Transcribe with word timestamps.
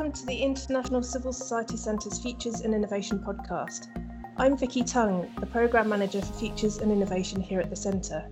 welcome 0.00 0.18
to 0.18 0.24
the 0.24 0.42
International 0.42 1.02
Civil 1.02 1.30
Society 1.30 1.76
Centre's 1.76 2.18
Futures 2.18 2.62
and 2.62 2.74
Innovation 2.74 3.18
podcast. 3.18 3.88
I'm 4.38 4.56
Vicky 4.56 4.82
Tung, 4.82 5.30
the 5.38 5.44
Programme 5.44 5.90
Manager 5.90 6.22
for 6.22 6.32
Futures 6.32 6.78
and 6.78 6.90
Innovation 6.90 7.38
here 7.38 7.60
at 7.60 7.68
the 7.68 7.76
Centre. 7.76 8.26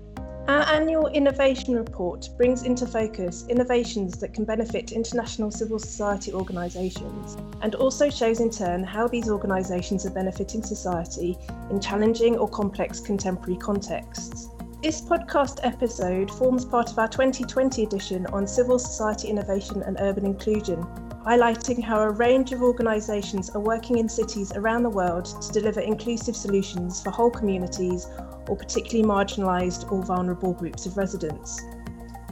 Our 0.49 0.63
annual 0.63 1.09
innovation 1.09 1.75
report 1.75 2.27
brings 2.39 2.63
into 2.63 2.87
focus 2.87 3.45
innovations 3.51 4.17
that 4.17 4.33
can 4.33 4.47
benefit 4.47 4.93
international 4.93 5.51
civil 5.51 5.79
society 5.79 6.33
organisations 6.33 7.37
and 7.61 7.75
also 7.75 8.09
shows 8.09 8.41
in 8.41 8.49
turn 8.49 8.83
how 8.83 9.07
these 9.07 9.29
organisations 9.29 10.07
are 10.07 10.11
benefiting 10.11 10.63
society 10.63 11.37
in 11.69 11.83
challenging 11.83 12.39
or 12.39 12.49
complex 12.49 12.99
contemporary 12.99 13.59
contexts. 13.59 14.49
This 14.83 15.03
podcast 15.03 15.59
episode 15.65 16.31
forms 16.31 16.65
part 16.65 16.91
of 16.91 16.99
our 16.99 17.09
2020 17.09 17.83
edition 17.83 18.25
on 18.29 18.47
civil 18.47 18.79
society 18.79 19.29
innovation 19.29 19.83
and 19.83 19.99
urban 20.01 20.25
inclusion, 20.25 20.87
highlighting 21.29 21.85
how 21.85 22.01
a 22.01 22.11
range 22.11 22.53
of 22.53 22.63
organisations 22.63 23.51
are 23.51 23.61
working 23.61 23.99
in 23.99 24.09
cities 24.09 24.51
around 24.53 24.83
the 24.83 24.89
world 24.89 25.27
to 25.43 25.53
deliver 25.53 25.79
inclusive 25.81 26.35
solutions 26.35 27.03
for 27.03 27.11
whole 27.11 27.31
communities 27.31 28.07
or 28.49 28.57
particularly 28.57 29.07
marginalised 29.07 29.93
or 29.93 30.03
vulnerable 30.03 30.55
groups 30.55 30.87
of 30.87 30.97
residents. 30.97 31.61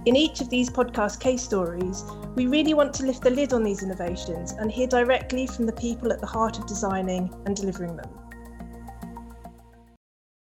In 0.07 0.17
each 0.17 0.41
of 0.41 0.49
these 0.49 0.71
podcast 0.71 1.21
case 1.21 1.43
stories, 1.43 2.05
we 2.37 2.47
really 2.47 2.73
want 2.73 2.95
to 2.95 3.05
lift 3.05 3.21
the 3.21 3.29
lid 3.29 3.53
on 3.53 3.63
these 3.63 3.83
innovations 3.83 4.53
and 4.53 4.73
hear 4.73 4.87
directly 4.87 5.47
from 5.47 5.67
the 5.67 5.75
people 5.75 6.11
at 6.11 6.21
the 6.23 6.27
heart 6.27 6.59
of 6.59 6.67
designing 6.67 7.31
and 7.45 7.55
delivering 7.55 7.97
them. 7.97 8.09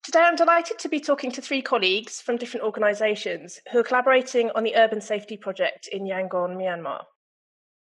Today, 0.03 0.19
I'm 0.19 0.35
delighted 0.35 0.79
to 0.79 0.89
be 0.89 0.99
talking 0.99 1.31
to 1.31 1.41
three 1.41 1.61
colleagues 1.61 2.19
from 2.19 2.35
different 2.35 2.65
organisations 2.65 3.61
who 3.71 3.79
are 3.79 3.83
collaborating 3.83 4.51
on 4.53 4.65
the 4.65 4.75
Urban 4.75 4.99
Safety 4.99 5.37
Project 5.37 5.87
in 5.87 6.03
Yangon, 6.03 6.57
Myanmar. 6.57 7.03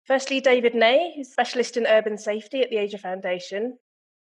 Firstly, 0.07 0.41
David 0.41 0.75
Ney, 0.75 1.15
who's 1.17 1.33
specialist 1.33 1.77
in 1.77 1.87
urban 1.87 2.17
safety 2.17 2.63
at 2.63 2.71
the 2.71 2.77
Asia 2.77 2.99
Foundation, 2.99 3.77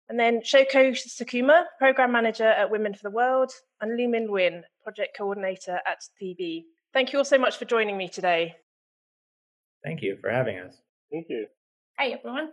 and 0.09 0.19
then 0.19 0.41
Shoko 0.41 0.91
Sakuma, 0.91 1.63
Programme 1.79 2.11
Manager 2.11 2.47
at 2.47 2.69
Women 2.69 2.93
for 2.93 3.03
the 3.03 3.15
World, 3.15 3.51
and 3.79 3.97
Lumin 3.97 4.27
Nguyen, 4.27 4.63
Project 4.83 5.15
Coordinator 5.17 5.79
at 5.87 5.99
Thibi. 6.21 6.63
Thank 6.93 7.13
you 7.13 7.19
all 7.19 7.25
so 7.25 7.37
much 7.37 7.57
for 7.57 7.63
joining 7.63 7.97
me 7.97 8.09
today. 8.09 8.55
Thank 9.85 10.01
you 10.01 10.17
for 10.19 10.29
having 10.29 10.59
us. 10.59 10.75
Thank 11.09 11.27
you. 11.29 11.47
Hey, 11.97 12.13
everyone. 12.13 12.49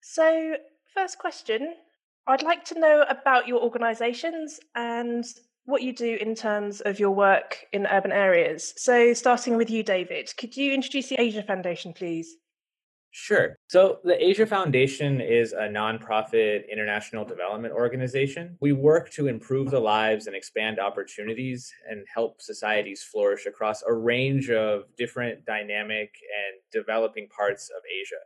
So, 0.00 0.54
first 0.94 1.18
question 1.18 1.74
I'd 2.28 2.42
like 2.42 2.64
to 2.66 2.78
know 2.78 3.04
about 3.08 3.48
your 3.48 3.60
organisations 3.60 4.60
and 4.76 5.24
what 5.66 5.82
you 5.82 5.92
do 5.92 6.16
in 6.20 6.34
terms 6.34 6.80
of 6.80 6.98
your 6.98 7.10
work 7.10 7.66
in 7.72 7.86
urban 7.86 8.12
areas. 8.12 8.72
So, 8.76 9.12
starting 9.12 9.56
with 9.56 9.68
you, 9.68 9.82
David, 9.82 10.32
could 10.38 10.56
you 10.56 10.72
introduce 10.72 11.08
the 11.08 11.20
Asia 11.20 11.42
Foundation, 11.42 11.92
please? 11.92 12.36
Sure. 13.10 13.56
So, 13.68 13.98
the 14.04 14.22
Asia 14.24 14.46
Foundation 14.46 15.20
is 15.20 15.52
a 15.52 15.68
nonprofit 15.68 16.70
international 16.70 17.24
development 17.24 17.74
organization. 17.74 18.56
We 18.60 18.72
work 18.72 19.10
to 19.12 19.26
improve 19.26 19.70
the 19.70 19.80
lives 19.80 20.28
and 20.28 20.36
expand 20.36 20.78
opportunities 20.78 21.72
and 21.90 22.06
help 22.14 22.40
societies 22.40 23.02
flourish 23.02 23.46
across 23.46 23.82
a 23.82 23.92
range 23.92 24.50
of 24.50 24.84
different 24.96 25.44
dynamic 25.46 26.14
and 26.14 26.60
developing 26.72 27.28
parts 27.28 27.70
of 27.76 27.82
Asia. 28.00 28.22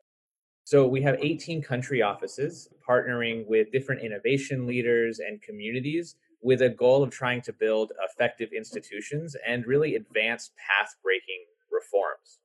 So 0.65 0.87
we 0.87 1.03
have 1.03 1.17
18 1.19 1.63
country 1.63 2.03
offices 2.03 2.69
partnering 2.87 3.47
with 3.49 3.73
different 3.73 4.03
innovation 4.03 4.67
leaders 4.67 5.19
and 5.19 5.41
communities 5.41 6.17
with 6.43 6.63
a 6.63 6.69
goal 6.69 7.03
of 7.03 7.11
trying 7.11 7.43
to 7.43 7.53
build 7.53 7.93
effective 8.03 8.51
institutions 8.57 9.37
and 9.47 9.67
really 9.67 9.95
advance 9.95 10.51
path 10.57 10.95
breaking 11.03 11.45
reforms. 11.71 12.39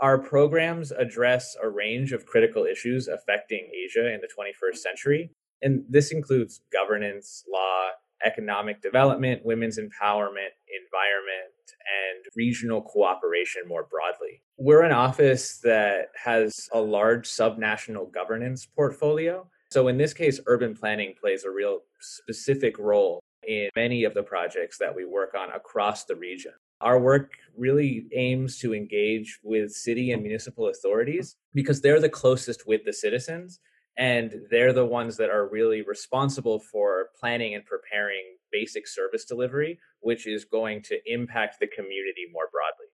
Our 0.00 0.18
programs 0.18 0.90
address 0.90 1.54
a 1.62 1.68
range 1.68 2.12
of 2.12 2.26
critical 2.26 2.64
issues 2.64 3.08
affecting 3.08 3.70
Asia 3.84 4.12
in 4.12 4.20
the 4.20 4.28
21st 4.28 4.78
century, 4.78 5.30
and 5.60 5.84
this 5.88 6.10
includes 6.10 6.60
governance, 6.72 7.44
law, 7.52 7.90
economic 8.24 8.80
development, 8.82 9.44
women's 9.44 9.78
empowerment, 9.78 10.54
environment, 10.70 11.52
and 11.82 12.24
regional 12.34 12.82
cooperation 12.82 13.62
more 13.66 13.86
broadly. 13.90 14.42
We're 14.56 14.82
an 14.82 14.92
office 14.92 15.58
that 15.64 16.08
has 16.22 16.68
a 16.72 16.80
large 16.80 17.28
subnational 17.28 18.12
governance 18.12 18.66
portfolio. 18.66 19.48
So, 19.72 19.88
in 19.88 19.96
this 19.96 20.12
case, 20.12 20.38
urban 20.44 20.76
planning 20.76 21.14
plays 21.18 21.44
a 21.44 21.50
real 21.50 21.78
specific 21.98 22.78
role 22.78 23.20
in 23.42 23.70
many 23.74 24.04
of 24.04 24.12
the 24.12 24.22
projects 24.22 24.76
that 24.76 24.94
we 24.94 25.06
work 25.06 25.34
on 25.34 25.50
across 25.50 26.04
the 26.04 26.14
region. 26.14 26.52
Our 26.82 27.00
work 27.00 27.32
really 27.56 28.06
aims 28.14 28.58
to 28.58 28.74
engage 28.74 29.38
with 29.42 29.72
city 29.72 30.12
and 30.12 30.22
municipal 30.22 30.68
authorities 30.68 31.36
because 31.54 31.80
they're 31.80 32.02
the 32.02 32.10
closest 32.10 32.66
with 32.66 32.84
the 32.84 32.92
citizens 32.92 33.60
and 33.96 34.42
they're 34.50 34.74
the 34.74 34.84
ones 34.84 35.16
that 35.16 35.30
are 35.30 35.48
really 35.48 35.80
responsible 35.80 36.58
for 36.58 37.06
planning 37.18 37.54
and 37.54 37.64
preparing 37.64 38.24
basic 38.50 38.86
service 38.86 39.24
delivery 39.24 39.78
which 40.00 40.26
is 40.26 40.44
going 40.44 40.82
to 40.82 40.98
impact 41.06 41.60
the 41.60 41.66
community 41.66 42.26
more 42.30 42.48
broadly 42.52 42.91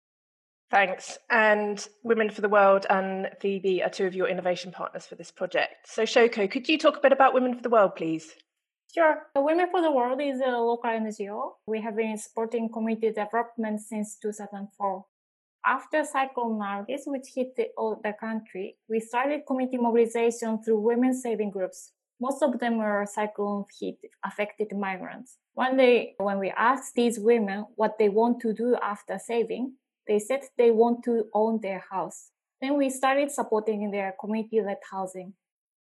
thanks 0.71 1.17
and 1.29 1.87
women 2.03 2.29
for 2.29 2.41
the 2.41 2.49
world 2.49 2.85
and 2.89 3.29
Thibi 3.41 3.85
are 3.85 3.89
two 3.89 4.05
of 4.05 4.15
your 4.15 4.27
innovation 4.27 4.71
partners 4.71 5.05
for 5.05 5.15
this 5.15 5.31
project 5.31 5.87
so 5.87 6.03
shoko 6.03 6.49
could 6.49 6.67
you 6.69 6.77
talk 6.77 6.97
a 6.97 7.01
bit 7.01 7.11
about 7.11 7.33
women 7.33 7.55
for 7.55 7.61
the 7.61 7.69
world 7.69 7.95
please 7.95 8.35
Sure. 8.93 9.27
Women 9.35 9.67
for 9.69 9.81
the 9.83 9.91
World 9.91 10.19
is 10.19 10.41
a 10.41 10.49
local 10.49 10.89
NGO. 10.89 11.51
We 11.67 11.79
have 11.81 11.95
been 11.95 12.17
supporting 12.17 12.71
community 12.71 13.09
development 13.09 13.81
since 13.81 14.17
2004. 14.19 15.05
After 15.63 16.03
Cyclone 16.03 16.59
Nargis, 16.59 17.01
which 17.05 17.27
hit 17.35 17.55
the, 17.55 17.67
all 17.77 18.01
the 18.03 18.13
country, 18.19 18.77
we 18.87 18.99
started 18.99 19.45
community 19.45 19.77
mobilization 19.77 20.63
through 20.63 20.79
women 20.79 21.13
saving 21.13 21.51
groups. 21.51 21.91
Most 22.19 22.41
of 22.41 22.59
them 22.59 22.79
were 22.79 23.05
cyclone 23.05 23.65
hit 23.79 23.97
affected 24.25 24.75
migrants. 24.75 25.37
One 25.53 25.77
day, 25.77 26.15
when 26.17 26.39
we 26.39 26.49
asked 26.49 26.95
these 26.95 27.19
women 27.19 27.67
what 27.75 27.97
they 27.99 28.09
want 28.09 28.41
to 28.41 28.53
do 28.53 28.75
after 28.81 29.19
saving, 29.19 29.73
they 30.09 30.19
said 30.19 30.41
they 30.57 30.71
want 30.71 31.03
to 31.05 31.25
own 31.33 31.59
their 31.61 31.83
house. 31.91 32.31
Then 32.59 32.77
we 32.77 32.89
started 32.89 33.31
supporting 33.31 33.91
their 33.91 34.15
community-led 34.19 34.79
housing. 34.91 35.33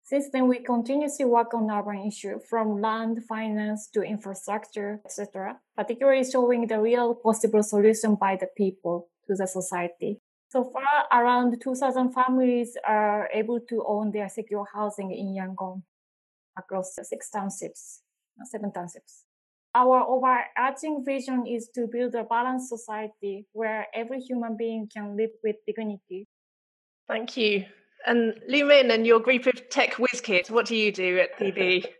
Since 0.03 0.29
then, 0.33 0.47
we 0.47 0.59
continuously 0.59 1.25
work 1.25 1.53
on 1.53 1.71
urban 1.71 2.05
issues 2.05 2.41
from 2.49 2.81
land, 2.81 3.23
finance 3.27 3.87
to 3.93 4.01
infrastructure, 4.01 4.99
etc., 5.05 5.59
particularly 5.77 6.23
showing 6.29 6.67
the 6.67 6.79
real 6.79 7.15
possible 7.15 7.63
solution 7.63 8.15
by 8.15 8.35
the 8.35 8.47
people 8.57 9.07
to 9.27 9.35
the 9.35 9.47
society. 9.47 10.19
So 10.49 10.63
far, 10.63 11.07
around 11.11 11.59
2,000 11.61 12.11
families 12.11 12.77
are 12.87 13.29
able 13.33 13.59
to 13.69 13.83
own 13.87 14.11
their 14.11 14.29
secure 14.29 14.65
housing 14.73 15.11
in 15.11 15.35
Yangon 15.35 15.83
across 16.57 16.95
six 17.01 17.29
townships, 17.29 18.01
seven 18.51 18.71
townships. 18.71 19.23
Our 19.75 19.99
overarching 20.07 21.03
vision 21.03 21.45
is 21.45 21.69
to 21.75 21.85
build 21.91 22.15
a 22.15 22.23
balanced 22.23 22.69
society 22.69 23.45
where 23.51 23.87
every 23.93 24.21
human 24.21 24.55
being 24.55 24.87
can 24.87 25.17
live 25.17 25.31
with 25.43 25.57
dignity. 25.67 26.27
Thank 27.09 27.35
you. 27.35 27.65
And 28.07 28.39
Lumin 28.49 28.89
and 28.93 29.05
your 29.05 29.19
group 29.19 29.47
of 29.47 29.69
tech 29.69 29.95
whiz 29.95 30.21
kids, 30.21 30.49
what 30.49 30.65
do 30.65 30.77
you 30.77 30.93
do 30.93 31.19
at 31.19 31.37
Thibi? 31.37 31.85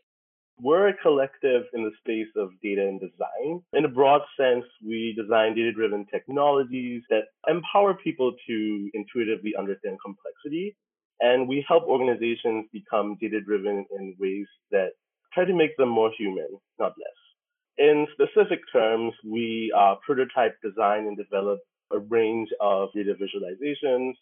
We're 0.57 0.87
a 0.87 0.93
collective 0.93 1.63
in 1.73 1.83
the 1.83 1.91
space 1.99 2.31
of 2.37 2.51
data 2.63 2.81
and 2.81 2.97
design. 2.97 3.61
In 3.73 3.83
a 3.83 3.89
broad 3.89 4.21
sense, 4.39 4.63
we 4.81 5.13
design 5.17 5.53
data 5.53 5.73
driven 5.73 6.05
technologies 6.05 7.01
that 7.09 7.23
empower 7.45 7.93
people 7.93 8.31
to 8.47 8.89
intuitively 8.93 9.53
understand 9.59 9.97
complexity. 10.01 10.77
And 11.19 11.49
we 11.49 11.65
help 11.67 11.83
organizations 11.83 12.67
become 12.71 13.17
data 13.19 13.41
driven 13.41 13.85
in 13.99 14.15
ways 14.17 14.47
that 14.71 14.91
try 15.33 15.43
to 15.43 15.53
make 15.53 15.75
them 15.75 15.89
more 15.89 16.11
human, 16.17 16.47
not 16.79 16.93
less. 16.97 17.24
In 17.77 18.07
specific 18.13 18.59
terms, 18.71 19.13
we 19.23 19.73
uh, 19.77 19.95
prototype, 20.05 20.55
design, 20.63 21.07
and 21.07 21.17
develop 21.17 21.59
a 21.91 21.99
range 21.99 22.49
of 22.61 22.89
data 22.95 23.13
visualizations. 23.13 24.13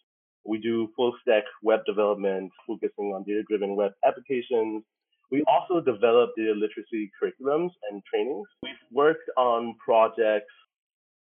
We 0.44 0.58
do 0.58 0.88
full 0.96 1.14
stack 1.22 1.44
web 1.62 1.80
development, 1.86 2.52
focusing 2.66 3.12
on 3.14 3.24
data 3.24 3.42
driven 3.48 3.76
web 3.76 3.92
applications 4.06 4.84
we 5.30 5.42
also 5.48 5.80
develop 5.80 6.30
data 6.36 6.52
literacy 6.52 7.10
curriculums 7.20 7.70
and 7.90 8.02
trainings. 8.12 8.46
We've 8.62 8.74
worked 8.92 9.28
on 9.36 9.74
projects 9.84 10.52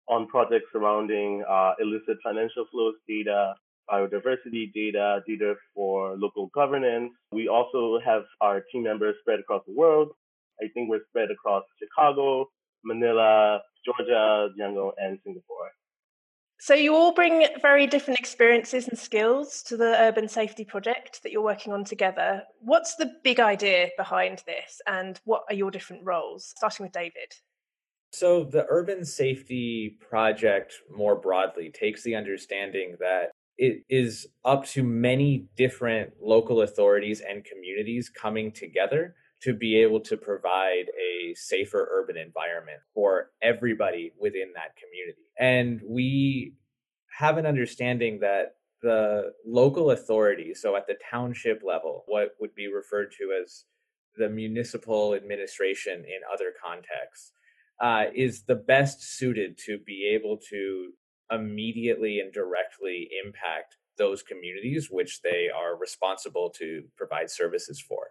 on 0.10 0.28
projects 0.28 0.66
surrounding 0.74 1.44
uh, 1.50 1.74
illicit 1.80 2.18
financial 2.24 2.66
flows 2.70 2.96
data, 3.08 3.56
biodiversity 3.90 4.72
data, 4.74 5.22
data 5.26 5.56
for 5.74 6.16
local 6.18 6.52
governance. 6.54 7.12
We 7.32 7.48
also 7.48 8.00
have 8.06 8.24
our 8.42 8.62
team 8.72 8.84
members 8.84 9.16
spread 9.22 9.40
across 9.40 9.64
the 9.66 9.74
world. 9.74 10.10
I 10.62 10.68
think 10.74 10.90
we're 10.90 11.06
spread 11.10 11.30
across 11.32 11.64
Chicago, 11.80 12.50
Manila, 12.84 13.62
Georgia, 13.86 14.50
Yangon, 14.60 14.92
and 14.98 15.20
Singapore. 15.24 15.72
So, 16.60 16.74
you 16.74 16.96
all 16.96 17.14
bring 17.14 17.46
very 17.62 17.88
different 17.88 18.20
experiences 18.20 18.88
and 18.88 18.98
skills 18.98 19.64
to 19.64 19.76
the 19.76 20.00
urban 20.00 20.30
safety 20.30 20.64
project 20.64 21.22
that 21.24 21.32
you're 21.32 21.44
working 21.44 21.74
on 21.74 21.84
together. 21.84 22.44
What's 22.60 22.96
the 22.96 23.12
big 23.22 23.40
idea 23.42 23.90
behind 23.98 24.44
this, 24.46 24.80
and 24.88 25.20
what 25.26 25.44
are 25.50 25.56
your 25.56 25.72
different 25.72 26.04
roles? 26.06 26.54
Starting 26.56 26.86
with 26.86 26.94
David. 26.94 27.34
So, 28.14 28.46
the 28.46 28.66
urban 28.70 29.04
safety 29.04 29.98
project 30.00 30.76
more 30.90 31.16
broadly 31.16 31.70
takes 31.70 32.04
the 32.04 32.16
understanding 32.16 32.96
that 33.00 33.32
it 33.58 33.84
is 33.90 34.28
up 34.46 34.66
to 34.68 34.84
many 34.84 35.48
different 35.58 36.14
local 36.22 36.62
authorities 36.62 37.22
and 37.22 37.44
communities 37.44 38.10
coming 38.10 38.52
together 38.52 39.16
to 39.44 39.54
be 39.54 39.78
able 39.78 40.00
to 40.00 40.16
provide 40.16 40.86
a 40.98 41.34
safer 41.36 41.88
urban 41.92 42.18
environment 42.18 42.80
for 42.94 43.32
everybody 43.42 44.14
within 44.20 44.54
that 44.56 44.76
community. 44.78 45.24
And 45.38 45.82
we 45.86 46.54
have 47.18 47.38
an 47.38 47.46
understanding 47.46 48.20
that 48.22 48.56
the 48.82 49.34
local 49.46 49.92
authority, 49.92 50.54
so 50.54 50.76
at 50.76 50.88
the 50.88 50.96
township 51.10 51.62
level, 51.66 52.04
what 52.08 52.32
would 52.40 52.56
be 52.56 52.68
referred 52.68 53.12
to 53.18 53.38
as 53.42 53.66
the 54.18 54.30
municipal 54.30 55.14
administration 55.14 56.00
in 56.06 56.22
other 56.32 56.54
contexts, 56.64 57.32
uh, 57.82 58.06
is 58.16 58.44
the 58.44 58.56
best 58.56 59.02
suited 59.18 59.58
to 59.66 59.78
be 59.86 60.10
able 60.14 60.38
to 60.50 60.92
immediately 61.32 62.20
and 62.20 62.32
directly 62.32 63.10
impact 63.26 63.76
those 63.98 64.22
communities 64.22 64.88
which 64.90 65.22
they 65.22 65.48
are 65.56 65.78
responsible 65.78 66.50
to 66.50 66.84
provide 66.98 67.30
services 67.30 67.82
for. 67.82 68.08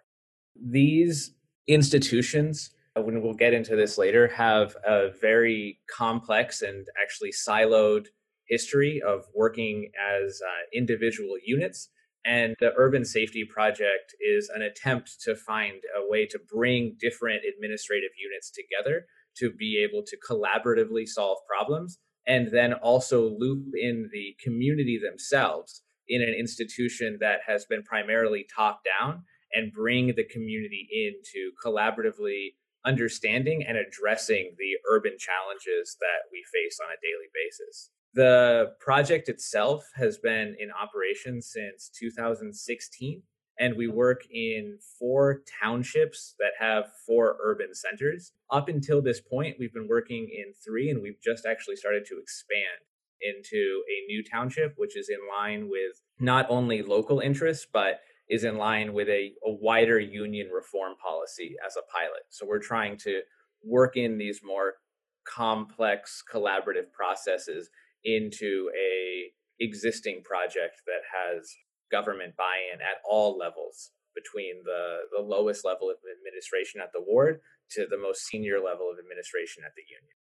These 0.57 1.35
institutions, 1.67 2.71
uh, 2.97 3.03
when 3.03 3.23
we'll 3.23 3.35
get 3.35 3.55
into 3.55 3.77
this 3.77 3.99
later, 3.99 4.29
have 4.29 4.77
a 4.87 5.11
very 5.21 5.79
complex 5.91 6.63
and 6.63 6.87
actually 7.03 7.33
siloed 7.33 8.07
history 8.49 9.01
of 9.07 9.25
working 9.35 9.91
as 9.99 10.41
uh, 10.45 10.63
individual 10.75 11.37
units. 11.45 11.89
And 12.25 12.55
the 12.61 12.73
Urban 12.77 13.05
Safety 13.05 13.45
Project 13.45 14.15
is 14.21 14.51
an 14.55 14.63
attempt 14.63 15.21
to 15.23 15.35
find 15.35 15.81
a 15.97 16.09
way 16.09 16.27
to 16.27 16.39
bring 16.53 16.97
different 17.01 17.43
administrative 17.45 18.11
units 18.17 18.51
together 18.51 19.07
to 19.39 19.51
be 19.51 19.83
able 19.83 20.05
to 20.05 20.17
collaboratively 20.29 21.07
solve 21.07 21.39
problems 21.49 21.99
and 22.27 22.53
then 22.53 22.75
also 22.75 23.29
loop 23.37 23.65
in 23.75 24.09
the 24.13 24.37
community 24.43 25.01
themselves 25.03 25.83
in 26.09 26.23
an 26.23 26.35
institution 26.39 27.19
that 27.21 27.41
has 27.47 27.65
been 27.65 27.83
primarily 27.83 28.47
top 28.55 28.83
down 28.85 29.25
and 29.53 29.73
bring 29.73 30.15
the 30.15 30.25
community 30.25 30.89
into 30.91 31.53
collaboratively 31.65 32.55
understanding 32.85 33.65
and 33.67 33.77
addressing 33.77 34.55
the 34.59 34.77
urban 34.91 35.17
challenges 35.19 35.97
that 36.01 36.29
we 36.33 36.43
face 36.53 36.79
on 36.83 36.91
a 36.91 37.01
daily 37.01 37.29
basis. 37.35 37.91
The 38.15 38.75
project 38.81 39.29
itself 39.29 39.85
has 39.95 40.19
been 40.19 40.57
in 40.59 40.71
operation 40.71 41.41
since 41.41 41.91
2016 41.99 43.23
and 43.59 43.77
we 43.77 43.87
work 43.87 44.23
in 44.31 44.79
four 44.99 45.43
townships 45.63 46.35
that 46.39 46.53
have 46.59 46.87
four 47.07 47.37
urban 47.43 47.75
centers. 47.75 48.33
Up 48.51 48.69
until 48.69 49.03
this 49.03 49.21
point, 49.21 49.57
we've 49.59 49.73
been 49.73 49.89
working 49.89 50.29
in 50.33 50.53
three, 50.65 50.91
and 50.91 51.03
we've 51.03 51.21
just 51.23 51.45
actually 51.47 51.77
started 51.77 52.05
to 52.07 52.19
expand 52.19 52.65
into 53.21 53.83
a 53.89 54.07
new 54.09 54.25
township, 54.25 54.75
which 54.77 54.97
is 54.97 55.09
in 55.09 55.19
line 55.29 55.69
with 55.71 56.01
not 56.19 56.47
only 56.49 56.83
local 56.83 57.21
interests, 57.21 57.67
but 57.73 58.01
is 58.33 58.45
in 58.45 58.57
line 58.57 58.95
with 58.95 59.09
a, 59.11 59.33
a 59.45 59.53
wider 59.69 60.01
union 60.01 60.49
reform 60.49 60.95
policy 60.97 61.55
as 61.67 61.77
a 61.77 61.85
pilot. 61.93 62.23
So 62.31 62.47
we're 62.47 62.67
trying 62.73 62.97
to 63.05 63.21
work 63.63 63.99
in 63.99 64.17
these 64.17 64.41
more 64.43 64.75
complex 65.29 66.25
collaborative 66.33 66.91
processes 66.93 67.69
into 68.05 68.71
a 68.75 69.31
existing 69.61 70.23
project 70.25 70.81
that 70.87 71.03
has 71.13 71.47
government 71.93 72.35
buy-in 72.39 72.81
at 72.81 73.03
all 73.09 73.37
levels 73.37 73.91
between 74.15 74.63
the, 74.65 75.01
the 75.15 75.23
lowest 75.23 75.63
level 75.63 75.91
of 75.91 75.97
administration 76.17 76.81
at 76.81 76.91
the 76.95 77.05
ward 77.07 77.39
to 77.71 77.87
the 77.91 77.99
most 77.99 78.27
senior 78.27 78.59
level 78.59 78.91
of 78.91 78.97
administration 78.99 79.63
at 79.67 79.73
the 79.77 79.83
union. 79.83 80.17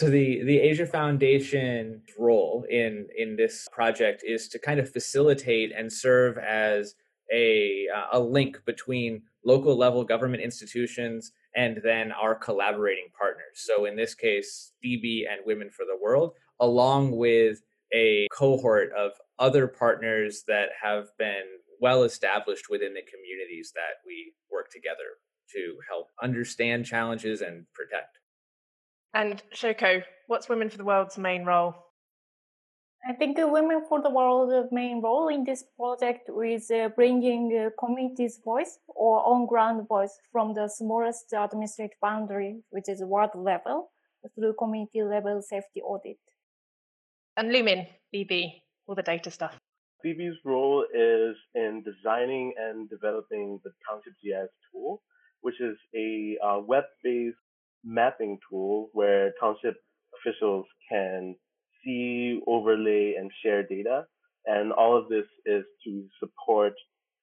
So 0.00 0.10
the, 0.10 0.44
the 0.44 0.58
Asia 0.58 0.86
Foundation 0.86 2.02
role 2.18 2.64
in, 2.68 3.06
in 3.16 3.36
this 3.36 3.68
project 3.72 4.24
is 4.26 4.48
to 4.48 4.58
kind 4.58 4.80
of 4.80 4.90
facilitate 4.90 5.72
and 5.76 5.92
serve 5.92 6.36
as 6.36 6.94
a, 7.32 7.86
uh, 7.94 8.18
a 8.18 8.20
link 8.20 8.64
between 8.64 9.22
local 9.44 9.76
level 9.76 10.04
government 10.04 10.42
institutions 10.42 11.32
and 11.56 11.80
then 11.82 12.12
our 12.12 12.34
collaborating 12.34 13.08
partners. 13.18 13.54
So 13.54 13.86
in 13.86 13.96
this 13.96 14.14
case, 14.14 14.72
Thibi 14.84 15.22
and 15.30 15.40
Women 15.44 15.70
for 15.70 15.84
the 15.84 15.98
World, 16.00 16.34
along 16.60 17.16
with 17.16 17.62
a 17.92 18.26
cohort 18.32 18.92
of 18.92 19.12
other 19.38 19.66
partners 19.66 20.44
that 20.46 20.70
have 20.80 21.08
been 21.18 21.44
well 21.80 22.02
established 22.02 22.68
within 22.68 22.94
the 22.94 23.02
communities 23.02 23.72
that 23.74 24.04
we 24.06 24.34
work 24.50 24.70
together 24.70 25.18
to 25.52 25.78
help 25.88 26.08
understand 26.22 26.84
challenges 26.84 27.40
and 27.40 27.64
protect. 27.74 28.18
And 29.14 29.42
Shoko, 29.54 30.02
what's 30.26 30.48
Women 30.48 30.68
for 30.68 30.76
the 30.76 30.84
World's 30.84 31.16
main 31.16 31.44
role? 31.44 31.74
I 33.06 33.12
think 33.12 33.38
uh, 33.38 33.46
Women 33.46 33.84
for 33.88 34.02
the 34.02 34.10
World's 34.10 34.72
main 34.72 35.00
role 35.00 35.28
in 35.28 35.44
this 35.44 35.64
project 35.76 36.28
is 36.44 36.70
uh, 36.70 36.88
bringing 36.94 37.56
uh, 37.56 37.70
community's 37.78 38.40
voice 38.44 38.78
or 38.88 39.24
on-ground 39.26 39.86
voice 39.88 40.18
from 40.32 40.54
the 40.54 40.68
smallest 40.68 41.32
administrative 41.32 41.96
boundary, 42.02 42.60
which 42.70 42.88
is 42.88 43.02
ward 43.02 43.30
level, 43.34 43.90
through 44.34 44.54
community 44.58 45.02
level 45.02 45.40
safety 45.40 45.80
audit. 45.80 46.18
And 47.36 47.52
Lumin, 47.52 47.86
Thibi, 48.12 48.62
all 48.86 48.96
the 48.96 49.02
data 49.02 49.30
stuff. 49.30 49.56
Thibi's 50.04 50.36
role 50.44 50.84
is 50.94 51.36
in 51.54 51.84
designing 51.84 52.54
and 52.58 52.90
developing 52.90 53.60
the 53.64 53.70
Township 53.88 54.14
GIS 54.22 54.50
tool, 54.72 55.02
which 55.40 55.60
is 55.60 55.76
a 55.94 56.36
uh, 56.44 56.58
web-based 56.58 57.36
mapping 57.84 58.38
tool 58.50 58.90
where 58.92 59.32
township 59.40 59.76
officials 60.18 60.66
can 60.90 61.36
see, 61.84 62.40
overlay, 62.46 63.14
and 63.18 63.30
share 63.42 63.62
data. 63.62 64.04
And 64.46 64.72
all 64.72 64.96
of 64.96 65.08
this 65.08 65.26
is 65.46 65.64
to 65.84 66.06
support 66.20 66.74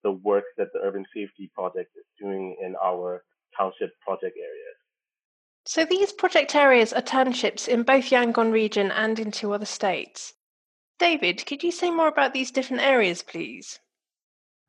the 0.04 0.12
work 0.12 0.44
that 0.58 0.68
the 0.74 0.80
Urban 0.84 1.06
Safety 1.16 1.52
Project 1.56 1.92
is 1.98 2.06
doing 2.20 2.56
in 2.62 2.76
our 2.84 3.24
township 3.58 3.92
project 4.06 4.36
areas. 4.38 4.76
So 5.66 5.84
these 5.84 6.12
project 6.12 6.56
areas 6.56 6.94
are 6.94 7.02
townships 7.02 7.68
in 7.68 7.82
both 7.82 8.06
Yangon 8.06 8.52
region 8.52 8.92
and 8.92 9.18
in 9.18 9.32
two 9.32 9.52
other 9.54 9.66
states. 9.66 10.34
David, 11.00 11.46
could 11.46 11.64
you 11.64 11.72
say 11.72 11.90
more 11.90 12.08
about 12.08 12.34
these 12.34 12.52
different 12.52 12.84
areas, 12.84 13.24
please? 13.24 13.80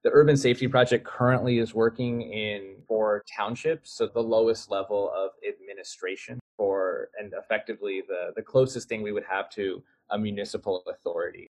The 0.05 0.11
Urban 0.11 0.37
Safety 0.37 0.69
Project 0.69 1.05
currently 1.05 1.59
is 1.59 1.75
working 1.75 2.23
in 2.23 2.77
four 2.89 3.25
townships, 3.37 3.93
so 3.93 4.07
the 4.07 4.23
lowest 4.23 4.71
level 4.71 5.13
of 5.15 5.31
administration 5.47 6.39
for, 6.57 7.09
and 7.19 7.33
effectively 7.35 8.03
the, 8.07 8.33
the 8.37 8.43
closest 8.43 8.89
thing 8.89 9.03
we 9.03 9.13
would 9.13 9.25
have 9.29 9.51
to 9.51 9.83
a 10.11 10.19
municipal 10.19 10.83
authority. 10.89 11.51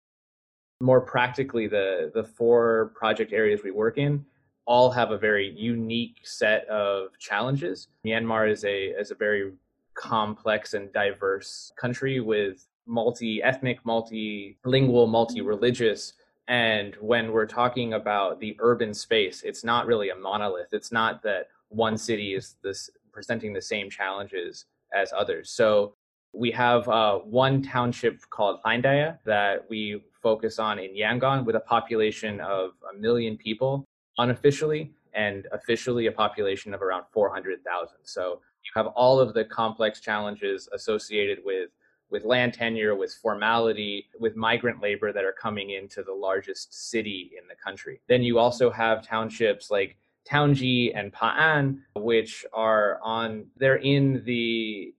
More 0.82 1.02
practically, 1.02 1.68
the, 1.68 2.12
the 2.14 2.24
four 2.24 2.92
project 2.96 3.34
areas 3.34 3.62
we 3.64 3.72
work 3.72 3.98
in 3.98 4.26
all 4.66 4.92
have 4.92 5.12
a 5.12 5.18
very 5.18 5.50
unique 5.58 6.18
set 6.24 6.68
of 6.68 7.18
challenges. 7.20 7.88
Myanmar 8.06 8.52
is 8.52 8.66
a 8.66 8.88
is 9.00 9.12
a 9.12 9.16
very 9.16 9.54
complex 9.94 10.74
and 10.74 10.92
diverse 10.94 11.72
country 11.78 12.20
with 12.20 12.68
multi-ethnic, 12.86 13.84
multilingual, 13.84 15.10
multi-religious 15.10 16.14
and 16.48 16.96
when 17.02 17.32
we're 17.32 17.46
talking 17.46 17.94
about 17.94 18.40
the 18.40 18.56
urban 18.60 18.94
space, 18.94 19.44
it's 19.44 19.64
not 19.64 19.86
really 19.86 20.10
a 20.10 20.16
monolith. 20.16 20.70
It's 20.72 20.92
not 20.92 21.22
that 21.24 21.50
one 21.70 21.98
city 21.98 22.36
is 22.36 22.56
this 22.64 22.90
presenting 23.12 23.52
the 23.52 23.62
same 23.62 23.90
challenges 23.90 24.66
as 24.94 25.14
others. 25.16 25.52
So 25.52 25.94
we 26.34 26.52
have 26.52 26.88
uh, 26.88 27.20
one 27.20 27.64
township 27.64 28.22
called 28.30 28.60
Hlaing 28.66 28.84
Tharyar 28.84 29.18
that 29.26 29.70
we 29.70 30.04
focus 30.22 30.60
on 30.60 30.80
in 30.80 30.96
Yangon 30.96 31.46
with 31.46 31.56
a 31.56 31.62
population 31.62 32.40
of 32.42 32.72
a 32.94 32.98
million 32.98 33.38
people 33.38 33.86
unofficially 34.18 34.92
and 35.14 35.48
officially 35.52 36.08
a 36.08 36.12
population 36.12 36.74
of 36.74 36.82
around 36.82 37.06
400,000. 37.12 37.98
So 38.04 38.42
you 38.64 38.72
have 38.76 38.88
all 38.88 39.20
of 39.20 39.34
the 39.34 39.46
complex 39.46 40.00
challenges 40.00 40.70
associated 40.74 41.40
with 41.44 41.70
with 42.10 42.24
land 42.24 42.54
tenure, 42.54 42.96
with 42.96 43.14
formality, 43.14 44.08
with 44.18 44.34
migrant 44.38 44.82
labor 44.82 45.12
that 45.12 45.26
are 45.26 45.34
coming 45.34 45.72
into 45.72 46.04
the 46.04 46.14
largest 46.14 46.90
city 46.90 47.32
in 47.38 47.46
the 47.50 47.56
country. 47.56 48.00
Then 48.08 48.24
you 48.24 48.40
also 48.40 48.70
have 48.70 49.06
townships 49.06 49.70
like 49.70 49.98
Taunggyi 50.30 50.92
and 50.96 51.12
Pa'an, 51.14 51.80
which 51.96 52.46
are 52.54 53.00
on 53.04 53.46
they're 53.58 53.78
in 53.78 54.24
the 54.26 54.94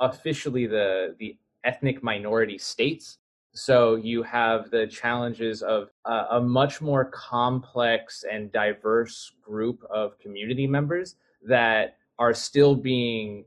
officially 0.00 0.66
the 0.66 1.14
the 1.18 1.36
ethnic 1.64 2.02
minority 2.02 2.56
states 2.56 3.18
so 3.52 3.96
you 3.96 4.22
have 4.22 4.70
the 4.70 4.86
challenges 4.86 5.62
of 5.62 5.90
uh, 6.04 6.26
a 6.30 6.40
much 6.40 6.80
more 6.80 7.06
complex 7.06 8.24
and 8.30 8.52
diverse 8.52 9.32
group 9.42 9.82
of 9.90 10.18
community 10.20 10.66
members 10.66 11.16
that 11.42 11.96
are 12.18 12.32
still 12.32 12.76
being 12.76 13.44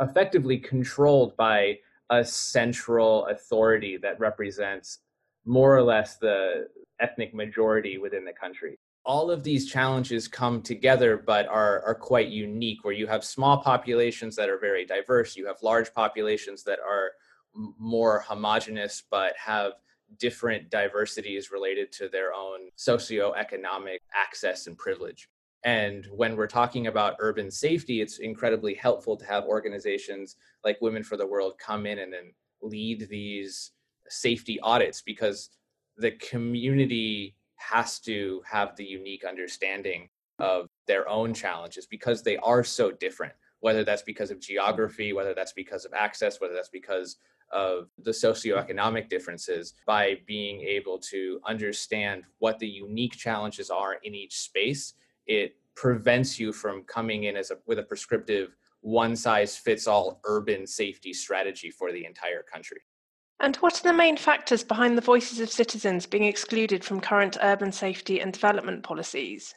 effectively 0.00 0.58
controlled 0.58 1.36
by 1.36 1.78
a 2.10 2.24
central 2.24 3.26
authority 3.26 3.96
that 3.96 4.18
represents 4.18 5.00
more 5.44 5.76
or 5.76 5.82
less 5.82 6.16
the 6.16 6.68
ethnic 7.00 7.32
majority 7.32 7.96
within 7.96 8.24
the 8.24 8.32
country. 8.32 8.78
All 9.08 9.30
of 9.30 9.42
these 9.42 9.70
challenges 9.70 10.28
come 10.28 10.60
together, 10.60 11.16
but 11.16 11.46
are, 11.46 11.82
are 11.86 11.94
quite 11.94 12.28
unique, 12.28 12.84
where 12.84 12.92
you 12.92 13.06
have 13.06 13.24
small 13.24 13.56
populations 13.62 14.36
that 14.36 14.50
are 14.50 14.58
very 14.58 14.84
diverse, 14.84 15.34
you 15.34 15.46
have 15.46 15.56
large 15.62 15.92
populations 15.94 16.62
that 16.64 16.78
are 16.78 17.12
more 17.78 18.20
homogenous 18.20 19.02
but 19.10 19.32
have 19.36 19.72
different 20.18 20.68
diversities 20.70 21.50
related 21.50 21.90
to 21.92 22.10
their 22.10 22.34
own 22.34 22.68
socioeconomic 22.76 23.98
access 24.14 24.66
and 24.66 24.76
privilege. 24.76 25.30
And 25.64 26.06
when 26.12 26.36
we're 26.36 26.46
talking 26.46 26.86
about 26.86 27.16
urban 27.18 27.50
safety, 27.50 28.02
it's 28.02 28.18
incredibly 28.18 28.74
helpful 28.74 29.16
to 29.16 29.24
have 29.24 29.44
organizations 29.44 30.36
like 30.64 30.82
Women 30.82 31.02
for 31.02 31.16
the 31.16 31.26
World 31.26 31.54
come 31.58 31.86
in 31.86 31.98
and 31.98 32.12
then 32.12 32.32
lead 32.62 33.08
these 33.08 33.72
safety 34.08 34.60
audits 34.60 35.02
because 35.02 35.50
the 35.96 36.12
community 36.12 37.34
has 37.58 38.00
to 38.00 38.42
have 38.44 38.74
the 38.76 38.84
unique 38.84 39.24
understanding 39.24 40.08
of 40.38 40.68
their 40.86 41.08
own 41.08 41.34
challenges 41.34 41.86
because 41.86 42.22
they 42.22 42.36
are 42.38 42.64
so 42.64 42.90
different, 42.90 43.34
whether 43.60 43.84
that's 43.84 44.02
because 44.02 44.30
of 44.30 44.40
geography, 44.40 45.12
whether 45.12 45.34
that's 45.34 45.52
because 45.52 45.84
of 45.84 45.92
access, 45.92 46.40
whether 46.40 46.54
that's 46.54 46.68
because 46.68 47.16
of 47.50 47.88
the 48.02 48.10
socioeconomic 48.10 49.08
differences 49.08 49.74
by 49.86 50.18
being 50.26 50.60
able 50.60 50.98
to 50.98 51.40
understand 51.46 52.22
what 52.38 52.58
the 52.58 52.68
unique 52.68 53.16
challenges 53.16 53.70
are 53.70 53.94
in 54.04 54.14
each 54.14 54.38
space 54.38 54.94
it 55.28 55.56
prevents 55.76 56.40
you 56.40 56.52
from 56.52 56.82
coming 56.84 57.24
in 57.24 57.36
as 57.36 57.50
a 57.50 57.58
with 57.66 57.78
a 57.78 57.82
prescriptive 57.82 58.56
one 58.80 59.14
size 59.14 59.56
fits 59.56 59.86
all 59.86 60.20
urban 60.24 60.66
safety 60.66 61.12
strategy 61.12 61.70
for 61.70 61.92
the 61.92 62.04
entire 62.04 62.42
country 62.42 62.80
and 63.40 63.56
what 63.56 63.78
are 63.78 63.82
the 63.82 63.92
main 63.92 64.16
factors 64.16 64.64
behind 64.64 64.96
the 64.96 65.02
voices 65.02 65.40
of 65.40 65.50
citizens 65.50 66.06
being 66.06 66.24
excluded 66.24 66.84
from 66.84 67.00
current 67.00 67.36
urban 67.42 67.72
safety 67.72 68.20
and 68.20 68.32
development 68.32 68.82
policies 68.82 69.54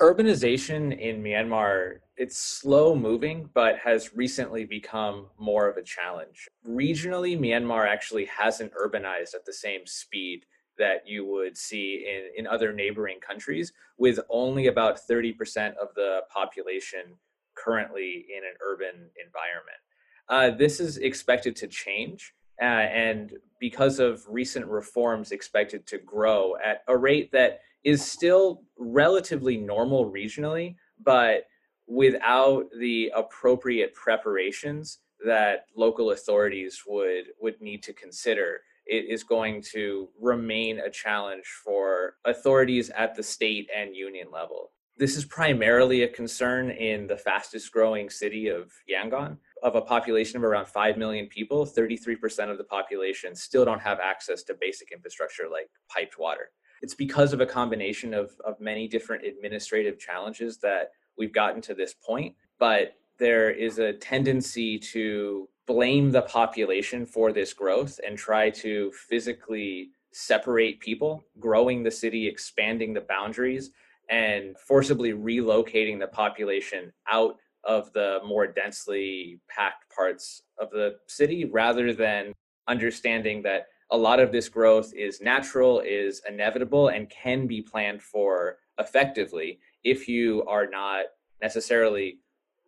urbanization 0.00 0.98
in 0.98 1.22
Myanmar 1.22 2.00
it's 2.16 2.38
slow 2.38 2.96
moving 2.96 3.48
but 3.52 3.78
has 3.78 4.14
recently 4.14 4.64
become 4.64 5.26
more 5.38 5.68
of 5.68 5.76
a 5.76 5.82
challenge. 5.82 6.48
Regionally 6.66 7.38
Myanmar 7.38 7.86
actually 7.86 8.24
hasn't 8.26 8.72
urbanized 8.72 9.34
at 9.34 9.44
the 9.44 9.52
same 9.52 9.86
speed 9.86 10.46
that 10.78 11.06
you 11.06 11.24
would 11.26 11.56
see 11.56 12.06
in, 12.06 12.44
in 12.44 12.46
other 12.46 12.72
neighboring 12.72 13.18
countries 13.20 13.72
with 13.98 14.18
only 14.28 14.66
about 14.66 14.98
30% 15.08 15.76
of 15.76 15.88
the 15.94 16.20
population 16.34 17.16
currently 17.54 18.26
in 18.34 18.44
an 18.44 18.54
urban 18.62 19.10
environment. 19.24 19.80
Uh, 20.28 20.50
this 20.50 20.80
is 20.80 20.98
expected 20.98 21.54
to 21.56 21.66
change 21.66 22.34
uh, 22.60 22.64
and 22.64 23.34
because 23.60 23.98
of 23.98 24.22
recent 24.28 24.66
reforms 24.66 25.32
expected 25.32 25.86
to 25.86 25.98
grow 25.98 26.54
at 26.64 26.82
a 26.88 26.96
rate 26.96 27.32
that 27.32 27.60
is 27.84 28.04
still 28.04 28.62
relatively 28.78 29.56
normal 29.56 30.10
regionally, 30.10 30.76
but 31.02 31.44
without 31.86 32.64
the 32.78 33.12
appropriate 33.14 33.94
preparations 33.94 34.98
that 35.24 35.66
local 35.76 36.10
authorities 36.10 36.82
would 36.86 37.26
would 37.40 37.60
need 37.60 37.82
to 37.82 37.92
consider 37.92 38.60
it 38.86 39.06
is 39.08 39.24
going 39.24 39.60
to 39.60 40.08
remain 40.20 40.78
a 40.78 40.90
challenge 40.90 41.46
for 41.64 42.16
authorities 42.24 42.90
at 42.90 43.14
the 43.14 43.22
state 43.22 43.68
and 43.76 43.96
union 43.96 44.28
level. 44.32 44.70
This 44.96 45.16
is 45.16 45.24
primarily 45.24 46.04
a 46.04 46.08
concern 46.08 46.70
in 46.70 47.06
the 47.06 47.16
fastest 47.16 47.72
growing 47.72 48.08
city 48.08 48.48
of 48.48 48.72
Yangon. 48.88 49.38
Of 49.62 49.74
a 49.74 49.80
population 49.80 50.36
of 50.36 50.44
around 50.44 50.66
5 50.66 50.98
million 50.98 51.26
people, 51.26 51.66
33% 51.66 52.50
of 52.50 52.58
the 52.58 52.64
population 52.64 53.34
still 53.34 53.64
don't 53.64 53.80
have 53.80 54.00
access 54.00 54.42
to 54.44 54.54
basic 54.60 54.92
infrastructure 54.92 55.44
like 55.50 55.70
piped 55.88 56.18
water 56.18 56.50
it's 56.82 56.94
because 56.94 57.32
of 57.32 57.40
a 57.40 57.46
combination 57.46 58.14
of, 58.14 58.32
of 58.44 58.60
many 58.60 58.88
different 58.88 59.24
administrative 59.24 59.98
challenges 59.98 60.58
that 60.58 60.90
we've 61.16 61.32
gotten 61.32 61.60
to 61.62 61.74
this 61.74 61.94
point. 61.94 62.34
But 62.58 62.94
there 63.18 63.50
is 63.50 63.78
a 63.78 63.94
tendency 63.94 64.78
to 64.78 65.48
blame 65.66 66.10
the 66.10 66.22
population 66.22 67.06
for 67.06 67.32
this 67.32 67.52
growth 67.52 67.98
and 68.06 68.16
try 68.16 68.50
to 68.50 68.92
physically 68.92 69.90
separate 70.12 70.80
people, 70.80 71.24
growing 71.40 71.82
the 71.82 71.90
city, 71.90 72.26
expanding 72.26 72.94
the 72.94 73.00
boundaries, 73.00 73.70
and 74.08 74.56
forcibly 74.58 75.12
relocating 75.12 75.98
the 75.98 76.06
population 76.06 76.92
out 77.10 77.36
of 77.66 77.92
the 77.92 78.20
more 78.26 78.46
densely 78.46 79.40
packed 79.48 79.84
parts 79.94 80.42
of 80.58 80.70
the 80.70 80.96
city 81.06 81.44
rather 81.44 81.92
than 81.92 82.32
understanding 82.68 83.42
that 83.42 83.66
a 83.90 83.96
lot 83.96 84.20
of 84.20 84.32
this 84.32 84.48
growth 84.48 84.92
is 84.94 85.20
natural, 85.20 85.80
is 85.80 86.22
inevitable, 86.28 86.88
and 86.88 87.10
can 87.10 87.46
be 87.46 87.62
planned 87.62 88.02
for 88.02 88.58
effectively 88.78 89.58
if 89.84 90.08
you 90.08 90.44
are 90.46 90.66
not 90.66 91.04
necessarily 91.40 92.18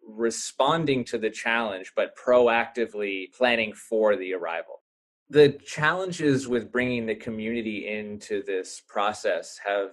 responding 0.07 1.05
to 1.05 1.19
the 1.19 1.31
challenge, 1.31 1.93
but 1.97 2.17
proactively 2.17 3.33
planning 3.37 3.73
for 3.73 4.17
the 4.17 4.33
arrival. 4.33 4.81
The 5.31 5.59
challenges 5.67 6.49
with 6.49 6.73
bringing 6.73 7.05
the 7.05 7.15
community 7.15 7.89
into 7.89 8.43
this 8.43 8.81
process 8.89 9.59
have 9.67 9.91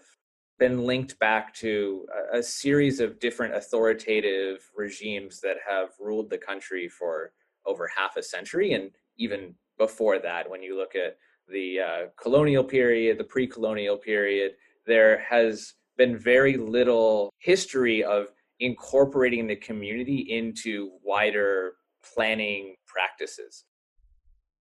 been 0.57 0.85
linked 0.85 1.17
back 1.19 1.53
to 1.55 2.05
a, 2.33 2.39
a 2.39 2.43
series 2.43 2.99
of 2.99 3.19
different 3.19 3.55
authoritative 3.55 4.69
regimes 4.75 5.41
that 5.41 5.57
have 5.67 5.89
ruled 5.99 6.29
the 6.29 6.37
country 6.37 6.87
for 6.87 7.31
over 7.65 7.89
half 7.95 8.17
a 8.17 8.23
century 8.23 8.73
and 8.73 8.91
even 9.17 9.53
before 9.77 10.19
that. 10.19 10.49
When 10.49 10.63
you 10.63 10.77
look 10.77 10.95
at 10.95 11.17
the 11.47 11.79
uh, 11.79 12.05
colonial 12.21 12.63
period, 12.63 13.17
the 13.17 13.23
pre 13.23 13.47
colonial 13.47 13.97
period, 13.97 14.53
there 14.85 15.19
has 15.19 15.73
been 15.97 16.17
very 16.17 16.57
little 16.57 17.31
history 17.39 18.03
of 18.03 18.27
incorporating 18.59 19.47
the 19.47 19.55
community 19.55 20.19
into 20.29 20.91
wider 21.03 21.73
planning 22.15 22.75
practices. 22.87 23.65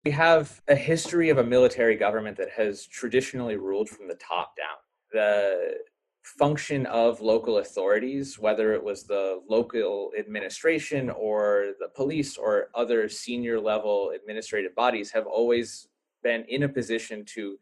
We 0.03 0.11
have 0.11 0.61
a 0.67 0.75
history 0.75 1.29
of 1.29 1.39
a 1.39 1.43
military 1.43 1.95
government 1.95 2.37
that 2.37 2.51
has 2.55 2.85
traditionally 2.85 3.57
ruled 3.57 3.89
from 3.89 4.07
the 4.07 4.15
top 4.15 4.55
down. 4.55 4.77
The 5.15 5.77
function 6.25 6.85
of 6.87 7.21
local 7.21 7.59
authorities, 7.59 8.37
whether 8.37 8.73
it 8.73 8.83
was 8.83 9.03
the 9.03 9.41
local 9.47 10.11
administration 10.19 11.09
or 11.09 11.71
the 11.79 11.87
police 11.95 12.35
or 12.35 12.67
other 12.75 13.07
senior 13.07 13.57
level 13.57 14.11
administrative 14.13 14.75
bodies, 14.75 15.09
have 15.11 15.25
always 15.25 15.87
been 16.21 16.43
in 16.49 16.63
a 16.63 16.67
position 16.67 17.23
to 17.35 17.57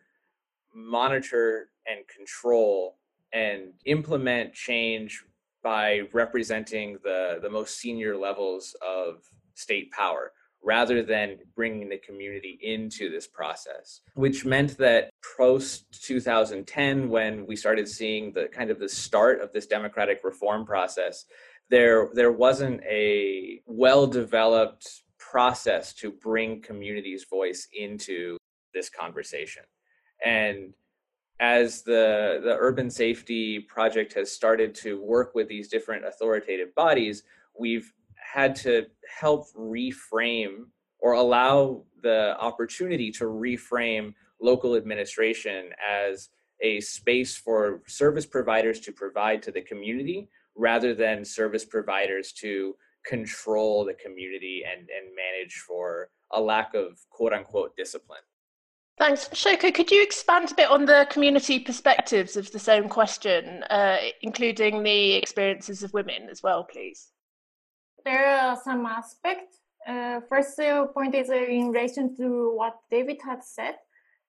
monitor 0.74 1.70
and 1.86 2.00
control 2.08 2.98
and 3.34 3.74
implement 3.86 4.52
change 4.56 5.24
by 5.62 6.02
representing 6.12 6.98
the, 7.04 7.38
the 7.40 7.50
most 7.52 7.78
senior 7.78 8.18
levels 8.18 8.76
of 8.82 9.22
state 9.54 9.92
power 9.92 10.32
rather 10.64 11.04
than 11.04 11.38
bringing 11.56 11.88
the 11.88 12.00
community 12.00 12.58
into 12.64 13.12
this 13.12 13.28
process, 13.28 14.02
which 14.16 14.44
meant 14.44 14.76
that 14.78 15.12
post 15.36 15.86
2010, 16.04 17.10
when 17.10 17.46
we 17.46 17.56
started 17.56 17.88
seeing 17.88 18.32
the 18.34 18.48
kind 18.48 18.70
of 18.70 18.80
the 18.80 18.90
start 18.90 19.42
of 19.42 19.52
this 19.52 19.66
democratic 19.66 20.22
reform 20.24 20.66
process, 20.66 21.26
there 21.70 22.10
there 22.14 22.32
wasn't 22.32 22.82
a 22.84 23.62
well 23.66 24.06
developed 24.06 25.04
process 25.18 25.94
to 25.94 26.12
bring 26.12 26.62
communities' 26.62 27.26
voice 27.30 27.68
into 27.78 28.38
this 28.74 28.90
conversation. 28.90 29.64
And 30.24 30.74
as 31.40 31.82
the 31.82 32.42
the 32.44 32.56
urban 32.60 32.90
safety 32.90 33.60
project 33.60 34.14
has 34.14 34.32
started 34.32 34.76
to 34.76 35.02
work 35.02 35.34
with 35.34 35.48
these 35.48 35.68
different 35.68 36.06
authoritative 36.06 36.74
bodies, 36.76 37.24
we've 37.58 37.92
had 38.16 38.56
to 38.56 38.86
help 39.20 39.52
reframe 39.54 40.66
or 41.00 41.14
allow 41.14 41.84
the 42.02 42.36
opportunity 42.40 43.12
to 43.12 43.26
reframe 43.26 44.14
local 44.44 44.76
administration 44.76 45.70
as 45.88 46.30
a 46.62 46.80
space 46.80 47.36
for 47.36 47.82
service 47.88 48.26
providers 48.26 48.80
to 48.82 48.92
provide 48.92 49.42
to 49.44 49.52
the 49.52 49.62
community 49.62 50.30
rather 50.56 50.94
than 50.94 51.26
service 51.26 51.66
providers 51.66 52.32
to 52.32 52.76
control 53.06 53.84
the 53.84 53.96
community 53.96 54.64
and, 54.70 54.82
and 54.82 55.16
manage 55.16 55.56
for 55.68 56.10
a 56.34 56.40
lack 56.40 56.74
of 56.74 57.00
quote 57.10 57.34
unquote 57.34 57.76
discipline. 57.76 58.22
Thanks. 59.00 59.28
Shoko, 59.30 59.74
could 59.74 59.90
you 59.90 60.04
expand 60.04 60.52
a 60.52 60.56
bit 60.56 60.70
on 60.70 60.86
the 60.86 61.08
community 61.10 61.60
perspectives 61.60 62.38
of 62.38 62.52
the 62.52 62.60
same 62.60 62.88
question, 62.88 63.64
uh, 63.64 63.98
including 64.22 64.84
the 64.84 65.14
experiences 65.16 65.82
of 65.82 65.92
women 65.94 66.30
as 66.30 66.44
well, 66.44 66.64
please? 66.64 67.14
there 68.06 68.28
are 68.28 68.58
some 68.64 68.86
aspects. 68.86 69.60
Uh, 69.88 70.22
first 70.30 70.60
uh, 70.60 70.86
point 70.88 71.16
is 71.16 71.30
uh, 71.30 71.36
in 71.36 71.70
relation 71.70 72.16
to 72.16 72.54
what 72.56 72.76
David 72.90 73.18
had 73.24 73.44
said. 73.44 73.76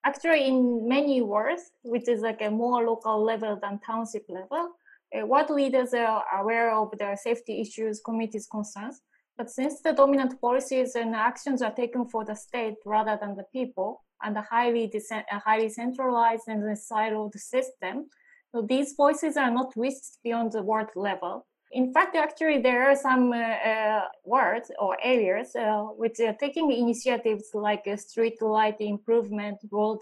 Actually, 0.05 0.47
in 0.47 0.87
many 0.87 1.21
words, 1.21 1.71
which 1.83 2.07
is 2.07 2.21
like 2.21 2.41
a 2.41 2.49
more 2.51 2.85
local 2.85 3.23
level 3.23 3.57
than 3.59 3.79
township 3.79 4.23
level, 4.29 4.69
uh, 5.15 5.25
what 5.25 5.49
leaders 5.49 5.93
are 5.95 6.23
aware 6.39 6.71
of 6.71 6.95
their 6.99 7.17
safety 7.17 7.59
issues, 7.59 8.01
committees' 8.05 8.47
concerns. 8.47 9.01
But 9.35 9.49
since 9.49 9.81
the 9.81 9.93
dominant 9.93 10.39
policies 10.39 10.95
and 10.95 11.15
actions 11.15 11.61
are 11.63 11.73
taken 11.73 12.05
for 12.05 12.23
the 12.23 12.35
state 12.35 12.75
rather 12.85 13.17
than 13.19 13.35
the 13.35 13.45
people, 13.51 14.03
and 14.23 14.37
a 14.37 14.41
highly, 14.41 14.91
a 15.11 15.39
highly 15.39 15.69
centralized 15.69 16.47
and 16.47 16.63
siloed 16.77 17.33
system, 17.33 18.05
so 18.51 18.61
these 18.61 18.93
voices 18.95 19.35
are 19.37 19.51
not 19.51 19.73
reached 19.75 20.19
beyond 20.23 20.51
the 20.51 20.61
word 20.61 20.89
level 20.95 21.45
In 21.71 21.91
fact, 21.91 22.15
actually, 22.15 22.61
there 22.61 22.89
are 22.89 22.95
some 22.95 23.33
uh, 23.33 23.37
uh, 23.37 24.01
words 24.23 24.71
or 24.79 24.97
areas 25.03 25.55
uh, 25.55 25.81
which 25.97 26.19
are 26.19 26.35
taking 26.39 26.71
initiatives 26.71 27.49
like 27.53 27.85
street 27.97 28.41
light 28.41 28.77
improvement, 28.79 29.57
road 29.71 29.99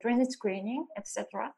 drainage 0.00 0.30
screening, 0.30 0.86
etc. 0.96 1.52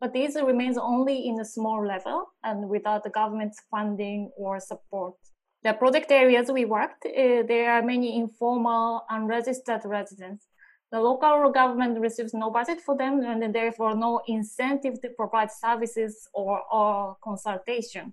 But 0.00 0.12
this 0.12 0.36
remains 0.36 0.78
only 0.78 1.28
in 1.28 1.40
a 1.40 1.44
small 1.44 1.86
level 1.86 2.26
and 2.42 2.68
without 2.68 3.04
the 3.04 3.10
government's 3.10 3.60
funding 3.70 4.30
or 4.36 4.60
support. 4.60 5.14
The 5.62 5.72
project 5.72 6.12
areas 6.12 6.50
we 6.52 6.66
worked, 6.66 7.06
uh, 7.06 7.42
there 7.48 7.70
are 7.72 7.82
many 7.82 8.16
informal, 8.18 9.04
unregistered 9.08 9.80
residents. 9.86 10.46
The 10.92 11.00
local 11.00 11.50
government 11.50 11.98
receives 11.98 12.34
no 12.34 12.50
budget 12.50 12.80
for 12.80 12.96
them 12.96 13.22
and 13.24 13.54
therefore 13.54 13.96
no 13.96 14.20
incentive 14.28 15.00
to 15.00 15.08
provide 15.16 15.50
services 15.50 16.28
or, 16.34 16.60
or 16.70 17.16
consultation. 17.24 18.12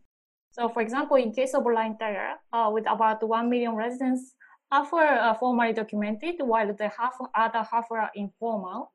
So 0.52 0.68
for 0.70 0.82
example, 0.82 1.18
in 1.18 1.34
case 1.34 1.54
of 1.54 1.64
Hlaing 1.64 1.98
Tharyar, 1.98 2.36
uh, 2.52 2.70
with 2.72 2.86
about 2.90 3.28
1 3.28 3.50
million 3.50 3.76
residents, 3.76 4.36
half 4.72 4.94
are 4.94 5.36
formally 5.40 5.74
documented 5.74 6.36
while 6.40 6.74
the 6.74 6.90
half, 6.90 7.16
other 7.36 7.66
half 7.72 7.86
are 7.92 8.12
informal. 8.16 8.92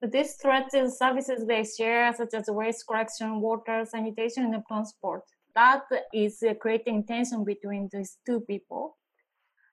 This 0.00 0.36
threatens 0.36 0.98
services 0.98 1.46
they 1.46 1.64
share, 1.64 2.12
such 2.12 2.34
as 2.34 2.44
waste 2.48 2.86
collection, 2.86 3.40
water, 3.40 3.84
sanitation, 3.86 4.52
and 4.52 4.62
transport. 4.66 5.22
That 5.54 5.82
is 6.12 6.42
uh, 6.42 6.54
creating 6.54 7.06
tension 7.06 7.44
between 7.44 7.88
these 7.92 8.18
two 8.26 8.40
people. 8.40 8.96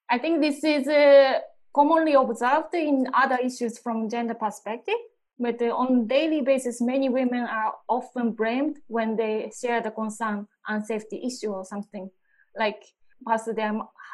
I 0.09 0.19
think 0.19 0.41
this 0.41 0.63
is 0.63 0.87
uh, 0.87 1.39
commonly 1.73 2.13
observed 2.13 2.73
in 2.73 3.07
other 3.13 3.37
issues 3.43 3.79
from 3.79 4.09
gender 4.09 4.35
perspective. 4.35 4.95
But 5.41 5.59
uh, 5.59 5.75
on 5.75 6.05
daily 6.05 6.41
basis, 6.41 6.81
many 6.81 7.09
women 7.09 7.47
are 7.47 7.73
often 7.89 8.33
blamed 8.33 8.77
when 8.85 9.15
they 9.15 9.51
share 9.59 9.81
the 9.81 9.89
concern 9.89 10.47
and 10.67 10.85
safety 10.85 11.19
issue 11.25 11.51
or 11.51 11.65
something. 11.65 12.11
Like, 12.55 12.79
perhaps 13.25 13.45
their, 13.45 13.73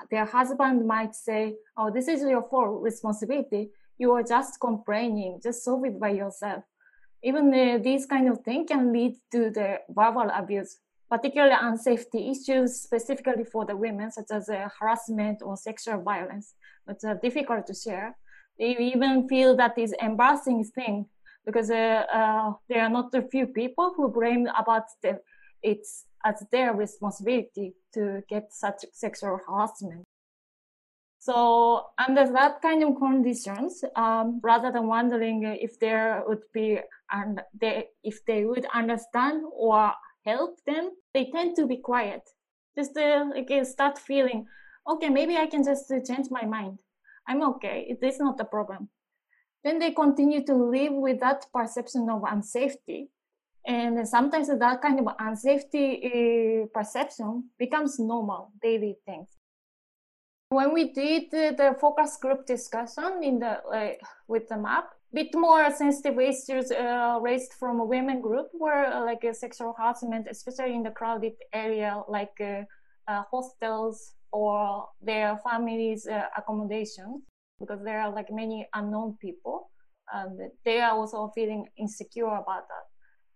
their 0.09 0.23
husband 0.23 0.87
might 0.87 1.13
say, 1.15 1.55
oh, 1.75 1.91
this 1.91 2.07
is 2.07 2.21
your 2.21 2.43
full 2.43 2.79
responsibility. 2.79 3.71
You 3.97 4.13
are 4.13 4.23
just 4.23 4.61
complaining, 4.61 5.41
just 5.43 5.65
solve 5.65 5.83
it 5.83 5.99
by 5.99 6.11
yourself. 6.11 6.63
Even 7.21 7.53
uh, 7.53 7.79
these 7.83 8.05
kind 8.05 8.29
of 8.29 8.39
things 8.45 8.69
can 8.69 8.93
lead 8.93 9.15
to 9.33 9.49
the 9.49 9.79
verbal 9.89 10.31
abuse, 10.33 10.77
particularly 11.09 11.55
on 11.55 11.77
safety 11.77 12.31
issues 12.31 12.79
specifically 12.79 13.43
for 13.43 13.65
the 13.65 13.75
women, 13.75 14.11
such 14.11 14.31
as 14.31 14.47
uh, 14.47 14.69
harassment 14.79 15.41
or 15.41 15.57
sexual 15.57 16.01
violence, 16.01 16.53
which 16.85 17.03
are 17.03 17.15
difficult 17.15 17.67
to 17.67 17.73
share. 17.73 18.15
They 18.57 18.77
even 18.77 19.27
feel 19.27 19.57
that 19.57 19.77
is 19.77 19.93
embarrassing 20.01 20.63
thing 20.73 21.07
because 21.47 21.71
uh, 21.71 22.03
uh, 22.13 22.51
there 22.67 22.83
are 22.83 22.89
not 22.89 23.15
a 23.15 23.21
few 23.21 23.47
people 23.47 23.93
who 23.95 24.09
blame 24.09 24.47
about 24.59 24.83
the, 25.01 25.17
it's 25.63 26.03
as 26.25 26.43
their 26.51 26.73
responsibility 26.73 27.73
to 27.93 28.21
get 28.29 28.51
such 28.51 28.83
sexual 28.91 29.39
harassment. 29.47 30.03
So 31.19 31.85
under 31.97 32.31
that 32.33 32.61
kind 32.61 32.83
of 32.83 32.97
conditions, 32.97 33.81
um, 33.95 34.41
rather 34.43 34.71
than 34.71 34.87
wondering 34.87 35.43
if 35.43 35.79
there 35.79 36.21
would 36.27 36.43
be 36.53 36.79
and 37.11 37.41
they, 37.59 37.85
if 38.03 38.25
they 38.25 38.43
would 38.43 38.67
understand 38.73 39.43
or 39.51 39.93
help 40.25 40.57
them, 40.65 40.91
they 41.13 41.31
tend 41.31 41.55
to 41.55 41.65
be 41.65 41.77
quiet. 41.77 42.21
Just 42.77 42.93
to 42.95 43.31
like, 43.33 43.65
start 43.65 43.97
feeling, 43.97 44.45
okay, 44.87 45.09
maybe 45.09 45.37
I 45.37 45.47
can 45.47 45.63
just 45.63 45.89
change 46.05 46.27
my 46.29 46.45
mind. 46.45 46.79
I'm 47.25 47.41
okay. 47.51 47.85
It 47.89 48.05
is 48.05 48.19
not 48.19 48.39
a 48.41 48.45
problem 48.45 48.89
then 49.63 49.79
they 49.79 49.91
continue 49.91 50.43
to 50.45 50.55
live 50.55 50.93
with 50.93 51.19
that 51.19 51.45
perception 51.53 52.09
of 52.09 52.21
unsafety. 52.21 53.07
And 53.65 54.07
sometimes 54.07 54.47
that 54.47 54.81
kind 54.81 54.99
of 54.99 55.05
unsafety 55.17 56.63
uh, 56.63 56.67
perception 56.73 57.49
becomes 57.59 57.99
normal 57.99 58.51
daily 58.61 58.95
things. 59.05 59.27
When 60.49 60.73
we 60.73 60.93
did 60.93 61.31
the 61.31 61.75
focus 61.81 62.17
group 62.21 62.45
discussion 62.45 63.21
in 63.21 63.39
the 63.39 63.61
uh, 63.65 63.91
with 64.29 64.47
the 64.47 64.57
map, 64.57 64.91
bit 65.13 65.35
more 65.35 65.69
sensitive 65.71 66.17
issues 66.19 66.71
uh, 66.71 67.19
raised 67.21 67.53
from 67.53 67.81
a 67.81 67.85
women 67.85 68.21
group 68.21 68.47
were 68.53 68.85
uh, 68.85 69.03
like 69.03 69.25
sexual 69.33 69.73
harassment, 69.77 70.27
especially 70.29 70.73
in 70.73 70.83
the 70.83 70.91
crowded 70.91 71.33
area 71.51 72.01
like 72.07 72.39
uh, 72.39 72.61
uh, 73.11 73.23
hostels 73.29 74.13
or 74.31 74.87
their 75.01 75.37
families' 75.43 76.07
accommodation 76.37 77.21
because 77.59 77.83
there 77.83 78.01
are 78.01 78.11
like 78.13 78.31
many 78.31 78.67
unknown 78.73 79.17
people 79.19 79.69
and 80.13 80.39
they 80.63 80.79
are 80.79 80.91
also 80.91 81.31
feeling 81.35 81.67
insecure 81.77 82.27
about 82.27 82.67
that. 82.67 82.85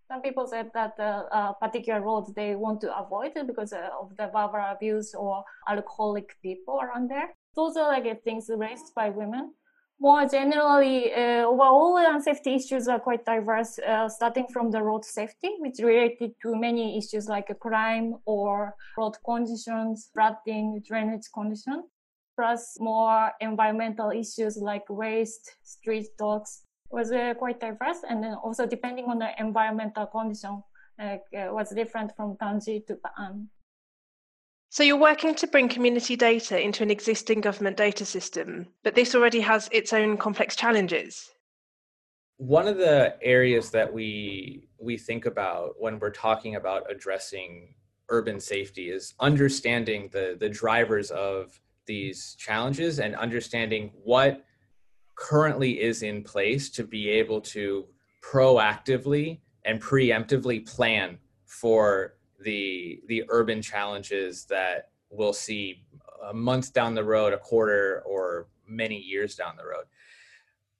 Some 0.07 0.21
people 0.21 0.45
said 0.45 0.71
that 0.73 0.97
the 0.97 1.25
uh, 1.31 1.53
particular 1.53 2.01
roads 2.01 2.33
they 2.33 2.55
want 2.55 2.81
to 2.81 2.97
avoid 2.97 3.31
because 3.47 3.71
uh, 3.71 3.89
of 3.99 4.15
the 4.17 4.27
verbal 4.27 4.63
abuse 4.69 5.13
or 5.15 5.43
alcoholic 5.69 6.35
people 6.41 6.81
around 6.81 7.09
there. 7.09 7.29
Those 7.55 7.77
are 7.77 7.87
like 7.87 8.23
things 8.23 8.49
raised 8.53 8.93
by 8.93 9.09
women. 9.09 9.53
More 10.01 10.27
generally, 10.27 11.13
uh, 11.13 11.45
overall 11.45 12.19
safety 12.21 12.55
issues 12.55 12.87
are 12.87 12.99
quite 12.99 13.23
diverse, 13.23 13.77
uh, 13.79 14.09
starting 14.09 14.47
from 14.51 14.71
the 14.71 14.81
road 14.81 15.05
safety, 15.05 15.49
which 15.59 15.75
related 15.79 16.31
to 16.41 16.55
many 16.55 16.97
issues 16.97 17.27
like 17.27 17.49
a 17.49 17.55
crime 17.55 18.15
or 18.25 18.73
road 18.97 19.13
conditions, 19.23 20.09
flooding, 20.13 20.81
drainage 20.85 21.29
conditions, 21.33 21.85
plus 22.35 22.77
more 22.79 23.31
environmental 23.39 24.11
issues 24.11 24.57
like 24.57 24.83
waste, 24.89 25.55
street 25.63 26.07
dogs 26.17 26.63
was 26.89 27.11
uh, 27.11 27.33
quite 27.35 27.59
diverse. 27.59 27.99
And 28.09 28.23
then 28.23 28.33
also 28.33 28.65
depending 28.65 29.05
on 29.05 29.19
the 29.19 29.29
environmental 29.39 30.05
condition, 30.05 30.63
like, 30.99 31.23
uh, 31.37 31.53
was 31.53 31.69
different 31.69 32.15
from 32.15 32.37
Taunggyi 32.37 32.85
to 32.87 32.95
Pa'an. 32.95 33.47
So 34.69 34.83
you're 34.83 34.97
working 34.97 35.35
to 35.35 35.47
bring 35.47 35.67
community 35.67 36.15
data 36.15 36.57
into 36.57 36.81
an 36.81 36.89
existing 36.89 37.41
government 37.41 37.75
data 37.75 38.05
system, 38.05 38.67
but 38.83 38.95
this 38.95 39.13
already 39.13 39.41
has 39.41 39.67
its 39.73 39.91
own 39.91 40.15
complex 40.15 40.55
challenges. 40.55 41.29
One 42.37 42.69
of 42.69 42.77
the 42.77 43.17
areas 43.21 43.69
that 43.71 43.91
we 43.91 44.69
we 44.79 44.97
think 44.97 45.25
about 45.25 45.75
when 45.77 45.99
we're 45.99 46.09
talking 46.09 46.55
about 46.55 46.89
addressing 46.89 47.75
urban 48.09 48.39
safety 48.39 48.89
is 48.89 49.13
understanding 49.19 50.09
the 50.13 50.37
the 50.39 50.49
drivers 50.49 51.11
of 51.11 51.60
these 51.85 52.35
challenges 52.37 52.99
and 52.99 53.15
understanding 53.15 53.91
what 54.03 54.43
currently 55.15 55.81
is 55.81 56.03
in 56.03 56.23
place 56.23 56.69
to 56.69 56.83
be 56.83 57.09
able 57.09 57.41
to 57.41 57.85
proactively 58.23 59.39
and 59.65 59.81
preemptively 59.81 60.65
plan 60.67 61.17
for 61.45 62.15
the 62.43 63.01
the 63.07 63.23
urban 63.29 63.61
challenges 63.61 64.45
that 64.45 64.89
we'll 65.09 65.33
see 65.33 65.83
a 66.29 66.33
month 66.33 66.73
down 66.73 66.95
the 66.95 67.03
road, 67.03 67.33
a 67.33 67.37
quarter, 67.37 68.03
or 68.05 68.47
many 68.67 68.97
years 68.97 69.35
down 69.35 69.55
the 69.57 69.65
road. 69.65 69.85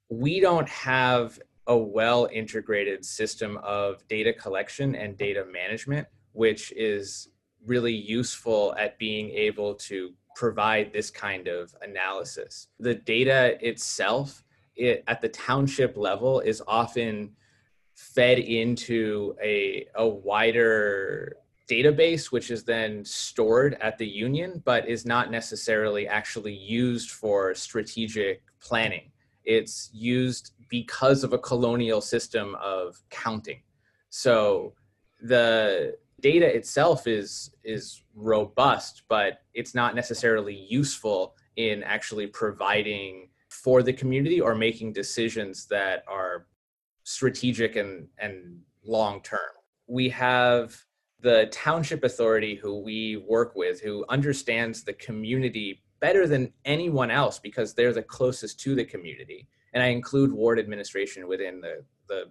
We 0.08 0.40
don't 0.40 0.68
have 0.68 1.38
a 1.66 1.76
well 1.76 2.28
integrated 2.32 3.04
system 3.04 3.58
of 3.62 4.06
data 4.08 4.32
collection 4.32 4.94
and 4.94 5.16
data 5.16 5.44
management, 5.50 6.06
which 6.32 6.72
is 6.72 7.28
really 7.64 7.94
useful 7.94 8.74
at 8.78 8.98
being 8.98 9.30
able 9.30 9.74
to 9.74 10.12
provide 10.34 10.92
this 10.92 11.10
kind 11.10 11.48
of 11.48 11.74
analysis. 11.82 12.68
The 12.78 12.94
data 12.94 13.56
itself 13.66 14.44
it, 14.76 15.04
at 15.06 15.20
the 15.20 15.28
township 15.28 15.96
level 15.96 16.40
is 16.40 16.62
often 16.66 17.32
fed 17.94 18.38
into 18.38 19.36
a, 19.42 19.86
a 19.94 20.06
wider 20.06 21.36
database, 21.70 22.32
which 22.32 22.50
is 22.50 22.64
then 22.64 23.04
stored 23.04 23.76
at 23.80 23.98
the 23.98 24.06
union, 24.06 24.62
but 24.64 24.88
is 24.88 25.06
not 25.06 25.30
necessarily 25.30 26.08
actually 26.08 26.54
used 26.54 27.10
for 27.10 27.54
strategic 27.54 28.42
planning. 28.60 29.10
It's 29.44 29.90
used 29.92 30.52
because 30.68 31.24
of 31.24 31.32
a 31.32 31.38
colonial 31.38 32.00
system 32.00 32.56
of 32.60 33.02
counting. 33.10 33.62
So 34.10 34.74
the 35.20 35.96
data 36.22 36.46
itself 36.46 37.06
is 37.06 37.50
is 37.64 38.02
robust, 38.14 39.02
but 39.08 39.42
it's 39.52 39.74
not 39.74 39.94
necessarily 39.94 40.54
useful 40.54 41.34
in 41.56 41.82
actually 41.82 42.26
providing 42.28 43.28
for 43.48 43.82
the 43.82 43.92
community 43.92 44.40
or 44.40 44.54
making 44.54 44.92
decisions 44.92 45.66
that 45.66 46.04
are 46.08 46.46
strategic 47.04 47.76
and 47.76 48.08
and 48.18 48.60
long 48.84 49.20
term. 49.22 49.52
We 49.86 50.08
have 50.10 50.74
the 51.20 51.46
township 51.52 52.02
authority 52.04 52.54
who 52.54 52.80
we 52.80 53.16
work 53.28 53.54
with 53.54 53.80
who 53.80 54.04
understands 54.08 54.82
the 54.82 54.92
community 54.94 55.82
better 56.00 56.26
than 56.26 56.52
anyone 56.64 57.10
else 57.10 57.38
because 57.38 57.74
they're 57.74 57.92
the 57.92 58.02
closest 58.02 58.58
to 58.58 58.74
the 58.74 58.84
community 58.84 59.46
and 59.72 59.82
i 59.82 59.86
include 59.86 60.32
ward 60.32 60.58
administration 60.58 61.28
within 61.28 61.60
the 61.60 61.84
the 62.08 62.24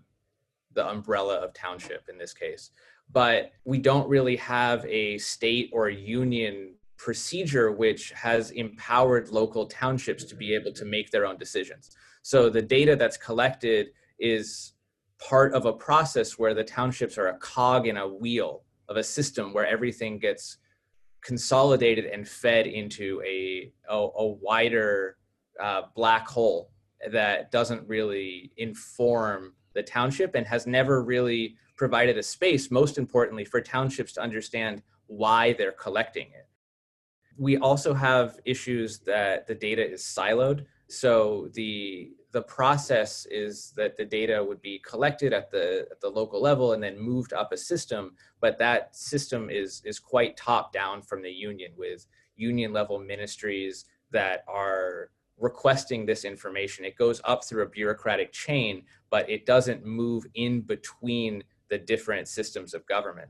the 0.73 0.85
umbrella 0.89 1.35
of 1.35 1.53
township 1.53 2.07
in 2.09 2.17
this 2.17 2.33
case 2.33 2.71
but 3.11 3.51
we 3.65 3.77
don't 3.77 4.07
really 4.09 4.35
have 4.37 4.85
a 4.85 5.17
state 5.17 5.69
or 5.73 5.89
union 5.89 6.73
procedure 6.97 7.71
which 7.71 8.11
has 8.11 8.51
empowered 8.51 9.29
local 9.29 9.65
townships 9.65 10.23
to 10.23 10.35
be 10.35 10.53
able 10.53 10.71
to 10.71 10.85
make 10.85 11.09
their 11.09 11.25
own 11.25 11.37
decisions. 11.37 11.89
So 12.21 12.49
the 12.49 12.61
data 12.61 12.95
that's 12.95 13.17
collected 13.17 13.87
is 14.19 14.73
part 15.19 15.53
of 15.53 15.65
a 15.65 15.73
process 15.73 16.37
where 16.37 16.53
the 16.53 16.63
townships 16.63 17.17
are 17.17 17.27
a 17.27 17.37
cog 17.37 17.87
in 17.87 17.97
a 17.97 18.07
wheel 18.07 18.63
of 18.87 18.97
a 18.97 19.03
system 19.03 19.53
where 19.53 19.65
everything 19.65 20.19
gets 20.19 20.57
consolidated 21.21 22.05
and 22.05 22.27
fed 22.27 22.67
into 22.67 23.21
a, 23.25 23.71
a, 23.89 23.95
a 23.95 24.27
wider 24.27 25.17
uh, 25.59 25.83
black 25.95 26.27
hole 26.27 26.71
that 27.11 27.51
doesn't 27.51 27.87
really 27.87 28.51
inform 28.57 29.53
the 29.73 29.83
township 29.83 30.35
and 30.35 30.45
has 30.45 30.67
never 30.67 31.03
really 31.03 31.55
provided 31.81 32.15
a 32.15 32.21
space, 32.21 32.69
most 32.69 32.99
importantly, 32.99 33.43
for 33.43 33.59
townships 33.59 34.13
to 34.13 34.21
understand 34.21 34.83
why 35.07 35.53
they're 35.53 35.71
collecting 35.71 36.27
it. 36.27 36.47
We 37.39 37.57
also 37.57 37.91
have 37.95 38.37
issues 38.45 38.99
that 38.99 39.47
the 39.47 39.55
data 39.55 39.83
is 39.95 40.03
siloed. 40.03 40.67
So 40.89 41.49
the 41.55 42.11
the 42.33 42.43
process 42.43 43.25
is 43.31 43.73
that 43.77 43.97
the 43.97 44.05
data 44.05 44.37
would 44.47 44.61
be 44.61 44.77
collected 44.91 45.33
at 45.33 45.49
the 45.49 45.87
at 45.89 45.99
the 46.01 46.09
local 46.19 46.39
level 46.39 46.73
and 46.73 46.83
then 46.83 46.99
moved 46.99 47.33
up 47.33 47.51
a 47.51 47.57
system, 47.57 48.13
but 48.41 48.59
that 48.59 48.95
system 48.95 49.49
is 49.49 49.81
is 49.83 49.97
quite 49.97 50.37
top 50.37 50.71
down 50.71 51.01
from 51.01 51.23
the 51.23 51.31
union 51.31 51.71
with 51.75 52.05
union 52.35 52.71
level 52.73 52.99
ministries 52.99 53.85
that 54.11 54.43
are 54.47 55.09
requesting 55.39 56.05
this 56.05 56.25
information. 56.25 56.85
It 56.85 56.95
goes 56.95 57.19
up 57.23 57.43
through 57.43 57.63
a 57.63 57.75
bureaucratic 57.79 58.31
chain, 58.31 58.83
but 59.09 59.27
it 59.27 59.47
doesn't 59.47 59.83
move 59.83 60.27
in 60.35 60.61
between 60.61 61.43
the 61.71 61.79
different 61.79 62.27
systems 62.27 62.75
of 62.75 62.85
government. 62.85 63.29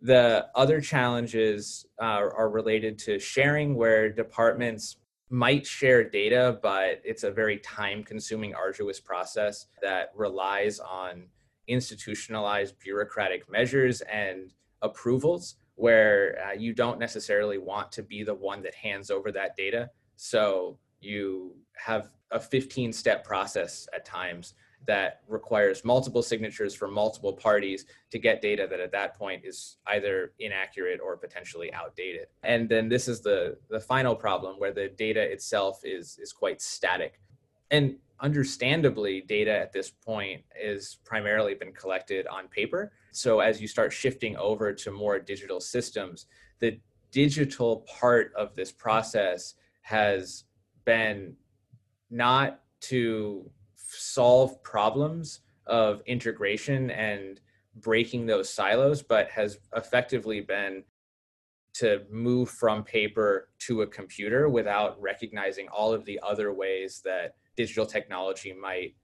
The 0.00 0.46
other 0.54 0.80
challenges 0.80 1.84
uh, 2.00 2.04
are 2.04 2.48
related 2.48 2.98
to 3.00 3.18
sharing, 3.18 3.74
where 3.74 4.08
departments 4.08 4.96
might 5.28 5.66
share 5.66 6.08
data, 6.08 6.58
but 6.62 7.02
it's 7.04 7.24
a 7.24 7.30
very 7.30 7.58
time 7.58 8.02
consuming, 8.02 8.54
arduous 8.54 8.98
process 8.98 9.66
that 9.82 10.12
relies 10.16 10.80
on 10.80 11.24
institutionalized 11.68 12.78
bureaucratic 12.78 13.50
measures 13.50 14.00
and 14.02 14.54
approvals 14.80 15.56
where 15.74 16.38
uh, 16.46 16.52
you 16.52 16.72
don't 16.72 16.98
necessarily 16.98 17.58
want 17.58 17.92
to 17.92 18.02
be 18.02 18.22
the 18.22 18.34
one 18.34 18.62
that 18.62 18.74
hands 18.74 19.10
over 19.10 19.30
that 19.32 19.56
data. 19.56 19.90
So 20.16 20.78
you 21.00 21.54
have 21.76 22.10
a 22.30 22.40
15 22.40 22.92
step 22.92 23.24
process 23.24 23.88
at 23.94 24.04
times 24.04 24.54
that 24.86 25.20
requires 25.28 25.84
multiple 25.84 26.22
signatures 26.22 26.74
from 26.74 26.92
multiple 26.92 27.32
parties 27.32 27.84
to 28.10 28.18
get 28.18 28.40
data 28.40 28.66
that 28.68 28.80
at 28.80 28.92
that 28.92 29.16
point 29.16 29.44
is 29.44 29.76
either 29.88 30.32
inaccurate 30.38 31.00
or 31.02 31.16
potentially 31.16 31.72
outdated. 31.72 32.26
And 32.42 32.68
then 32.68 32.88
this 32.88 33.06
is 33.08 33.20
the 33.20 33.58
the 33.68 33.80
final 33.80 34.14
problem 34.14 34.58
where 34.58 34.72
the 34.72 34.88
data 34.88 35.20
itself 35.20 35.80
is 35.84 36.18
is 36.20 36.32
quite 36.32 36.60
static. 36.60 37.20
And 37.70 37.96
understandably 38.20 39.22
data 39.22 39.52
at 39.52 39.72
this 39.72 39.90
point 39.90 40.42
is 40.60 40.98
primarily 41.04 41.54
been 41.54 41.72
collected 41.72 42.26
on 42.26 42.48
paper. 42.48 42.92
So 43.12 43.40
as 43.40 43.60
you 43.60 43.68
start 43.68 43.92
shifting 43.92 44.36
over 44.36 44.72
to 44.72 44.90
more 44.90 45.18
digital 45.18 45.60
systems, 45.60 46.26
the 46.58 46.78
digital 47.10 47.86
part 48.00 48.32
of 48.36 48.54
this 48.54 48.72
process 48.72 49.54
has 49.82 50.44
been 50.84 51.34
not 52.10 52.60
to 52.80 53.50
solve 53.90 54.62
problems 54.62 55.40
of 55.66 56.02
integration 56.06 56.90
and 56.90 57.40
breaking 57.76 58.26
those 58.26 58.52
silos, 58.52 59.02
but 59.02 59.30
has 59.30 59.58
effectively 59.76 60.40
been 60.40 60.82
to 61.72 62.02
move 62.10 62.50
from 62.50 62.82
paper 62.82 63.48
to 63.60 63.82
a 63.82 63.86
computer 63.86 64.48
without 64.48 65.00
recognizing 65.00 65.68
all 65.68 65.92
of 65.92 66.04
the 66.04 66.18
other 66.22 66.52
ways 66.52 67.00
that 67.04 67.34
digital 67.56 67.86
technology 67.86 68.52
might 68.52 68.94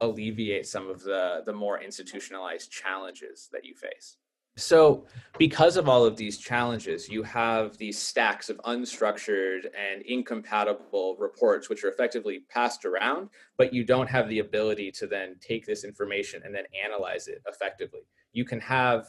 alleviate 0.00 0.66
some 0.66 0.88
of 0.90 1.02
the, 1.02 1.42
the 1.46 1.52
more 1.52 1.80
institutionalized 1.80 2.70
challenges 2.70 3.48
that 3.52 3.64
you 3.64 3.74
face. 3.74 4.16
So, 4.56 5.04
because 5.38 5.76
of 5.76 5.86
all 5.86 6.06
of 6.06 6.16
these 6.16 6.38
challenges, 6.38 7.10
you 7.10 7.22
have 7.22 7.76
these 7.76 7.98
stacks 7.98 8.48
of 8.48 8.56
unstructured 8.64 9.66
and 9.66 10.00
incompatible 10.06 11.14
reports, 11.18 11.68
which 11.68 11.84
are 11.84 11.88
effectively 11.88 12.40
passed 12.48 12.86
around, 12.86 13.28
but 13.58 13.74
you 13.74 13.84
don't 13.84 14.08
have 14.08 14.30
the 14.30 14.38
ability 14.38 14.90
to 14.92 15.06
then 15.06 15.36
take 15.40 15.66
this 15.66 15.84
information 15.84 16.40
and 16.44 16.54
then 16.54 16.64
analyze 16.82 17.28
it 17.28 17.42
effectively. 17.46 18.00
You 18.32 18.46
can 18.46 18.60
have 18.60 19.08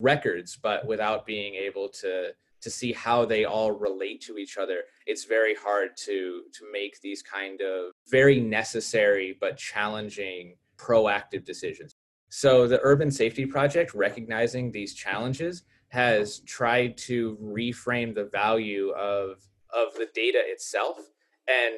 records, 0.00 0.56
but 0.56 0.86
without 0.86 1.26
being 1.26 1.54
able 1.54 1.90
to 2.00 2.30
to 2.60 2.70
see 2.70 2.92
how 2.92 3.24
they 3.24 3.44
all 3.44 3.70
relate 3.70 4.20
to 4.20 4.36
each 4.36 4.56
other 4.56 4.80
it's 5.06 5.24
very 5.24 5.54
hard 5.54 5.90
to 5.96 6.42
to 6.52 6.64
make 6.72 7.00
these 7.00 7.22
kind 7.22 7.60
of 7.60 7.92
very 8.10 8.40
necessary 8.40 9.36
but 9.40 9.56
challenging 9.56 10.56
proactive 10.76 11.44
decisions 11.44 11.94
so 12.28 12.66
the 12.66 12.80
Urban 12.82 13.10
Safety 13.10 13.46
Project, 13.46 13.94
recognizing 13.94 14.70
these 14.70 14.94
challenges, 14.94 15.64
has 15.88 16.40
tried 16.40 16.96
to 16.98 17.38
reframe 17.42 18.14
the 18.14 18.24
value 18.24 18.90
of 18.90 19.38
of 19.74 19.92
the 19.94 20.08
data 20.14 20.40
itself 20.46 20.98
and 21.46 21.74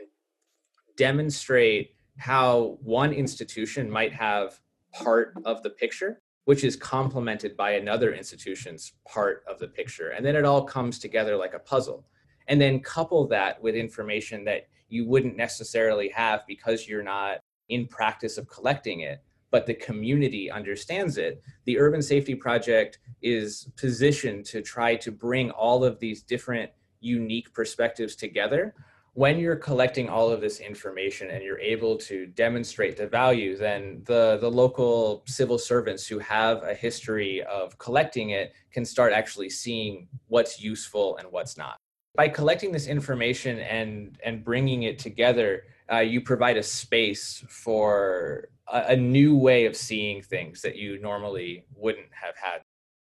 demonstrate 0.97 1.95
how 2.19 2.79
one 2.83 3.13
institution 3.13 3.91
might 3.91 4.13
have 4.13 4.61
part 4.93 5.35
of 5.45 5.63
the 5.63 5.71
picture 5.71 6.21
which 6.51 6.65
is 6.65 6.75
complemented 6.75 7.57
by 7.57 7.73
another 7.73 8.13
institution's 8.13 8.95
part 9.07 9.45
of 9.47 9.59
the 9.61 9.69
picture. 9.69 10.09
And 10.09 10.27
then 10.27 10.35
it 10.35 10.45
all 10.45 10.65
comes 10.65 10.99
together 10.99 11.37
like 11.37 11.55
a 11.55 11.61
puzzle. 11.61 12.07
And 12.49 12.61
then 12.61 12.81
couple 12.81 13.29
that 13.29 13.63
with 13.63 13.77
information 13.77 14.45
that 14.47 14.67
you 14.89 15.07
wouldn't 15.07 15.37
necessarily 15.37 16.09
have 16.09 16.45
because 16.49 16.89
you're 16.89 17.05
not 17.05 17.39
in 17.69 17.87
practice 17.87 18.37
of 18.37 18.49
collecting 18.49 19.03
it 19.03 19.23
but 19.51 19.67
the 19.67 19.75
community 19.75 20.51
understands 20.51 21.19
it. 21.19 21.43
The 21.65 21.79
Urban 21.79 22.03
Safety 22.03 22.35
Project 22.35 22.99
is 23.23 23.69
positioned 23.77 24.45
to 24.47 24.63
try 24.63 24.97
to 24.97 25.11
bring 25.11 25.51
all 25.51 25.85
of 25.85 25.99
these 25.99 26.23
different 26.23 26.71
unique 27.01 27.53
perspectives 27.53 28.15
together. 28.15 28.75
When 29.15 29.39
you're 29.39 29.57
collecting 29.57 30.09
all 30.09 30.31
of 30.31 30.41
this 30.41 30.61
information 30.61 31.31
and 31.31 31.43
you're 31.43 31.59
able 31.59 31.97
to 31.99 32.27
demonstrate 32.27 32.97
the 32.97 33.09
value, 33.09 33.57
then 33.57 34.03
the, 34.05 34.39
the 34.41 34.51
local 34.51 35.25
civil 35.27 35.59
servants 35.59 36.07
who 36.07 36.21
have 36.21 36.63
a 36.63 36.75
history 36.75 37.43
of 37.43 37.77
collecting 37.79 38.31
it 38.31 38.53
can 38.73 38.85
start 38.85 39.13
actually 39.13 39.51
seeing 39.51 40.07
what's 40.29 40.63
useful 40.63 41.17
and 41.17 41.31
what's 41.33 41.57
not. 41.57 41.77
By 42.15 42.29
collecting 42.29 42.71
this 42.71 42.87
information 42.87 43.59
and, 43.59 44.17
and 44.25 44.45
bringing 44.45 44.85
it 44.85 44.99
together, 44.99 45.65
uh, 45.93 45.99
you 45.99 46.21
provide 46.21 46.57
a 46.57 46.63
space 46.63 47.45
for 47.49 48.49
a, 48.69 48.85
a 48.89 48.97
new 48.97 49.37
way 49.37 49.67
of 49.67 49.77
seeing 49.77 50.23
things 50.23 50.63
that 50.63 50.77
you 50.77 51.01
normally 51.01 51.65
wouldn't 51.75 52.13
have 52.13 52.37
had. 52.37 52.61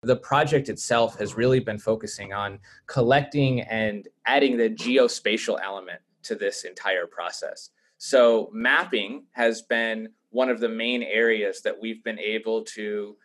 The 0.04 0.16
project 0.16 0.70
itself 0.70 1.20
has 1.20 1.36
really 1.36 1.60
been 1.60 1.78
focusing 1.78 2.32
on 2.32 2.60
collecting 2.88 3.62
and 3.62 4.08
adding 4.26 4.56
the 4.56 4.70
geospatial 4.70 5.60
element 5.62 6.00
to 6.24 6.36
this 6.36 6.64
entire 6.64 7.06
process. 7.06 7.72
So, 7.98 8.50
mapping 8.54 9.26
has 9.32 9.62
been 9.64 10.10
one 10.30 10.50
of 10.50 10.62
the 10.62 10.70
main 10.70 11.04
areas 11.04 11.62
that 11.64 11.78
we've 11.82 12.02
been 12.04 12.20
able 12.20 12.64
to 12.64 13.18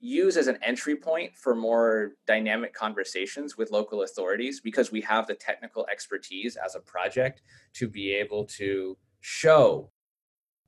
use 0.00 0.38
as 0.38 0.46
an 0.46 0.58
entry 0.62 0.96
point 0.96 1.36
for 1.36 1.54
more 1.54 2.12
dynamic 2.26 2.72
conversations 2.72 3.58
with 3.58 3.70
local 3.70 4.02
authorities 4.02 4.60
because 4.60 4.90
we 4.90 5.00
have 5.02 5.26
the 5.26 5.34
technical 5.34 5.86
expertise 5.92 6.56
as 6.56 6.74
a 6.74 6.80
project 6.80 7.42
to 7.74 7.86
be 7.86 8.14
able 8.14 8.44
to 8.46 8.96
show 9.20 9.90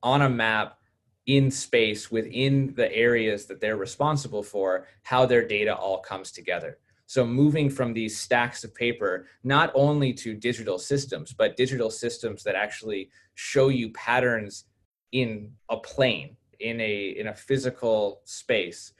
on 0.03 0.21
a 0.21 0.29
map 0.29 0.77
in 1.25 1.49
space 1.49 2.11
within 2.11 2.73
the 2.75 2.93
areas 2.93 3.45
that 3.45 3.59
they're 3.59 3.77
responsible 3.77 4.43
for 4.43 4.87
how 5.01 5.25
their 5.25 5.47
data 5.47 5.75
all 5.75 5.99
comes 5.99 6.31
together. 6.31 6.77
So 7.07 7.25
moving 7.25 7.69
from 7.69 7.93
these 7.93 8.17
stacks 8.17 8.63
of 8.63 8.75
paper 8.75 9.27
not 9.43 9.71
only 9.73 10.13
to 10.13 10.33
digital 10.33 10.77
systems 10.77 11.33
but 11.33 11.57
digital 11.57 11.89
systems 11.89 12.43
that 12.43 12.55
actually 12.55 13.09
show 13.35 13.69
you 13.69 13.89
patterns 13.93 14.65
in 15.11 15.51
a 15.69 15.77
plane 15.77 16.35
in 16.59 16.79
a 16.81 17.15
in 17.17 17.27
a 17.27 17.33
physical 17.33 18.21
space 18.25 18.93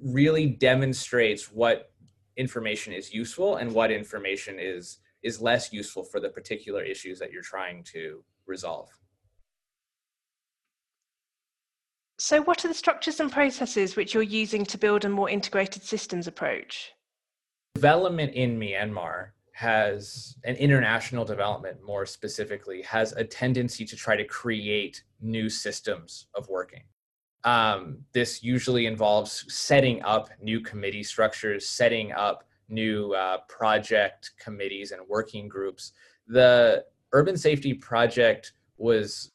really 0.00 0.46
demonstrates 0.46 1.50
what 1.52 1.92
information 2.36 2.92
is 2.92 3.12
useful 3.12 3.56
and 3.56 3.72
what 3.72 3.90
information 3.90 4.56
is 4.58 4.98
is 5.22 5.40
less 5.40 5.72
useful 5.72 6.02
for 6.04 6.18
the 6.18 6.28
particular 6.28 6.82
issues 6.82 7.18
that 7.18 7.30
you're 7.30 7.42
trying 7.42 7.84
to 7.84 8.24
resolve 8.46 8.88
So, 12.22 12.40
what 12.40 12.64
are 12.64 12.68
the 12.68 12.74
structures 12.74 13.18
and 13.18 13.32
processes 13.32 13.96
which 13.96 14.14
you're 14.14 14.22
using 14.22 14.64
to 14.66 14.78
build 14.78 15.04
a 15.04 15.08
more 15.08 15.28
integrated 15.28 15.82
systems 15.82 16.28
approach? 16.28 16.92
Development 17.74 18.32
in 18.34 18.60
Myanmar 18.60 19.30
has 19.54 20.36
an 20.44 20.54
international 20.54 21.24
development, 21.24 21.78
more 21.84 22.06
specifically, 22.06 22.80
has 22.82 23.10
a 23.10 23.24
tendency 23.24 23.84
to 23.84 23.96
try 23.96 24.14
to 24.14 24.24
create 24.24 25.02
new 25.20 25.48
systems 25.48 26.28
of 26.36 26.48
working. 26.48 26.84
Um, 27.44 27.98
this 28.12 28.42
usually 28.42 28.86
involves 28.86 29.44
setting 29.52 30.02
up 30.02 30.30
new 30.40 30.60
committee 30.60 31.02
structures, 31.02 31.68
setting 31.68 32.12
up 32.12 32.44
new 32.68 33.12
uh, 33.12 33.38
project 33.48 34.30
committees 34.38 34.92
and 34.92 35.02
working 35.08 35.48
groups. 35.48 35.92
The 36.28 36.84
Urban 37.12 37.36
Safety 37.36 37.74
Project 37.74 38.52
was 38.76 39.32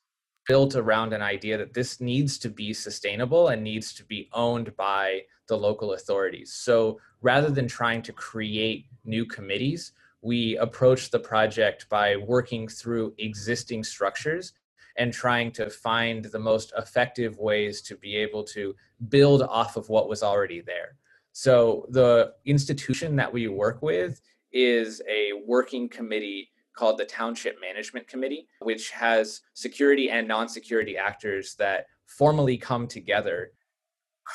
built 0.47 0.75
around 0.75 1.13
an 1.13 1.21
idea 1.21 1.57
that 1.57 1.73
this 1.73 1.99
needs 1.99 2.37
to 2.39 2.49
be 2.49 2.73
sustainable 2.73 3.49
and 3.49 3.61
needs 3.61 3.93
to 3.93 4.05
be 4.05 4.29
owned 4.31 4.75
by 4.77 5.21
the 5.47 5.57
local 5.57 5.93
authorities. 5.93 6.53
So 6.53 6.99
rather 7.21 7.49
than 7.49 7.67
trying 7.67 8.01
to 8.03 8.13
create 8.13 8.85
new 9.07 9.25
committees. 9.25 9.93
We 10.21 10.57
approached 10.57 11.11
the 11.11 11.19
project 11.19 11.89
by 11.89 12.17
working 12.17 12.67
through 12.67 13.15
existing 13.17 13.83
structures 13.83 14.53
and 14.97 15.13
trying 15.13 15.51
to 15.51 15.69
find 15.69 16.25
the 16.25 16.39
most 16.39 16.73
effective 16.77 17.37
ways 17.37 17.81
to 17.83 17.95
be 17.95 18.15
able 18.15 18.43
to 18.43 18.75
build 19.09 19.43
off 19.43 19.77
of 19.77 19.89
what 19.89 20.09
was 20.09 20.23
already 20.23 20.61
there. 20.61 20.95
So 21.31 21.85
the 21.89 22.33
institution 22.45 23.15
that 23.17 23.31
we 23.31 23.47
work 23.47 23.81
with 23.81 24.21
is 24.51 25.01
a 25.07 25.33
working 25.45 25.87
committee 25.87 26.49
called 26.73 26.97
the 26.97 27.05
Township 27.05 27.57
Management 27.61 28.07
Committee, 28.07 28.47
which 28.59 28.89
has 28.91 29.41
security 29.53 30.09
and 30.09 30.27
non 30.27 30.49
security 30.49 30.97
actors 30.97 31.55
that 31.55 31.85
formally 32.05 32.57
come 32.57 32.87
together. 32.87 33.51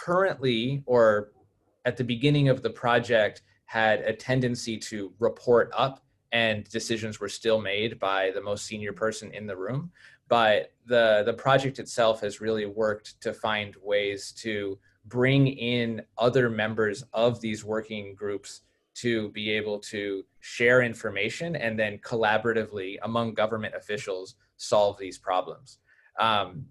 Currently, 0.04 0.82
or 0.86 1.32
at 1.84 1.96
the 1.96 2.04
beginning 2.04 2.48
of 2.48 2.62
the 2.62 2.70
project, 2.70 3.42
had 3.64 4.00
a 4.00 4.12
tendency 4.12 4.76
to 4.76 5.12
report 5.18 5.70
up 5.76 6.04
and 6.32 6.64
decisions 6.68 7.20
were 7.20 7.28
still 7.28 7.60
made 7.60 7.98
by 7.98 8.30
the 8.30 8.40
most 8.40 8.64
senior 8.64 8.92
person 8.92 9.30
in 9.32 9.46
the 9.46 9.56
room 9.56 9.90
but 10.32 10.72
the 10.86 11.22
the 11.26 11.34
project 11.34 11.78
itself 11.78 12.22
has 12.22 12.40
really 12.40 12.64
worked 12.64 13.20
to 13.20 13.34
find 13.34 13.76
ways 13.82 14.32
to 14.32 14.78
bring 15.04 15.46
in 15.46 16.00
other 16.16 16.48
members 16.48 17.04
of 17.12 17.38
these 17.42 17.66
working 17.66 18.14
groups 18.14 18.62
to 18.94 19.28
be 19.32 19.50
able 19.50 19.78
to 19.78 20.24
share 20.40 20.80
information 20.80 21.54
and 21.54 21.78
then 21.78 21.98
collaboratively 21.98 22.96
among 23.02 23.34
government 23.34 23.74
officials 23.74 24.36
solve 24.56 24.96
these 24.96 25.18
problems. 25.18 25.80
Um, 26.18 26.64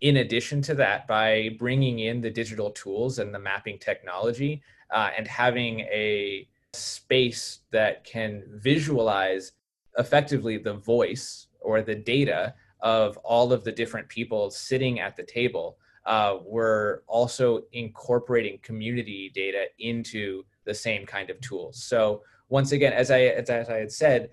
in 0.00 0.16
addition 0.16 0.62
to 0.62 0.74
that, 0.76 1.06
by 1.06 1.50
bringing 1.58 1.98
in 1.98 2.22
the 2.22 2.30
digital 2.30 2.70
tools 2.70 3.18
and 3.18 3.34
the 3.34 3.38
mapping 3.38 3.78
technology 3.78 4.62
uh, 4.90 5.10
and 5.14 5.28
having 5.28 5.80
a 5.80 6.48
space 6.72 7.58
that 7.70 8.02
can 8.04 8.44
visualize 8.54 9.52
effectively 9.98 10.56
the 10.56 10.72
voice 10.72 11.48
or 11.60 11.82
the 11.82 11.94
data 11.94 12.54
of 12.84 13.16
all 13.24 13.52
of 13.52 13.64
the 13.64 13.72
different 13.72 14.08
people 14.08 14.50
sitting 14.50 15.00
at 15.00 15.16
the 15.16 15.22
table, 15.24 15.78
uh, 16.06 16.36
we're 16.44 17.00
also 17.06 17.62
incorporating 17.72 18.58
community 18.62 19.32
data 19.34 19.64
into 19.78 20.44
the 20.66 20.74
same 20.74 21.06
kind 21.06 21.30
of 21.30 21.40
tools. 21.40 21.82
So 21.82 22.22
once 22.50 22.72
again, 22.72 22.92
as 22.92 23.10
I 23.10 23.20
as, 23.22 23.48
as 23.48 23.70
I 23.70 23.78
had 23.78 23.90
said, 23.90 24.28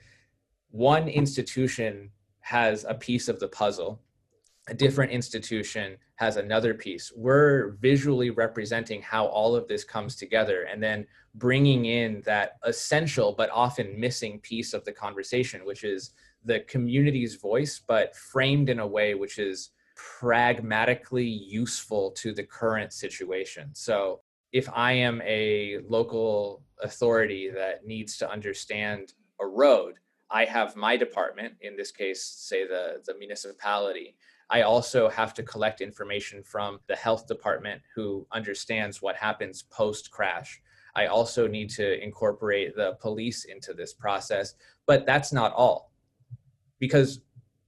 one 0.69 1.07
institution 1.07 2.11
has 2.41 2.85
a 2.87 2.93
piece 2.93 3.29
of 3.29 3.39
the 3.39 3.47
puzzle. 3.47 4.01
A 4.67 4.73
different 4.73 5.11
institution 5.11 5.97
has 6.15 6.35
another 6.35 6.73
piece. 6.73 7.11
We're 7.15 7.77
visually 7.81 8.29
representing 8.29 9.01
how 9.01 9.25
all 9.25 9.55
of 9.55 9.67
this 9.67 9.83
comes 9.83 10.15
together 10.15 10.63
and 10.63 10.83
then 10.83 11.07
bringing 11.35 11.85
in 11.85 12.21
that 12.25 12.57
essential 12.63 13.33
but 13.35 13.49
often 13.51 13.99
missing 13.99 14.39
piece 14.41 14.73
of 14.73 14.83
the 14.83 14.91
conversation, 14.91 15.65
which 15.65 15.83
is 15.83 16.11
the 16.45 16.61
community's 16.61 17.35
voice, 17.35 17.81
but 17.85 18.15
framed 18.15 18.69
in 18.69 18.79
a 18.79 18.87
way 18.87 19.13
which 19.13 19.37
is 19.37 19.71
pragmatically 19.95 21.27
useful 21.27 22.11
to 22.11 22.33
the 22.33 22.43
current 22.43 22.93
situation. 22.93 23.69
So 23.73 24.21
if 24.51 24.67
I 24.73 24.93
am 24.93 25.21
a 25.23 25.79
local 25.87 26.63
authority 26.81 27.49
that 27.53 27.85
needs 27.85 28.17
to 28.17 28.29
understand 28.29 29.13
a 29.39 29.45
road, 29.45 29.95
I 30.29 30.45
have 30.45 30.75
my 30.75 30.97
department, 30.97 31.55
in 31.61 31.75
this 31.75 31.91
case, 31.91 32.23
say 32.23 32.65
the, 32.65 33.01
the 33.05 33.17
municipality. 33.17 34.15
I 34.49 34.63
also 34.63 35.07
have 35.09 35.33
to 35.35 35.43
collect 35.43 35.81
information 35.81 36.43
from 36.43 36.79
the 36.87 36.95
health 36.95 37.27
department 37.27 37.81
who 37.95 38.27
understands 38.31 39.01
what 39.01 39.15
happens 39.15 39.63
post 39.63 40.11
crash. 40.11 40.61
I 40.95 41.05
also 41.05 41.47
need 41.47 41.69
to 41.71 42.03
incorporate 42.03 42.75
the 42.75 42.97
police 42.99 43.45
into 43.45 43.73
this 43.73 43.93
process, 43.93 44.55
but 44.87 45.05
that's 45.05 45.31
not 45.31 45.53
all 45.53 45.90
because 46.81 47.21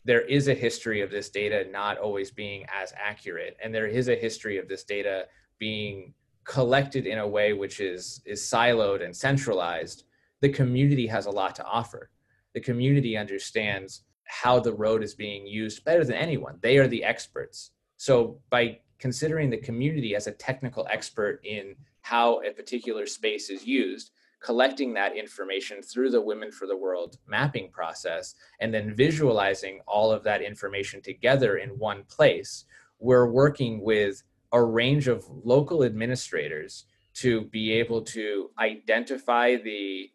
there 0.04 0.22
is 0.22 0.50
a 0.50 0.54
history 0.54 1.00
of 1.00 1.10
this 1.10 1.30
data 1.30 1.66
not 1.72 1.98
always 1.98 2.32
being 2.32 2.66
as 2.74 2.92
accurate 2.98 3.56
and 3.64 3.74
there 3.74 3.88
is 3.88 4.10
a 4.10 4.16
history 4.16 4.58
of 4.58 4.68
this 4.68 4.84
data 4.84 5.28
being 5.60 6.14
collected 6.44 7.06
in 7.08 7.20
a 7.20 7.28
way 7.28 7.54
which 7.54 7.80
is 7.80 8.22
is 8.26 8.42
siloed 8.42 9.02
and 9.02 9.16
centralized 9.16 10.04
the 10.44 10.50
community 10.50 11.08
has 11.08 11.26
a 11.26 11.32
lot 11.32 11.56
to 11.56 11.64
offer. 11.64 12.10
The 12.54 12.60
community 12.60 13.16
understands 13.16 14.04
how 14.26 14.60
the 14.60 14.74
road 14.74 15.02
is 15.02 15.16
being 15.16 15.48
used 15.48 15.86
better 15.86 16.04
than 16.04 16.18
anyone. 16.18 16.60
They 16.62 16.78
are 16.80 16.88
the 16.90 17.02
experts. 17.02 17.72
So 17.96 18.42
by 18.50 18.80
considering 19.00 19.50
the 19.50 19.66
community 19.70 20.18
as 20.18 20.28
a 20.28 20.34
technical 20.34 20.86
expert 20.92 21.40
in 21.46 21.76
how 22.02 22.42
a 22.42 22.52
particular 22.52 23.06
space 23.06 23.50
is 23.50 23.66
used 23.66 24.12
collecting 24.44 24.94
that 24.94 25.16
information 25.16 25.82
through 25.82 26.10
the 26.10 26.22
Women 26.22 26.52
for 26.52 26.68
the 26.68 26.78
World 26.78 27.18
mapping 27.28 27.70
process, 27.72 28.36
and 28.60 28.74
then 28.74 28.94
visualizing 28.94 29.80
all 29.88 30.12
of 30.12 30.24
that 30.24 30.42
information 30.42 31.02
together 31.02 31.58
in 31.58 31.70
one 31.80 32.04
place, 32.10 32.66
we're 33.00 33.32
working 33.32 33.82
with 33.82 34.22
a 34.52 34.62
range 34.62 35.08
of 35.08 35.26
local 35.44 35.84
administrators 35.84 36.86
to 37.14 37.42
be 37.46 37.72
able 37.72 38.02
to 38.02 38.50
identify 38.60 39.56
the 39.56 40.10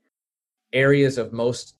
areas 0.72 1.16
of 1.16 1.32
most 1.32 1.76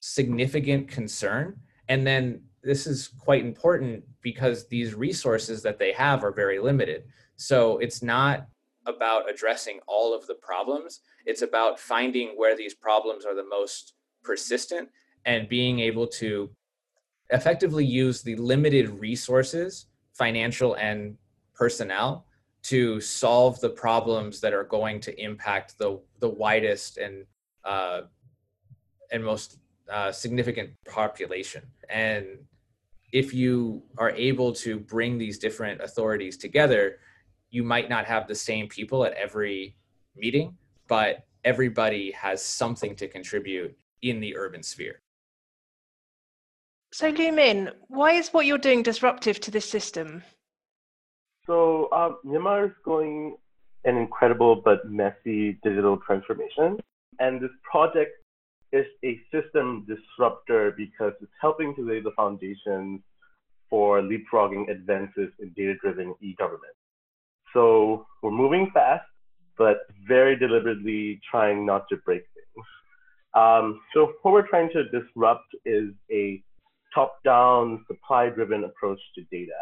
significant 0.00 0.86
concern. 0.86 1.58
And 1.88 2.06
then 2.06 2.42
this 2.62 2.86
is 2.86 3.08
quite 3.18 3.44
important 3.44 4.04
because 4.22 4.68
these 4.68 4.94
resources 4.94 5.62
that 5.62 5.78
they 5.78 5.92
have 5.92 6.22
are 6.24 6.32
very 6.32 6.58
limited. 6.58 7.04
So 7.36 7.78
it's 7.78 8.02
not 8.02 8.46
about 8.86 9.28
addressing 9.30 9.80
all 9.86 10.14
of 10.14 10.26
the 10.26 10.34
problems. 10.34 11.00
It's 11.24 11.42
about 11.42 11.80
finding 11.80 12.30
where 12.36 12.56
these 12.56 12.74
problems 12.74 13.24
are 13.24 13.34
the 13.34 13.46
most 13.46 13.94
persistent 14.22 14.88
and 15.24 15.48
being 15.48 15.80
able 15.80 16.06
to 16.06 16.50
effectively 17.30 17.84
use 17.84 18.22
the 18.22 18.36
limited 18.36 18.88
resources, 19.00 19.86
financial 20.12 20.74
and 20.74 21.16
personnel, 21.54 22.26
to 22.62 23.00
solve 23.00 23.60
the 23.60 23.68
problems 23.68 24.40
that 24.40 24.54
are 24.54 24.64
going 24.64 24.98
to 25.00 25.22
impact 25.22 25.76
the 25.78 26.00
the 26.20 26.28
widest 26.28 26.96
and 26.96 27.26
uh, 27.64 28.02
and 29.12 29.24
most 29.24 29.58
uh, 29.90 30.10
significant 30.10 30.70
population. 30.86 31.62
And 31.88 32.26
if 33.12 33.32
you 33.32 33.82
are 33.98 34.10
able 34.10 34.52
to 34.54 34.78
bring 34.78 35.18
these 35.18 35.38
different 35.38 35.80
authorities 35.80 36.36
together, 36.36 36.98
you 37.50 37.62
might 37.62 37.88
not 37.88 38.06
have 38.06 38.26
the 38.26 38.34
same 38.34 38.66
people 38.68 39.04
at 39.04 39.12
every 39.12 39.76
meeting, 40.16 40.56
but 40.88 41.24
everybody 41.44 42.10
has 42.12 42.44
something 42.44 42.96
to 42.96 43.08
contribute 43.08 43.76
in 44.02 44.20
the 44.20 44.36
urban 44.36 44.62
sphere. 44.62 45.00
So, 46.92 47.08
Lu 47.08 47.68
why 47.88 48.12
is 48.12 48.28
what 48.28 48.46
you're 48.46 48.58
doing 48.58 48.82
disruptive 48.82 49.40
to 49.40 49.50
this 49.50 49.68
system? 49.68 50.22
So, 51.46 51.90
um, 51.92 52.18
Myanmar 52.24 52.66
is 52.66 52.76
going 52.84 53.36
an 53.84 53.96
incredible 53.96 54.62
but 54.64 54.88
messy 54.88 55.58
digital 55.62 55.98
transformation. 56.06 56.78
And 57.18 57.40
this 57.40 57.50
project 57.68 58.12
is 58.72 58.86
a 59.04 59.20
system 59.32 59.86
disruptor 59.88 60.72
because 60.76 61.12
it's 61.20 61.32
helping 61.40 61.74
to 61.74 61.82
lay 61.82 62.00
the 62.00 62.12
foundations 62.16 63.00
for 63.68 64.00
leapfrogging 64.00 64.70
advances 64.70 65.30
in 65.40 65.52
data 65.56 65.74
driven 65.80 66.14
e 66.20 66.34
government. 66.38 66.76
So, 67.52 68.06
we're 68.22 68.30
moving 68.30 68.70
fast 68.72 69.04
but 69.56 69.78
very 70.06 70.36
deliberately 70.36 71.20
trying 71.30 71.64
not 71.64 71.88
to 71.88 71.96
break 71.98 72.24
things. 72.34 72.66
Um, 73.34 73.80
so 73.92 74.12
what 74.22 74.32
we're 74.32 74.48
trying 74.48 74.70
to 74.72 74.84
disrupt 74.84 75.54
is 75.64 75.90
a 76.10 76.42
top-down, 76.94 77.84
supply-driven 77.88 78.64
approach 78.64 79.00
to 79.16 79.22
data 79.30 79.52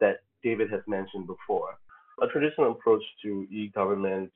that 0.00 0.18
David 0.42 0.70
has 0.70 0.80
mentioned 0.86 1.26
before. 1.26 1.78
A 2.22 2.28
traditional 2.28 2.72
approach 2.72 3.02
to 3.22 3.46
e-government, 3.50 4.30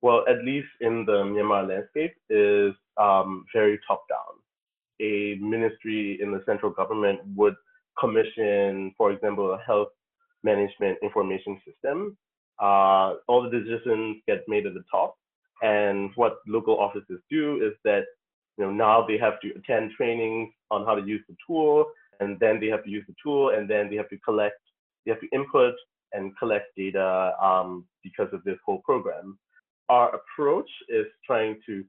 well, 0.00 0.24
at 0.28 0.42
least 0.44 0.68
in 0.80 1.04
the 1.04 1.22
Myanmar 1.24 1.68
landscape, 1.68 2.14
is 2.30 2.72
um, 2.96 3.44
very 3.54 3.78
top-down. 3.86 4.40
A 5.00 5.36
ministry 5.40 6.18
in 6.22 6.32
the 6.32 6.42
central 6.46 6.72
government 6.72 7.20
would 7.36 7.54
commission, 7.98 8.94
for 8.96 9.12
example, 9.12 9.52
a 9.52 9.58
health 9.58 9.88
management 10.42 10.98
information 11.02 11.60
system 11.66 12.16
uh, 12.60 13.14
all 13.28 13.42
the 13.42 13.50
decisions 13.50 14.18
get 14.26 14.42
made 14.48 14.66
at 14.66 14.74
the 14.74 14.84
top. 14.90 15.16
And 15.62 16.10
what 16.16 16.38
local 16.46 16.78
offices 16.78 17.20
do 17.30 17.64
is 17.64 17.72
that 17.84 18.04
you 18.58 18.64
know 18.64 18.72
now 18.72 19.06
they 19.06 19.18
have 19.18 19.40
to 19.40 19.50
attend 19.50 19.92
trainings 19.96 20.50
on 20.70 20.84
how 20.84 20.94
to 20.94 21.02
use 21.02 21.22
the 21.28 21.36
tool, 21.46 21.86
and 22.20 22.38
then 22.40 22.60
they 22.60 22.66
have 22.66 22.84
to 22.84 22.90
use 22.90 23.04
the 23.06 23.14
tool, 23.22 23.50
and 23.50 23.68
then 23.68 23.88
they 23.88 23.96
have 23.96 24.08
to 24.10 24.18
collect, 24.18 24.60
they 25.04 25.12
have 25.12 25.20
to 25.20 25.28
input 25.32 25.74
and 26.12 26.36
collect 26.38 26.66
data 26.76 27.34
um, 27.42 27.84
because 28.02 28.28
of 28.32 28.44
this 28.44 28.58
whole 28.64 28.82
program. 28.84 29.38
Our 29.88 30.14
approach 30.14 30.68
is 30.88 31.06
trying 31.26 31.60
to 31.66 31.84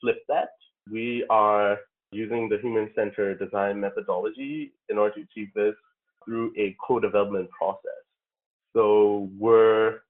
flip 0.00 0.18
that. 0.28 0.50
We 0.90 1.26
are 1.30 1.78
using 2.12 2.48
the 2.48 2.58
human-centered 2.58 3.38
design 3.38 3.80
methodology 3.80 4.72
in 4.88 4.98
order 4.98 5.14
to 5.16 5.20
achieve 5.22 5.48
this 5.54 5.74
through 6.24 6.52
a 6.56 6.76
co-development 6.86 7.50
process. 7.50 8.02
So 8.74 9.30
we're 9.38 10.00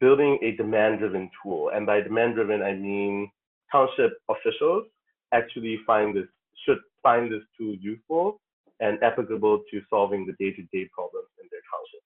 building 0.00 0.38
a 0.42 0.52
demand 0.52 0.98
driven 0.98 1.30
tool. 1.42 1.70
And 1.74 1.86
by 1.86 2.00
demand 2.00 2.34
driven, 2.34 2.62
I 2.62 2.74
mean 2.74 3.30
township 3.70 4.12
officials 4.28 4.84
actually 5.32 5.80
find 5.86 6.16
this 6.16 6.26
should 6.64 6.78
find 7.02 7.30
this 7.30 7.42
tool 7.58 7.74
useful 7.80 8.40
and 8.80 9.02
applicable 9.02 9.62
to 9.70 9.80
solving 9.90 10.26
the 10.26 10.32
day-to-day 10.32 10.88
problems 10.92 11.28
in 11.40 11.48
their 11.50 11.60
township. 11.70 12.02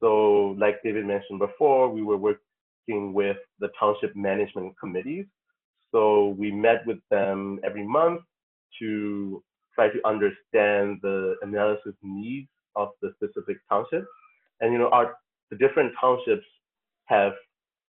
So, 0.00 0.56
like 0.58 0.82
David 0.82 1.06
mentioned 1.06 1.38
before, 1.38 1.88
we 1.88 2.02
were 2.02 2.16
working 2.16 3.12
with 3.12 3.36
the 3.60 3.68
township 3.78 4.14
management 4.16 4.74
committees. 4.78 5.26
So 5.92 6.34
we 6.38 6.50
met 6.50 6.84
with 6.86 6.98
them 7.10 7.60
every 7.64 7.86
month 7.86 8.22
to 8.80 9.42
try 9.74 9.88
to 9.88 10.06
understand 10.06 10.98
the 11.02 11.36
analysis 11.42 11.94
needs 12.02 12.48
of 12.76 12.90
the 13.00 13.12
specific 13.16 13.58
township. 13.68 14.04
And 14.60 14.72
you 14.72 14.78
know, 14.78 14.88
our 14.88 15.16
the 15.50 15.56
different 15.56 15.92
townships 16.00 16.46
have 17.06 17.32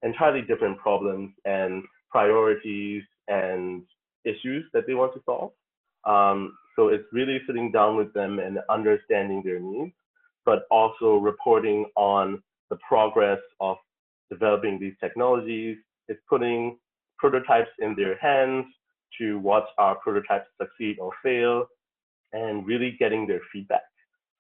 entirely 0.04 0.42
different 0.42 0.78
problems 0.78 1.32
and 1.46 1.84
priorities 2.10 3.04
and 3.28 3.84
issues 4.24 4.66
that 4.74 4.88
they 4.88 4.94
want 4.94 5.14
to 5.14 5.22
solve. 5.26 5.52
Um, 6.06 6.56
so 6.76 6.90
it's 6.90 7.06
really 7.12 7.40
sitting 7.48 7.72
down 7.72 7.96
with 7.96 8.14
them 8.14 8.40
and 8.40 8.60
understanding 8.70 9.42
their 9.44 9.60
needs, 9.60 9.94
but 10.46 10.64
also 10.70 11.16
reporting 11.16 11.86
on 11.96 12.42
the 12.70 12.78
progress 12.88 13.40
of 13.60 13.78
developing 14.30 14.80
these 14.80 14.94
technologies. 15.00 15.78
It's 16.08 16.22
putting 16.30 16.78
prototypes 17.18 17.70
in 17.80 17.96
their 17.96 18.18
hands 18.18 18.66
to 19.20 19.40
watch 19.40 19.66
our 19.78 19.96
prototypes 19.96 20.48
succeed 20.62 21.00
or 21.00 21.12
fail 21.24 21.66
and 22.34 22.68
really 22.68 22.96
getting 23.00 23.26
their 23.26 23.40
feedback. 23.52 23.84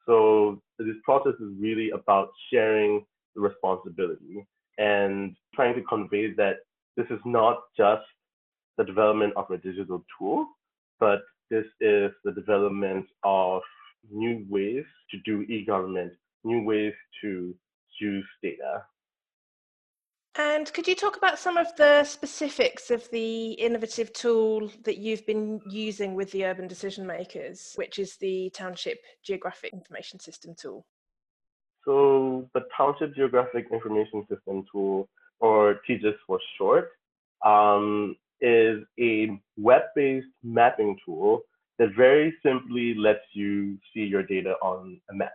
So 0.06 0.62
this 0.78 0.96
process 1.04 1.34
is 1.40 1.54
really 1.60 1.90
about 1.92 2.30
sharing 2.52 3.06
the 3.36 3.42
responsibility 3.42 4.46
and 4.78 5.36
trying 5.54 5.76
to 5.76 5.82
convey 5.84 6.34
that 6.34 6.58
this 6.98 7.08
is 7.10 7.20
not 7.26 7.60
just 7.78 8.04
the 8.78 8.84
development 8.84 9.34
of 9.36 9.50
a 9.52 9.58
digital 9.58 10.04
tool, 10.18 10.46
but 11.00 11.22
this 11.50 11.66
is 11.80 12.12
the 12.24 12.32
development 12.32 13.06
of 13.24 13.62
new 14.12 14.46
ways 14.50 14.86
to 15.12 15.18
do 15.26 15.42
e-government, 15.44 16.14
new 16.44 16.64
ways 16.64 16.94
to 17.22 17.54
use 18.00 18.26
data. 18.44 18.84
And 20.38 20.72
could 20.74 20.86
you 20.86 20.96
talk 20.96 21.16
about 21.16 21.40
some 21.40 21.56
of 21.56 21.74
the 21.78 22.04
specifics 22.04 22.92
of 22.92 23.10
the 23.10 23.52
innovative 23.54 24.12
tool 24.12 24.70
that 24.84 24.98
you've 24.98 25.26
been 25.26 25.62
using 25.70 26.14
with 26.14 26.30
the 26.32 26.44
urban 26.46 26.68
decision 26.68 27.08
makers, 27.08 27.72
which 27.76 28.00
is 28.00 28.18
the 28.18 28.50
Township 28.54 28.98
Geographic 29.24 29.72
Information 29.72 30.20
System 30.20 30.54
tool? 30.60 30.86
So, 31.86 32.50
the 32.54 32.62
Township 32.76 33.16
Geographic 33.16 33.68
Information 33.72 34.26
System 34.30 34.66
tool, 34.72 35.08
or 35.40 35.80
TGIS 35.88 36.16
for 36.26 36.40
short, 36.58 36.92
um, 37.46 38.16
is 38.42 38.84
a 39.00 39.40
web 39.58 39.84
based 39.96 40.28
mapping 40.44 40.98
tool 41.06 41.42
that 41.78 41.90
very 41.96 42.34
simply 42.44 42.96
lets 42.96 43.26
you 43.34 43.78
see 43.94 44.02
your 44.02 44.24
data 44.24 44.56
on 44.62 45.00
a 45.12 45.14
map. 45.14 45.34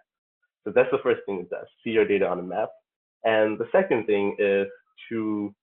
So, 0.64 0.72
that's 0.74 0.90
the 0.90 0.98
first 1.02 1.20
thing 1.26 1.40
it 1.40 1.50
does 1.50 1.66
see 1.84 1.90
your 1.90 2.06
data 2.06 2.28
on 2.28 2.38
a 2.40 2.42
map. 2.42 2.70
And 3.24 3.58
the 3.58 3.68
second 3.72 4.06
thing 4.06 4.36
is 4.38 4.66
to 5.10 5.54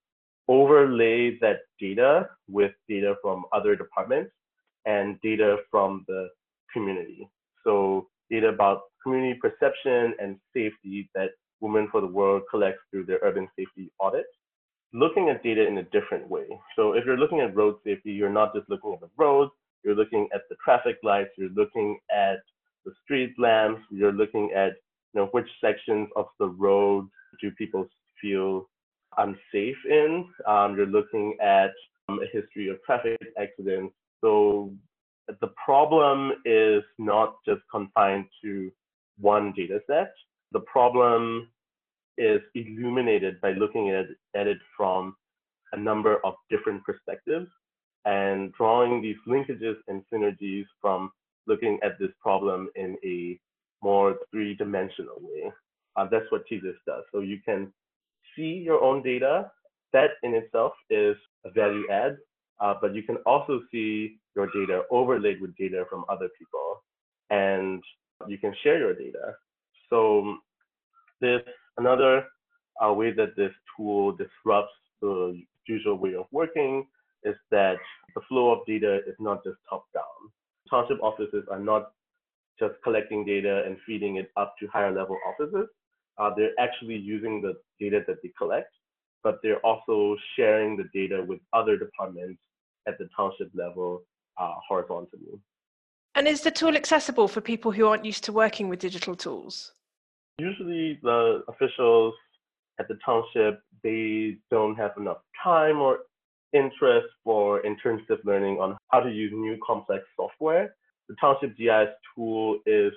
overlay 0.48 1.38
that 1.40 1.60
data 1.78 2.28
with 2.48 2.72
data 2.88 3.14
from 3.22 3.44
other 3.52 3.76
departments 3.76 4.32
and 4.86 5.20
data 5.20 5.58
from 5.70 6.04
the 6.08 6.28
community. 6.72 7.28
So 7.64 8.08
data 8.30 8.48
about 8.48 8.82
community 9.02 9.38
perception 9.40 10.14
and 10.20 10.38
safety 10.54 11.10
that 11.14 11.30
Women 11.60 11.88
for 11.90 12.00
the 12.00 12.06
World 12.06 12.42
collects 12.50 12.80
through 12.90 13.06
their 13.06 13.18
urban 13.22 13.48
safety 13.58 13.90
audits. 14.00 14.28
Looking 14.92 15.28
at 15.28 15.42
data 15.42 15.66
in 15.66 15.78
a 15.78 15.82
different 15.84 16.28
way. 16.28 16.46
So 16.76 16.92
if 16.92 17.04
you're 17.04 17.18
looking 17.18 17.40
at 17.40 17.54
road 17.54 17.76
safety, 17.84 18.12
you're 18.12 18.30
not 18.30 18.54
just 18.54 18.70
looking 18.70 18.94
at 18.94 19.00
the 19.00 19.10
roads, 19.18 19.50
you're 19.84 19.94
looking 19.94 20.28
at 20.34 20.42
the 20.48 20.56
traffic 20.64 20.96
lights, 21.02 21.30
you're 21.36 21.50
looking 21.50 21.98
at 22.10 22.38
the 22.84 22.92
street 23.04 23.34
lamps, 23.38 23.82
you're 23.90 24.12
looking 24.12 24.50
at 24.54 24.72
you 25.12 25.20
know 25.20 25.26
which 25.32 25.48
sections 25.60 26.08
of 26.16 26.26
the 26.38 26.48
road 26.48 27.06
do 27.40 27.50
people 27.52 27.86
feel 28.20 28.68
unsafe 29.18 29.76
in. 29.88 30.26
Um, 30.46 30.76
you're 30.76 30.86
looking 30.86 31.36
at 31.42 31.72
um, 32.08 32.20
a 32.20 32.26
history 32.32 32.68
of 32.68 32.82
traffic 32.84 33.18
accidents. 33.38 33.94
So 34.20 34.72
the 35.40 35.52
problem 35.64 36.32
is 36.44 36.82
not 36.98 37.36
just 37.46 37.60
confined 37.70 38.26
to 38.42 38.70
one 39.18 39.52
data 39.56 39.80
set. 39.86 40.12
The 40.52 40.60
problem 40.60 41.48
is 42.16 42.40
illuminated 42.54 43.40
by 43.40 43.52
looking 43.52 43.90
at, 43.90 44.06
at 44.34 44.46
it 44.46 44.58
from 44.76 45.14
a 45.72 45.76
number 45.76 46.24
of 46.24 46.34
different 46.50 46.82
perspectives 46.84 47.48
and 48.04 48.52
drawing 48.54 49.02
these 49.02 49.16
linkages 49.26 49.76
and 49.88 50.02
synergies 50.12 50.64
from 50.80 51.10
looking 51.46 51.78
at 51.82 51.98
this 51.98 52.10
problem 52.20 52.68
in 52.74 52.96
a 53.04 53.38
more 53.82 54.16
three-dimensional 54.30 55.16
way. 55.20 55.50
Uh, 55.96 56.06
that's 56.10 56.24
what 56.30 56.42
TGIS 56.50 56.76
does. 56.86 57.04
So 57.12 57.20
you 57.20 57.38
can 57.44 57.72
see 58.34 58.62
your 58.64 58.82
own 58.82 59.02
data, 59.02 59.50
that 59.92 60.10
in 60.22 60.34
itself 60.34 60.72
is 60.90 61.16
a 61.44 61.50
value 61.50 61.84
add, 61.90 62.16
uh, 62.60 62.74
but 62.80 62.94
you 62.94 63.02
can 63.02 63.16
also 63.26 63.60
see 63.70 64.18
your 64.38 64.48
data 64.54 64.82
overlaid 64.90 65.40
with 65.40 65.56
data 65.56 65.84
from 65.90 66.04
other 66.08 66.28
people, 66.38 66.82
and 67.30 67.82
you 68.26 68.38
can 68.38 68.54
share 68.62 68.78
your 68.78 68.94
data. 68.94 69.34
So 69.90 70.36
this 71.20 71.42
another 71.76 72.24
uh, 72.82 72.92
way 72.92 73.12
that 73.12 73.36
this 73.36 73.52
tool 73.76 74.12
disrupts 74.12 74.72
the 75.02 75.42
usual 75.66 75.96
way 75.96 76.14
of 76.14 76.26
working 76.32 76.86
is 77.24 77.34
that 77.50 77.76
the 78.14 78.22
flow 78.28 78.52
of 78.52 78.66
data 78.66 79.00
is 79.06 79.16
not 79.18 79.44
just 79.44 79.58
top 79.68 79.86
down. 79.92 80.04
Township 80.70 81.02
offices 81.02 81.44
are 81.50 81.58
not 81.58 81.92
just 82.58 82.74
collecting 82.82 83.24
data 83.24 83.64
and 83.66 83.76
feeding 83.86 84.16
it 84.16 84.30
up 84.36 84.54
to 84.60 84.66
higher 84.68 84.92
level 84.92 85.16
offices 85.26 85.68
uh, 86.18 86.30
they're 86.36 86.58
actually 86.58 86.96
using 86.96 87.40
the 87.40 87.54
data 87.80 88.02
that 88.06 88.16
they 88.22 88.32
collect, 88.36 88.72
but 89.22 89.38
they're 89.42 89.64
also 89.64 90.16
sharing 90.36 90.76
the 90.76 90.88
data 90.92 91.24
with 91.26 91.38
other 91.52 91.76
departments 91.76 92.40
at 92.86 92.98
the 92.98 93.08
township 93.16 93.50
level 93.54 94.02
uh, 94.38 94.54
horizontally. 94.68 95.40
And 96.14 96.26
is 96.26 96.40
the 96.40 96.50
tool 96.50 96.76
accessible 96.76 97.28
for 97.28 97.40
people 97.40 97.70
who 97.70 97.86
aren't 97.86 98.04
used 98.04 98.24
to 98.24 98.32
working 98.32 98.68
with 98.68 98.80
digital 98.80 99.14
tools? 99.14 99.72
Usually, 100.38 100.98
the 101.02 101.42
officials 101.48 102.14
at 102.80 102.88
the 102.88 102.98
township 103.04 103.60
they 103.82 104.38
don't 104.50 104.76
have 104.76 104.92
enough 104.96 105.18
time 105.42 105.78
or 105.78 106.00
interest 106.52 107.06
for 107.24 107.60
intensive 107.60 108.18
learning 108.24 108.58
on 108.58 108.76
how 108.90 109.00
to 109.00 109.10
use 109.10 109.32
new 109.32 109.58
complex 109.64 110.04
software. 110.16 110.74
The 111.08 111.16
township 111.20 111.56
GIS 111.56 111.88
tool 112.14 112.58
is 112.66 112.92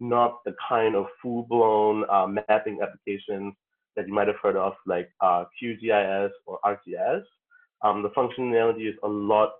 not 0.00 0.40
the 0.44 0.54
kind 0.68 0.94
of 0.94 1.06
full-blown 1.22 2.04
uh, 2.10 2.26
mapping 2.26 2.80
applications 2.82 3.54
that 3.96 4.06
you 4.06 4.12
might 4.12 4.26
have 4.26 4.36
heard 4.42 4.56
of, 4.56 4.74
like 4.86 5.10
uh, 5.20 5.44
QGIS 5.62 6.30
or 6.44 6.58
ArcGIS. 6.64 7.22
Um, 7.82 8.02
the 8.02 8.10
functionality 8.10 8.88
is 8.88 8.94
a 9.02 9.08
lot 9.08 9.52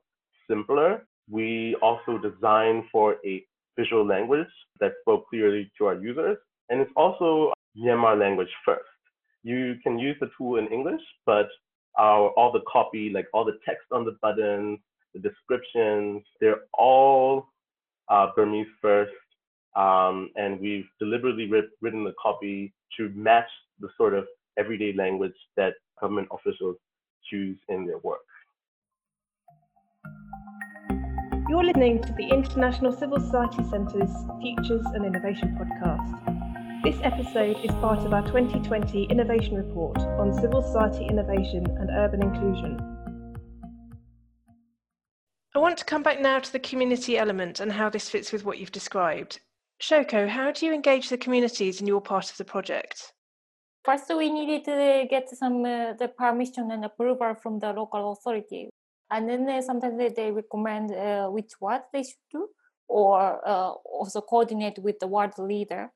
simpler. 0.48 1.05
We 1.30 1.76
also 1.82 2.18
designed 2.18 2.84
for 2.92 3.16
a 3.24 3.44
visual 3.76 4.06
language 4.06 4.48
that 4.80 4.92
spoke 5.02 5.28
clearly 5.28 5.70
to 5.78 5.86
our 5.86 5.94
users, 5.94 6.38
and 6.70 6.80
it's 6.80 6.92
also 6.96 7.52
Myanmar 7.76 8.18
language 8.18 8.48
first. 8.64 8.82
You 9.42 9.76
can 9.82 9.98
use 9.98 10.16
the 10.20 10.30
tool 10.36 10.56
in 10.56 10.66
English, 10.68 11.02
but 11.24 11.48
our, 11.98 12.30
all 12.30 12.52
the 12.52 12.62
copy, 12.70 13.10
like 13.10 13.26
all 13.32 13.44
the 13.44 13.58
text 13.64 13.86
on 13.92 14.04
the 14.04 14.16
buttons, 14.22 14.78
the 15.14 15.20
descriptions, 15.20 16.22
they're 16.40 16.62
all 16.74 17.48
uh, 18.08 18.28
Burmese 18.34 18.66
first 18.80 19.12
um, 19.76 20.30
and 20.36 20.58
we've 20.58 20.88
deliberately 20.98 21.46
writ- 21.48 21.70
written 21.82 22.02
the 22.02 22.14
copy 22.20 22.72
to 22.96 23.10
match 23.10 23.48
the 23.78 23.88
sort 23.96 24.14
of 24.14 24.24
everyday 24.58 24.94
language 24.94 25.34
that 25.56 25.74
government 26.00 26.28
officials 26.32 26.76
choose 27.30 27.58
in 27.68 27.86
their 27.86 27.98
work. 27.98 28.20
You're 31.48 31.62
listening 31.62 32.02
to 32.02 32.12
the 32.14 32.28
International 32.28 32.90
Civil 32.90 33.20
Society 33.20 33.62
Centre's 33.70 34.10
Futures 34.40 34.84
and 34.94 35.06
Innovation 35.06 35.56
podcast. 35.56 36.82
This 36.82 36.96
episode 37.04 37.58
is 37.64 37.70
part 37.76 38.00
of 38.00 38.12
our 38.12 38.26
2020 38.26 39.04
Innovation 39.04 39.54
Report 39.54 39.96
on 40.18 40.34
civil 40.34 40.60
society 40.60 41.06
innovation 41.06 41.64
and 41.78 41.88
urban 41.90 42.24
inclusion. 42.24 42.80
I 45.54 45.60
want 45.60 45.78
to 45.78 45.84
come 45.84 46.02
back 46.02 46.20
now 46.20 46.40
to 46.40 46.52
the 46.52 46.58
community 46.58 47.16
element 47.16 47.60
and 47.60 47.70
how 47.70 47.90
this 47.90 48.08
fits 48.08 48.32
with 48.32 48.44
what 48.44 48.58
you've 48.58 48.72
described. 48.72 49.38
Shoko, 49.80 50.28
how 50.28 50.50
do 50.50 50.66
you 50.66 50.74
engage 50.74 51.10
the 51.10 51.16
communities 51.16 51.80
in 51.80 51.86
your 51.86 52.00
part 52.00 52.28
of 52.28 52.38
the 52.38 52.44
project? 52.44 53.12
First, 53.84 54.12
we 54.12 54.32
needed 54.32 54.64
to 54.64 55.06
get 55.08 55.28
some 55.28 55.64
uh, 55.64 55.92
the 55.92 56.08
permission 56.08 56.72
and 56.72 56.84
approval 56.84 57.36
from 57.40 57.60
the 57.60 57.72
local 57.72 58.10
authority, 58.10 58.68
and 59.10 59.28
then 59.28 59.48
uh, 59.48 59.62
sometimes 59.62 59.98
they, 59.98 60.08
they 60.08 60.30
recommend 60.30 60.92
uh, 60.92 61.28
which 61.28 61.52
what 61.60 61.88
they 61.92 62.02
should 62.02 62.28
do, 62.32 62.48
or 62.88 63.40
uh, 63.46 63.70
also 63.70 64.20
coordinate 64.20 64.78
with 64.78 64.98
the 64.98 65.06
ward 65.06 65.32
leader, 65.38 65.90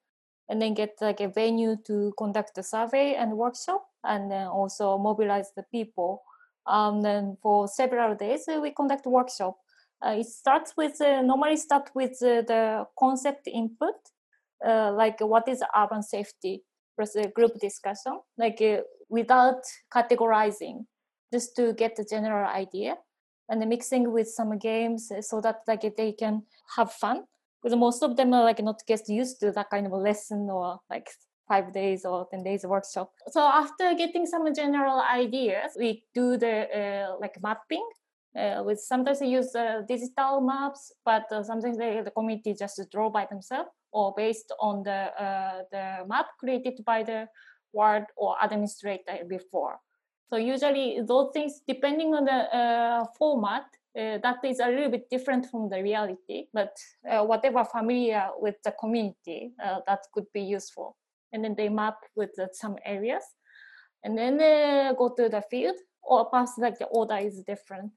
and 0.48 0.60
then 0.60 0.74
get 0.74 0.96
like 1.00 1.20
a 1.20 1.28
venue 1.28 1.76
to 1.86 2.12
conduct 2.18 2.54
the 2.54 2.62
survey 2.62 3.14
and 3.14 3.36
workshop, 3.36 3.86
and 4.04 4.30
then 4.30 4.46
also 4.46 4.98
mobilize 4.98 5.52
the 5.56 5.64
people 5.70 6.22
Um, 6.66 7.02
then 7.02 7.36
for 7.42 7.68
several 7.68 8.14
days, 8.14 8.46
uh, 8.46 8.60
we 8.60 8.70
conduct 8.70 9.06
workshop. 9.06 9.56
Uh, 10.04 10.20
it 10.20 10.26
starts 10.26 10.74
with 10.76 11.00
uh, 11.00 11.22
normally 11.22 11.56
start 11.56 11.90
with 11.94 12.22
uh, 12.22 12.42
the 12.46 12.86
concept 12.94 13.48
input, 13.48 13.96
uh, 14.64 14.92
like 14.92 15.20
what 15.20 15.48
is 15.48 15.64
urban 15.74 16.02
safety, 16.02 16.62
plus 16.96 17.16
a 17.16 17.28
group 17.28 17.52
discussion, 17.60 18.20
like 18.36 18.60
without 19.08 19.62
categorizing, 19.88 20.86
just 21.32 21.56
to 21.56 21.72
get 21.72 21.96
the 21.96 22.04
general 22.04 22.48
idea, 22.48 22.96
and 23.48 23.68
mixing 23.68 24.12
with 24.12 24.28
some 24.28 24.56
games 24.58 25.10
so 25.20 25.40
that 25.40 25.60
like 25.66 25.96
they 25.96 26.12
can 26.12 26.42
have 26.76 26.92
fun. 26.92 27.24
Because 27.62 27.76
most 27.76 28.02
of 28.02 28.16
them 28.16 28.32
are 28.32 28.44
like 28.44 28.62
not 28.62 28.80
get 28.86 29.08
used 29.08 29.40
to 29.40 29.52
that 29.52 29.68
kind 29.70 29.86
of 29.86 29.92
lesson 29.92 30.48
or 30.50 30.80
like 30.88 31.08
five 31.46 31.72
days 31.74 32.04
or 32.04 32.26
10 32.30 32.44
days 32.44 32.64
workshop. 32.64 33.10
So 33.28 33.40
after 33.40 33.94
getting 33.94 34.24
some 34.24 34.54
general 34.54 35.00
ideas, 35.00 35.72
we 35.76 36.04
do 36.14 36.36
the 36.36 36.56
uh, 36.80 37.16
like 37.20 37.36
mapping. 37.42 37.86
Uh, 38.38 38.62
with 38.64 38.78
sometimes 38.78 39.18
they 39.18 39.26
use 39.26 39.52
uh, 39.56 39.82
digital 39.88 40.40
maps, 40.40 40.92
but 41.04 41.24
sometimes 41.44 41.76
they, 41.76 42.00
the 42.00 42.12
community 42.12 42.54
just 42.56 42.80
draw 42.92 43.10
by 43.10 43.26
themselves 43.28 43.70
or 43.92 44.14
based 44.16 44.52
on 44.60 44.84
the 44.84 45.10
the 45.72 46.06
map 46.06 46.26
created 46.38 46.78
by 46.86 47.02
the 47.02 47.26
ward 47.72 48.04
or 48.16 48.36
administrator 48.40 49.24
before. 49.28 49.80
So 50.30 50.38
usually 50.38 51.00
those 51.02 51.30
things, 51.32 51.60
depending 51.66 52.14
on 52.14 52.24
the 52.24 52.56
uh, 52.56 53.04
format, 53.18 53.64
that 53.94 54.36
is 54.44 54.60
a 54.60 54.68
little 54.68 54.90
bit 54.90 55.10
different 55.10 55.46
from 55.50 55.68
the 55.68 55.82
reality. 55.82 56.46
But 56.52 56.76
whatever 57.02 57.64
familiar 57.64 58.28
with 58.38 58.54
the 58.62 58.72
community, 58.78 59.52
that 59.58 60.00
could 60.14 60.26
be 60.32 60.42
useful. 60.42 60.96
And 61.32 61.44
then 61.44 61.56
they 61.56 61.68
map 61.68 61.96
with 62.14 62.30
uh, 62.38 62.46
some 62.52 62.76
areas. 62.84 63.24
And 64.04 64.16
then 64.16 64.36
they 64.36 64.90
go 64.96 65.12
to 65.16 65.28
the 65.28 65.42
field 65.42 65.76
or 66.02 66.24
perhaps 66.30 66.52
like 66.58 66.78
the 66.78 66.86
order 66.86 67.16
is 67.16 67.42
different. 67.42 67.90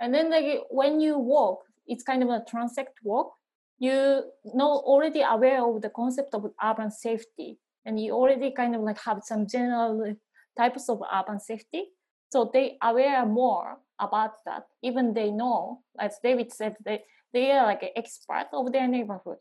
And 0.00 0.14
then 0.14 0.30
like 0.30 0.62
when 0.70 1.00
you 1.00 1.18
walk 1.18 1.60
it's 1.90 2.04
kind 2.04 2.22
of 2.22 2.28
a 2.30 2.44
transect 2.50 3.02
walk. 3.02 3.34
You 3.78 4.24
know 4.44 4.82
already 4.84 5.22
aware 5.22 5.64
of 5.64 5.80
the 5.82 5.90
concept 5.90 6.34
of 6.34 6.52
urban 6.62 6.90
safety 6.90 7.58
and 7.86 7.98
you 7.98 8.12
already 8.12 8.50
kind 8.50 8.76
of 8.76 8.82
like 8.82 9.00
have 9.00 9.22
some 9.24 9.46
general 9.46 10.14
types 10.60 10.88
of 10.92 10.98
urban 11.18 11.40
safety 11.50 11.82
so 12.32 12.38
they 12.54 12.66
aware 12.90 13.24
more 13.26 13.68
about 14.06 14.34
that 14.46 14.64
even 14.88 15.14
they 15.14 15.30
know 15.30 15.80
as 15.98 16.18
david 16.22 16.48
said 16.52 16.74
they 16.84 16.98
they 17.34 17.46
are 17.52 17.66
like 17.70 17.82
an 17.82 17.94
expert 18.02 18.48
of 18.52 18.72
their 18.72 18.88
neighborhood 18.88 19.40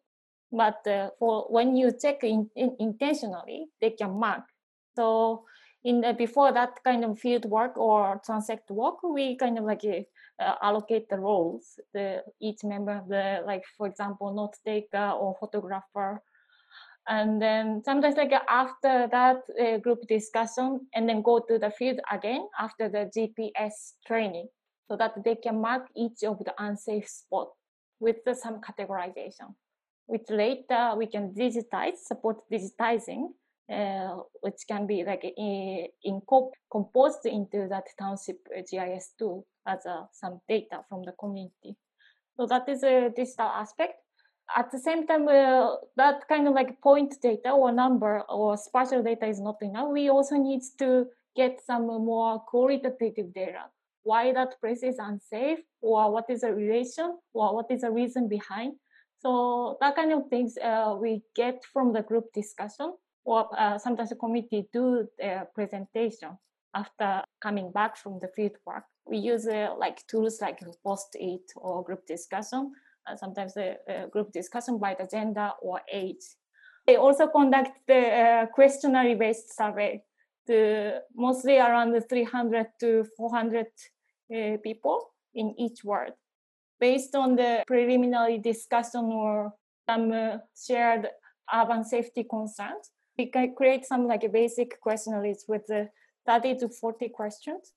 but 0.52 0.86
uh, 0.88 1.10
for 1.20 1.46
when 1.50 1.76
you 1.76 1.92
check 1.92 2.24
in, 2.24 2.50
in, 2.56 2.76
intentionally, 2.80 3.68
they 3.82 3.92
can 3.92 4.20
mark. 4.20 4.44
So 4.96 5.46
in 5.84 6.02
the, 6.02 6.14
before 6.14 6.52
that 6.52 6.80
kind 6.84 7.06
of 7.06 7.20
field 7.20 7.46
work 7.46 7.78
or 7.78 8.20
transect 8.28 8.70
work, 8.70 9.04
we 9.04 9.38
kind 9.38 9.58
of 9.58 9.66
like 9.66 9.84
uh, 9.86 10.56
allocate 10.62 11.08
the 11.10 11.20
roles. 11.20 11.80
The 11.94 12.24
each 12.42 12.64
member, 12.64 13.04
the 13.08 13.44
like 13.46 13.64
for 13.78 13.88
example, 13.88 14.34
note 14.34 14.56
taker 14.66 15.12
or 15.12 15.36
photographer, 15.40 16.22
and 17.10 17.42
then 17.42 17.82
sometimes 17.84 18.16
like 18.16 18.32
after 18.48 19.08
that 19.12 19.42
uh, 19.60 19.78
group 19.80 20.00
discussion, 20.08 20.88
and 20.94 21.10
then 21.10 21.22
go 21.22 21.40
to 21.40 21.60
the 21.60 21.72
field 21.72 22.00
again 22.12 22.48
after 22.58 22.88
the 22.88 23.10
GPS 23.16 23.94
training, 24.08 24.48
so 24.88 24.96
that 24.96 25.14
they 25.26 25.36
can 25.36 25.60
mark 25.60 25.88
each 25.96 26.24
of 26.24 26.40
the 26.40 26.54
unsafe 26.60 27.08
spot 27.08 27.50
with 28.00 28.18
some 28.34 28.62
categorization 28.62 29.54
which 30.10 30.28
later 30.32 30.96
we 30.98 31.06
can 31.06 31.36
digitize, 31.36 31.98
support 31.98 32.38
digitizing, 32.52 33.28
uh, 33.72 34.18
which 34.42 34.66
can 34.68 34.88
be 34.88 35.04
like 35.04 35.24
in, 35.24 35.88
in 36.04 36.20
composed 36.72 37.28
into 37.28 37.68
that 37.70 37.84
township 38.00 38.38
GIS 38.72 39.14
tool 39.20 39.46
as 39.68 39.86
uh, 39.86 40.06
some 40.12 40.42
data 40.50 40.84
from 40.90 41.04
the 41.06 41.12
community. 41.20 41.78
So 42.38 42.48
that 42.48 42.68
is 42.68 42.82
a 42.82 43.12
digital 43.16 43.46
aspect. 43.46 44.02
At 44.56 44.72
the 44.72 44.80
same 44.80 45.06
time, 45.06 45.28
uh, 45.28 45.76
that 45.96 46.28
kind 46.28 46.48
of 46.48 46.54
like 46.54 46.82
point 46.82 47.16
data 47.22 47.52
or 47.52 47.72
number 47.72 48.22
or 48.30 48.58
spatial 48.58 49.04
data 49.04 49.28
is 49.28 49.40
not 49.40 49.58
enough. 49.62 49.90
We 49.92 50.10
also 50.10 50.36
need 50.36 50.62
to 50.80 51.08
get 51.36 51.62
some 51.66 51.86
more 51.86 52.40
qualitative 52.40 53.34
data. 53.34 53.66
Why 54.04 54.34
that 54.34 54.60
place 54.60 54.82
is 54.82 54.98
unsafe, 54.98 55.60
or 55.82 56.12
what 56.12 56.26
is 56.30 56.42
the 56.42 56.54
relation, 56.54 57.18
or 57.34 57.54
what 57.54 57.70
is 57.70 57.82
the 57.82 57.92
reason 57.92 58.28
behind 58.28 58.74
so 59.20 59.78
that 59.82 59.96
kind 59.96 60.14
of 60.14 60.28
things 60.30 60.58
uh, 60.58 60.96
we 61.00 61.22
get 61.36 61.64
from 61.74 61.94
the 61.94 62.02
group 62.02 62.26
discussion 62.34 62.94
or 63.26 63.48
uh, 63.58 63.78
sometimes 63.78 64.10
the 64.10 64.16
committee 64.16 64.68
do 64.72 65.08
their 65.18 65.48
presentation 65.54 66.38
after 66.74 67.22
coming 67.42 67.72
back 67.72 67.98
from 67.98 68.20
the 68.22 68.30
field 68.36 68.56
work. 68.66 68.84
We 69.06 69.18
use 69.18 69.48
uh, 69.48 69.76
like 69.78 70.06
tools 70.08 70.40
like 70.42 70.60
post-it 70.86 71.52
or 71.58 71.84
group 71.84 72.06
discussion, 72.06 72.72
uh, 72.72 72.89
sometimes 73.18 73.54
the 73.54 73.78
uh, 73.90 74.08
group 74.08 74.32
discussion 74.32 74.78
by 74.78 74.96
the 75.00 75.08
gender 75.08 75.52
or 75.62 75.82
age. 75.92 76.24
They 76.88 76.96
also 76.96 77.28
conduct 77.28 77.80
the 77.88 78.08
uh, 78.08 78.46
questionnaire-based 78.48 79.56
survey 79.56 80.04
to 80.48 81.00
mostly 81.16 81.58
around 81.58 82.00
300 82.10 82.68
to 82.80 83.06
400 83.18 83.68
people 84.64 85.12
in 85.34 85.54
each 85.58 85.84
ward 85.84 86.14
based 86.80 87.16
on 87.16 87.36
the 87.36 87.64
preliminary 87.68 88.38
discussion 88.38 89.06
or 89.06 89.54
some 89.90 90.12
uh, 90.12 90.38
shared 90.56 91.08
urban 91.54 91.84
safety 91.84 92.24
concerns, 92.24 92.92
we 93.18 93.26
can 93.28 93.54
create 93.56 93.86
some 93.86 94.08
like 94.08 94.24
a 94.24 94.30
basic 94.30 94.80
questionnaires 94.82 95.46
with 95.48 95.70
uh, 95.72 95.86
30 96.26 96.60
to 96.60 96.70
40 96.70 97.10
questions. 97.10 97.74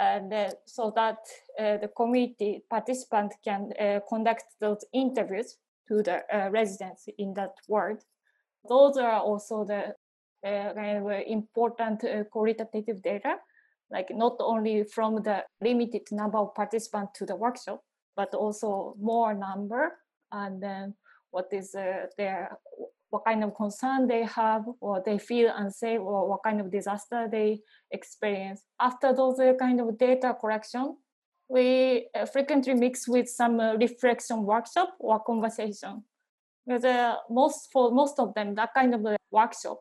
And 0.00 0.32
uh, 0.32 0.50
so 0.66 0.92
that 0.96 1.18
uh, 1.58 1.76
the 1.78 1.90
community 1.96 2.62
participant 2.68 3.32
can 3.44 3.70
uh, 3.80 4.00
conduct 4.08 4.44
those 4.60 4.84
interviews 4.92 5.56
to 5.88 6.02
the 6.02 6.22
uh, 6.34 6.50
residents 6.50 7.08
in 7.18 7.34
that 7.34 7.52
ward. 7.68 7.98
Those 8.68 8.96
are 8.96 9.20
also 9.20 9.64
the 9.64 9.94
kind 10.42 11.06
of 11.06 11.10
important 11.26 12.02
qualitative 12.30 13.02
data, 13.02 13.36
like 13.90 14.08
not 14.10 14.36
only 14.40 14.84
from 14.84 15.22
the 15.22 15.44
limited 15.62 16.02
number 16.10 16.38
of 16.38 16.54
participants 16.54 17.18
to 17.18 17.26
the 17.26 17.36
workshop, 17.36 17.82
but 18.16 18.34
also 18.34 18.94
more 19.00 19.34
number 19.34 19.92
and 20.32 20.62
then 20.62 20.94
what 21.30 21.46
is 21.52 21.74
uh, 21.74 22.06
their 22.16 22.58
what 23.14 23.24
kind 23.24 23.44
of 23.44 23.54
concern 23.54 24.08
they 24.08 24.24
have 24.24 24.64
or 24.80 25.00
they 25.06 25.18
feel 25.18 25.48
unsafe 25.54 26.00
or 26.00 26.28
what 26.28 26.42
kind 26.42 26.60
of 26.60 26.72
disaster 26.78 27.28
they 27.30 27.60
experience. 27.92 28.60
After 28.80 29.14
those 29.14 29.38
uh, 29.38 29.52
kind 29.56 29.80
of 29.80 29.96
data 29.96 30.36
collection 30.40 30.96
we 31.48 32.08
uh, 32.18 32.26
frequently 32.26 32.74
mix 32.74 33.06
with 33.06 33.28
some 33.28 33.60
uh, 33.60 33.74
reflection 33.74 34.42
workshop 34.42 34.94
or 34.98 35.20
conversation. 35.20 36.02
Because 36.66 37.16
most 37.30 37.68
for 37.72 37.92
most 37.92 38.18
of 38.18 38.34
them 38.34 38.54
that 38.56 38.70
kind 38.74 38.94
of 38.94 39.00
workshop 39.30 39.78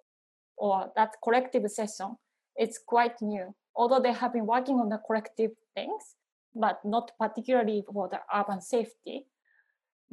or 0.58 0.92
that 0.96 1.12
collective 1.24 1.64
session 1.72 2.10
is 2.60 2.80
quite 2.86 3.20
new. 3.22 3.46
Although 3.76 4.02
they 4.02 4.14
have 4.14 4.34
been 4.34 4.46
working 4.46 4.76
on 4.80 4.90
the 4.90 5.00
collective 5.08 5.52
things 5.76 6.04
but 6.54 6.78
not 6.86 7.12
particularly 7.20 7.84
for 7.92 8.10
the 8.10 8.20
urban 8.38 8.62
safety, 8.62 9.26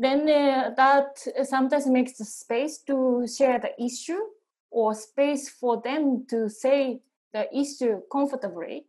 then 0.00 0.20
uh, 0.28 0.70
that 0.76 1.18
sometimes 1.44 1.86
makes 1.86 2.14
the 2.18 2.24
space 2.24 2.78
to 2.86 3.26
share 3.26 3.58
the 3.58 3.72
issue 3.82 4.20
or 4.70 4.94
space 4.94 5.48
for 5.48 5.80
them 5.82 6.26
to 6.30 6.48
say 6.48 7.00
the 7.32 7.44
issue 7.56 8.00
comfortably. 8.10 8.86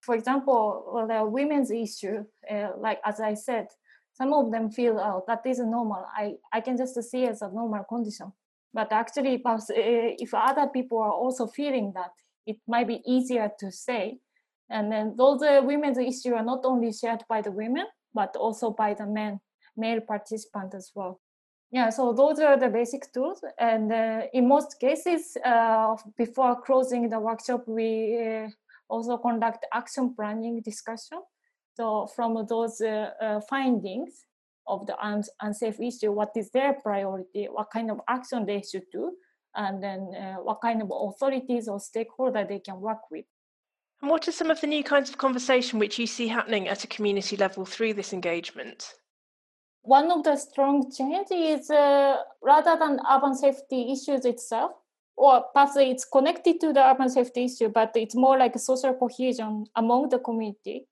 For 0.00 0.14
example, 0.14 1.06
the 1.08 1.24
women's 1.24 1.70
issue, 1.70 2.24
uh, 2.50 2.70
like 2.78 3.00
as 3.04 3.20
I 3.20 3.34
said, 3.34 3.68
some 4.14 4.32
of 4.32 4.50
them 4.50 4.70
feel, 4.70 4.98
oh, 4.98 5.24
that 5.26 5.46
is 5.46 5.58
normal. 5.58 6.04
I, 6.16 6.34
I 6.52 6.60
can 6.60 6.76
just 6.76 7.00
see 7.02 7.26
as 7.26 7.42
a 7.42 7.48
normal 7.48 7.84
condition. 7.84 8.32
But 8.74 8.92
actually, 8.92 9.38
perhaps, 9.38 9.70
uh, 9.70 9.74
if 9.76 10.34
other 10.34 10.66
people 10.68 10.98
are 10.98 11.12
also 11.12 11.46
feeling 11.46 11.92
that, 11.94 12.12
it 12.46 12.56
might 12.66 12.88
be 12.88 13.00
easier 13.06 13.50
to 13.60 13.70
say 13.70 14.18
and 14.72 14.90
then 14.90 15.14
those 15.16 15.42
uh, 15.42 15.60
women's 15.62 15.98
issues 15.98 16.32
are 16.32 16.42
not 16.42 16.64
only 16.64 16.92
shared 16.92 17.22
by 17.28 17.42
the 17.42 17.50
women, 17.50 17.84
but 18.14 18.34
also 18.36 18.70
by 18.70 18.94
the 18.94 19.06
men, 19.06 19.38
male 19.76 20.00
participant 20.00 20.74
as 20.74 20.90
well. 20.94 21.20
Yeah, 21.70 21.88
so 21.88 22.12
those 22.12 22.38
are 22.38 22.58
the 22.58 22.68
basic 22.68 23.10
tools. 23.14 23.42
And 23.58 23.90
uh, 23.90 24.22
in 24.34 24.46
most 24.46 24.78
cases, 24.78 25.38
uh, 25.42 25.96
before 26.18 26.60
closing 26.60 27.08
the 27.08 27.18
workshop, 27.18 27.64
we 27.66 28.20
uh, 28.22 28.48
also 28.90 29.16
conduct 29.16 29.64
action 29.72 30.14
planning 30.14 30.60
discussion. 30.62 31.20
So 31.74 32.08
from 32.14 32.46
those 32.46 32.78
uh, 32.82 33.12
uh, 33.20 33.40
findings 33.48 34.26
of 34.66 34.86
the 34.86 35.02
un- 35.02 35.24
unsafe 35.40 35.80
issue, 35.80 36.12
what 36.12 36.32
is 36.36 36.50
their 36.50 36.74
priority, 36.74 37.46
what 37.50 37.70
kind 37.72 37.90
of 37.90 38.00
action 38.06 38.44
they 38.44 38.60
should 38.60 38.84
do, 38.92 39.12
and 39.54 39.82
then 39.82 40.00
what 40.44 40.60
kind 40.60 40.82
of 40.82 40.90
authorities 40.90 41.68
or 41.68 41.80
stakeholder 41.80 42.44
they 42.46 42.58
can 42.58 42.80
work 42.80 43.10
with. 43.10 43.24
And 44.02 44.10
what 44.10 44.28
are 44.28 44.32
some 44.32 44.50
of 44.50 44.60
the 44.60 44.66
new 44.66 44.84
kinds 44.84 45.10
of 45.10 45.18
conversation 45.18 45.78
which 45.78 45.98
you 45.98 46.06
see 46.06 46.28
happening 46.28 46.68
at 46.68 46.84
a 46.84 46.86
community 46.86 47.36
level 47.36 47.64
through 47.64 47.94
this 47.94 48.12
engagement? 48.12 48.94
One 49.82 50.12
of 50.12 50.22
the 50.22 50.36
strong 50.36 50.90
changes 50.92 51.62
is 51.62 51.70
uh, 51.70 52.18
rather 52.40 52.76
than 52.78 53.00
urban 53.10 53.34
safety 53.34 53.92
issues 53.92 54.24
itself, 54.24 54.72
or 55.16 55.44
perhaps 55.52 55.76
it's 55.76 56.04
connected 56.04 56.60
to 56.60 56.72
the 56.72 56.88
urban 56.88 57.08
safety 57.08 57.44
issue, 57.44 57.68
but 57.68 57.90
it's 57.96 58.14
more 58.14 58.38
like 58.38 58.56
social 58.58 58.94
cohesion 58.94 59.66
among 59.74 60.08
the 60.08 60.20
community. 60.20 60.86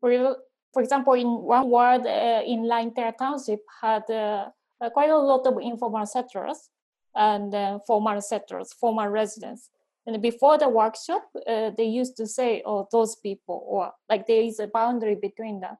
For, 0.00 0.36
for 0.72 0.82
example, 0.82 1.14
in 1.14 1.26
one 1.26 1.68
ward 1.68 2.06
uh, 2.06 2.42
in 2.46 2.62
Hlaing 2.62 2.94
Tharyar 2.94 3.16
Township 3.18 3.60
had 3.82 4.08
uh, 4.08 4.50
quite 4.92 5.10
a 5.10 5.18
lot 5.18 5.46
of 5.46 5.58
informal 5.60 6.06
settlers 6.06 6.70
and 7.16 7.52
uh, 7.52 7.80
formal 7.86 8.20
settlers, 8.20 8.72
formal 8.72 9.08
residents. 9.08 9.70
And 10.06 10.22
before 10.22 10.56
the 10.58 10.68
workshop, 10.68 11.28
uh, 11.46 11.70
they 11.76 11.84
used 11.84 12.16
to 12.16 12.26
say, 12.26 12.62
"Oh, 12.64 12.88
those 12.90 13.16
people," 13.16 13.62
or 13.66 13.92
like 14.08 14.26
there 14.26 14.42
is 14.42 14.60
a 14.60 14.68
boundary 14.68 15.16
between 15.16 15.60
them. 15.60 15.76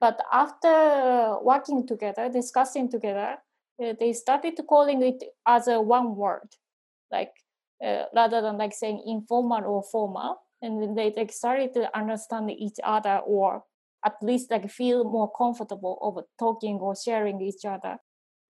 But 0.00 0.20
after 0.32 1.38
working 1.42 1.86
together, 1.86 2.28
discussing 2.28 2.90
together, 2.90 3.36
uh, 3.82 3.94
they 3.98 4.12
started 4.12 4.58
calling 4.68 5.02
it 5.02 5.22
as 5.46 5.68
a 5.68 5.80
one 5.80 6.16
word, 6.16 6.48
like 7.10 7.32
uh, 7.84 8.04
rather 8.14 8.40
than 8.40 8.58
like 8.58 8.72
saying 8.72 9.02
informal 9.06 9.64
or 9.64 9.82
formal. 9.82 10.38
And 10.62 10.96
they 10.96 11.12
like, 11.16 11.32
started 11.32 11.74
to 11.74 11.96
understand 11.96 12.50
each 12.50 12.76
other, 12.82 13.20
or 13.26 13.64
at 14.04 14.14
least 14.22 14.50
like 14.50 14.70
feel 14.70 15.04
more 15.04 15.30
comfortable 15.30 15.98
of 16.00 16.24
talking 16.38 16.76
or 16.76 16.94
sharing 16.96 17.40
each 17.40 17.64
other. 17.64 17.98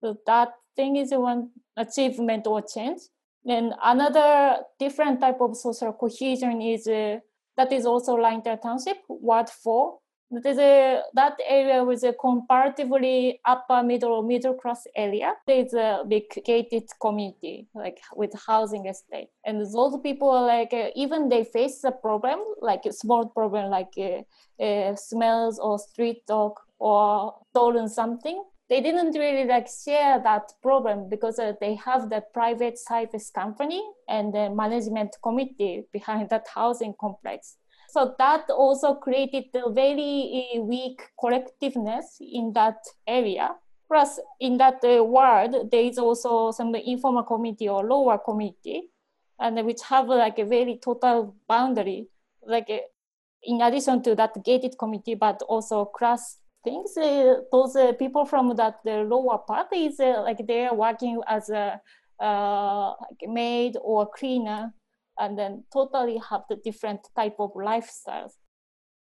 So 0.03 0.17
that 0.25 0.49
thing 0.75 0.97
is 0.97 1.11
one 1.11 1.51
achievement 1.77 2.47
or 2.47 2.61
change. 2.61 3.01
Then 3.43 3.73
another 3.83 4.63
different 4.79 5.21
type 5.21 5.39
of 5.39 5.55
social 5.55 5.93
cohesion 5.93 6.61
is 6.61 6.87
uh, 6.87 7.19
that 7.57 7.71
is 7.71 7.85
also 7.85 8.17
Hlaing 8.17 8.43
Tharyar 8.43 8.61
Township, 8.61 8.97
Ward 9.07 9.49
4. 9.49 9.97
That 10.31 10.45
is 10.45 10.57
a, 10.57 11.01
that 11.13 11.37
area 11.47 11.83
was 11.83 12.03
a 12.03 12.11
comparatively 12.11 13.39
upper 13.45 13.83
middle 13.83 14.23
middle 14.23 14.55
class 14.55 14.85
area. 14.95 15.33
There's 15.45 15.73
a 15.73 16.03
big 16.07 16.23
gated 16.43 16.89
community 16.99 17.67
like 17.75 17.99
with 18.15 18.33
housing 18.47 18.87
estate, 18.87 19.29
and 19.45 19.61
those 19.61 19.97
people 20.01 20.31
are 20.31 20.47
like 20.47 20.73
uh, 20.73 20.89
even 20.95 21.29
they 21.29 21.43
face 21.43 21.83
a 21.83 21.91
problem 21.91 22.39
like 22.59 22.85
a 22.85 22.91
small 22.91 23.27
problem 23.27 23.69
like 23.69 23.93
uh, 23.99 24.63
uh, 24.63 24.95
smells 24.95 25.59
or 25.59 25.77
street 25.77 26.25
dog 26.27 26.53
or 26.79 27.35
stolen 27.51 27.87
something 27.87 28.43
they 28.67 28.81
didn't 28.81 29.13
really 29.13 29.45
like 29.47 29.67
share 29.67 30.19
that 30.23 30.51
problem 30.61 31.07
because 31.07 31.37
uh, 31.37 31.53
they 31.61 31.75
have 31.75 32.09
the 32.09 32.23
private 32.33 32.79
service 32.79 33.29
company 33.29 33.81
and 34.09 34.33
the 34.33 34.49
management 34.49 35.15
committee 35.21 35.83
behind 35.93 36.29
that 36.29 36.47
housing 36.53 36.93
complex 36.99 37.57
so 37.95 38.13
that 38.19 38.49
also 38.49 38.95
created 38.95 39.45
a 39.55 39.71
very 39.71 40.51
uh, 40.57 40.61
weak 40.61 41.01
collectiveness 41.17 42.05
in 42.19 42.51
that 42.53 42.77
area 43.07 43.51
plus 43.87 44.19
in 44.39 44.57
that 44.57 44.83
uh, 44.83 45.01
world 45.03 45.71
there 45.71 45.83
is 45.83 45.97
also 45.97 46.51
some 46.51 46.75
informal 46.75 47.23
committee 47.23 47.69
or 47.69 47.85
lower 47.85 48.17
committee 48.17 48.89
and 49.39 49.65
which 49.65 49.81
have 49.83 50.07
like 50.07 50.39
a 50.39 50.45
very 50.45 50.77
total 50.83 51.35
boundary 51.47 52.07
like 52.45 52.69
uh, 52.69 52.79
in 53.43 53.61
addition 53.61 54.03
to 54.03 54.13
that 54.13 54.33
gated 54.43 54.77
committee 54.77 55.15
but 55.15 55.41
also 55.43 55.85
class 55.85 56.39
things. 56.65 56.97
Uh, 56.97 57.35
those 57.51 57.75
uh, 57.77 57.93
people 57.93 58.25
from 58.25 58.53
that 58.57 58.79
lower 58.83 59.37
part 59.37 59.67
is 59.73 59.99
uh, 59.99 60.21
like 60.23 60.45
they're 60.45 60.73
working 60.73 61.21
as 61.27 61.49
a 61.49 61.79
like 62.19 63.29
maid 63.29 63.77
or 63.81 64.09
cleaner, 64.09 64.73
and 65.19 65.37
then 65.37 65.63
totally 65.71 66.19
have 66.29 66.41
the 66.49 66.57
different 66.57 67.01
type 67.15 67.35
of 67.39 67.53
lifestyles. 67.53 68.33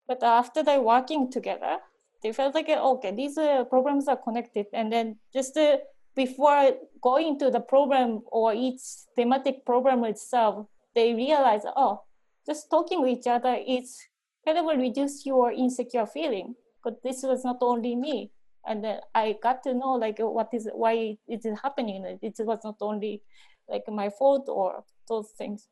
But 0.07 0.23
after 0.23 0.63
they 0.63 0.79
working 0.79 1.31
together, 1.31 1.79
they 2.23 2.33
felt 2.33 2.55
like 2.55 2.69
okay, 2.69 3.15
these 3.15 3.37
uh, 3.37 3.65
problems 3.65 4.09
are 4.09 4.17
connected, 4.17 4.67
and 4.73 4.93
then 4.93 5.17
just 5.33 5.57
uh, 5.57 5.79
before 6.15 6.73
going 7.03 7.39
to 7.39 7.51
the 7.51 7.61
problem 7.61 8.23
or 8.27 8.55
each 8.55 8.81
thematic 9.17 9.65
problem 9.67 10.05
itself, 10.05 10.67
they 10.95 11.13
realize, 11.15 11.63
oh, 11.77 12.03
just 12.47 12.71
talking 12.71 13.03
with 13.03 13.19
each 13.19 13.27
other 13.27 13.59
is 13.67 13.99
kind 14.45 14.59
of 14.59 14.67
reduce 14.67 15.27
your 15.27 15.53
insecure 15.53 16.07
feeling. 16.07 16.55
But 16.83 17.03
this 17.03 17.23
was 17.23 17.45
not 17.45 17.59
only 17.63 17.97
me. 17.97 18.31
And 18.67 18.83
then 18.83 19.01
i 19.15 19.37
got 19.43 19.63
to 19.65 19.75
know 19.75 19.93
like 19.93 20.19
what 20.19 20.49
is 20.55 20.69
why 20.73 21.19
it 21.29 21.45
is 21.45 21.59
happening? 21.63 22.19
It 22.23 22.35
was 22.39 22.61
not 22.65 22.77
only 22.81 23.23
like 23.69 23.85
my 23.89 24.09
fault 24.09 24.49
or 24.49 24.85
those 25.09 25.31
things 25.37 25.69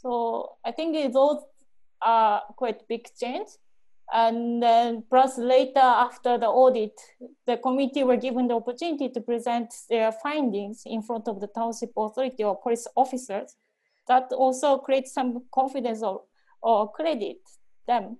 so 0.00 0.56
i 0.64 0.70
think 0.70 1.12
those 1.12 1.38
are 2.02 2.38
uh, 2.38 2.52
quite 2.56 2.86
big 2.88 3.06
change 3.20 3.48
and 4.12 4.62
then 4.62 5.02
plus 5.10 5.36
later 5.36 5.80
after 5.80 6.38
the 6.38 6.46
audit 6.46 6.98
the 7.46 7.56
committee 7.58 8.04
were 8.04 8.16
given 8.16 8.48
the 8.48 8.54
opportunity 8.54 9.08
to 9.08 9.20
present 9.20 9.74
their 9.90 10.12
findings 10.12 10.82
in 10.86 11.02
front 11.02 11.28
of 11.28 11.40
the 11.40 11.48
township 11.48 11.90
authority 11.96 12.44
or 12.44 12.56
police 12.56 12.86
officers 12.96 13.56
that 14.08 14.32
also 14.32 14.78
creates 14.78 15.12
some 15.12 15.44
confidence 15.54 16.02
or, 16.02 16.22
or 16.62 16.90
credit 16.90 17.36
them 17.86 18.16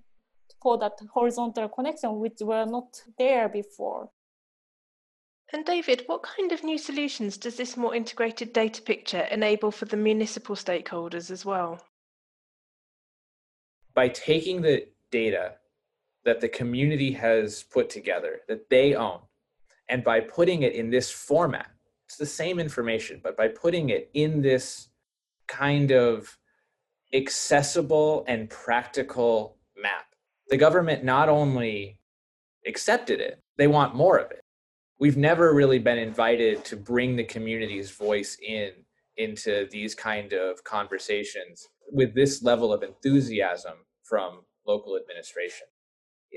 for 0.63 0.79
that 0.79 0.99
horizontal 1.13 1.69
connection, 1.69 2.19
which 2.21 2.39
were 2.41 2.67
not 2.67 3.03
there 3.19 3.49
before. 3.49 4.11
And 5.53 5.65
David, 5.65 6.03
what 6.07 6.23
kind 6.23 6.53
of 6.53 6.63
new 6.63 6.77
solutions 6.77 7.37
does 7.37 7.57
this 7.57 7.77
more 7.77 7.95
integrated 7.95 8.53
data 8.53 8.83
picture 8.83 9.27
enable 9.31 9.71
for 9.71 9.87
the 9.87 9.97
municipal 9.97 10.55
stakeholders 10.55 11.31
as 11.31 11.45
well? 11.45 11.81
By 13.95 14.09
taking 14.09 14.61
the 14.61 14.87
data 15.11 15.55
that 16.25 16.41
the 16.41 16.49
community 16.49 17.13
has 17.13 17.63
put 17.63 17.89
together, 17.89 18.41
that 18.49 18.69
they 18.69 18.95
own, 18.95 19.21
and 19.89 20.05
by 20.05 20.21
putting 20.21 20.63
it 20.63 20.75
in 20.75 20.91
this 20.91 21.11
format, 21.11 21.71
it's 22.07 22.17
the 22.17 22.27
same 22.27 22.59
information, 22.59 23.21
but 23.23 23.37
by 23.37 23.49
putting 23.49 23.89
it 23.89 24.11
in 24.13 24.43
this 24.43 24.89
kind 25.47 25.91
of 25.93 26.37
accessible 27.15 28.25
and 28.29 28.51
practical 28.51 29.57
map 29.81 30.09
the 30.49 30.57
government 30.57 31.05
not 31.05 31.29
only 31.29 31.99
accepted 32.67 33.21
it, 33.21 33.41
they 33.57 33.67
want 33.67 33.95
more 33.95 34.19
of 34.19 34.31
it. 34.31 34.41
We've 35.01 35.17
never 35.17 35.55
really 35.55 35.79
been 35.79 35.99
invited 35.99 36.65
to 36.67 36.77
bring 36.77 37.15
the 37.15 37.25
community's 37.25 37.93
voice 37.93 38.37
in 38.45 38.73
into 39.17 39.69
these 39.71 39.95
kind 39.95 40.33
of 40.33 40.65
conversations 40.65 41.69
with 41.93 42.15
this 42.15 42.43
level 42.43 42.73
of 42.73 42.83
enthusiasm 42.83 43.75
from 44.03 44.41
local 44.67 44.97
administration. 44.97 45.69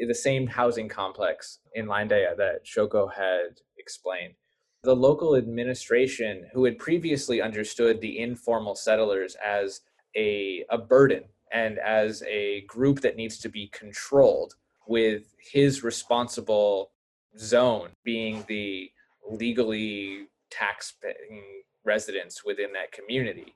The 0.07 0.13
same 0.13 0.45
housing 0.45 0.89
complex 0.89 1.59
in 1.73 1.87
Hlaing 1.87 2.09
Tharyar 2.09 2.37
that 2.37 2.65
Shoko 2.65 3.11
had 3.11 3.61
explained. 3.79 4.35
The 4.83 4.95
local 4.95 5.35
administration, 5.35 6.47
who 6.53 6.65
had 6.65 6.77
previously 6.77 7.41
understood 7.41 7.99
the 7.99 8.19
informal 8.19 8.75
settlers 8.75 9.35
as 9.43 9.81
a, 10.15 10.65
a 10.69 10.77
burden 10.77 11.23
and 11.51 11.79
as 11.79 12.23
a 12.27 12.61
group 12.67 13.01
that 13.01 13.15
needs 13.15 13.39
to 13.39 13.49
be 13.49 13.69
controlled 13.73 14.53
with 14.87 15.35
his 15.51 15.83
responsible 15.83 16.91
zone 17.37 17.89
being 18.03 18.43
the 18.47 18.91
legally 19.29 20.27
tax-paying 20.49 21.63
residents 21.83 22.43
within 22.43 22.73
that 22.73 22.91
community 22.91 23.55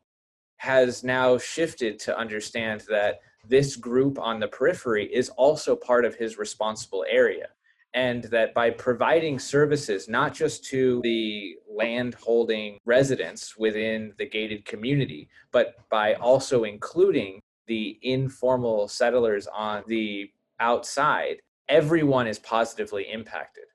has 0.58 1.04
now 1.04 1.38
shifted 1.38 2.00
to 2.00 2.18
understand 2.18 2.84
that 2.90 3.20
this 3.48 3.76
group 3.76 4.18
on 4.18 4.40
the 4.40 4.48
periphery 4.48 5.06
is 5.14 5.30
also 5.30 5.76
part 5.76 6.06
of 6.06 6.16
his 6.16 6.38
responsible 6.38 7.06
area. 7.10 7.48
And 7.94 8.24
that 8.26 8.54
by 8.54 8.72
providing 8.72 9.40
services 9.40 10.10
not 10.10 10.34
just 10.34 10.66
to 10.66 11.00
the 11.04 11.56
land 11.70 12.16
holding 12.16 12.78
residents 12.84 13.56
within 13.58 14.14
the 14.18 14.28
gated 14.28 14.66
community 14.66 15.30
but 15.52 15.76
by 15.90 16.16
also 16.16 16.66
including 16.66 17.40
the 17.68 17.98
informal 18.02 18.90
settlers 18.90 19.48
on 19.48 19.84
the 19.88 20.30
outside, 20.60 21.38
everyone 21.70 22.28
is 22.28 22.40
positively 22.40 23.08
impacted. 23.12 23.66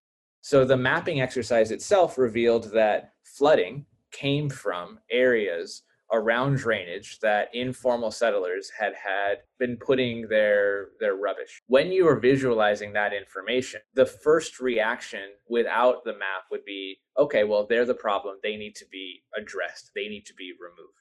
So 0.40 0.64
the 0.64 0.76
mapping 0.76 1.20
exercise 1.20 1.70
itself 1.70 2.16
revealed 2.16 2.72
that 2.72 3.12
flooding 3.24 3.86
came 4.10 4.48
from 4.48 4.98
areas 5.10 5.82
around 6.12 6.56
drainage 6.56 7.20
that 7.20 7.54
informal 7.54 8.10
settlers 8.10 8.70
had 8.76 8.92
had 8.94 9.38
been 9.58 9.76
putting 9.76 10.26
their 10.28 10.88
their 10.98 11.14
rubbish. 11.14 11.62
When 11.68 11.92
you 11.92 12.08
are 12.08 12.18
visualizing 12.18 12.92
that 12.94 13.12
information 13.12 13.80
the 13.94 14.06
first 14.06 14.60
reaction 14.60 15.30
without 15.48 16.04
the 16.04 16.12
map 16.14 16.44
would 16.50 16.64
be 16.64 16.96
okay 17.16 17.44
well 17.44 17.66
they're 17.66 17.84
the 17.84 17.94
problem. 17.94 18.38
They 18.42 18.56
need 18.56 18.74
to 18.76 18.86
be 18.90 19.22
addressed. 19.38 19.92
They 19.94 20.08
need 20.08 20.26
to 20.26 20.34
be 20.34 20.52
removed. 20.60 20.94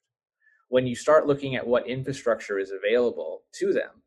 When 0.67 0.85
you 0.85 0.95
start 0.95 1.25
looking 1.25 1.55
at 1.55 1.65
what 1.65 1.87
infrastructure 1.87 2.59
is 2.59 2.71
available 2.71 3.41
to 3.53 3.73
them, 3.73 4.03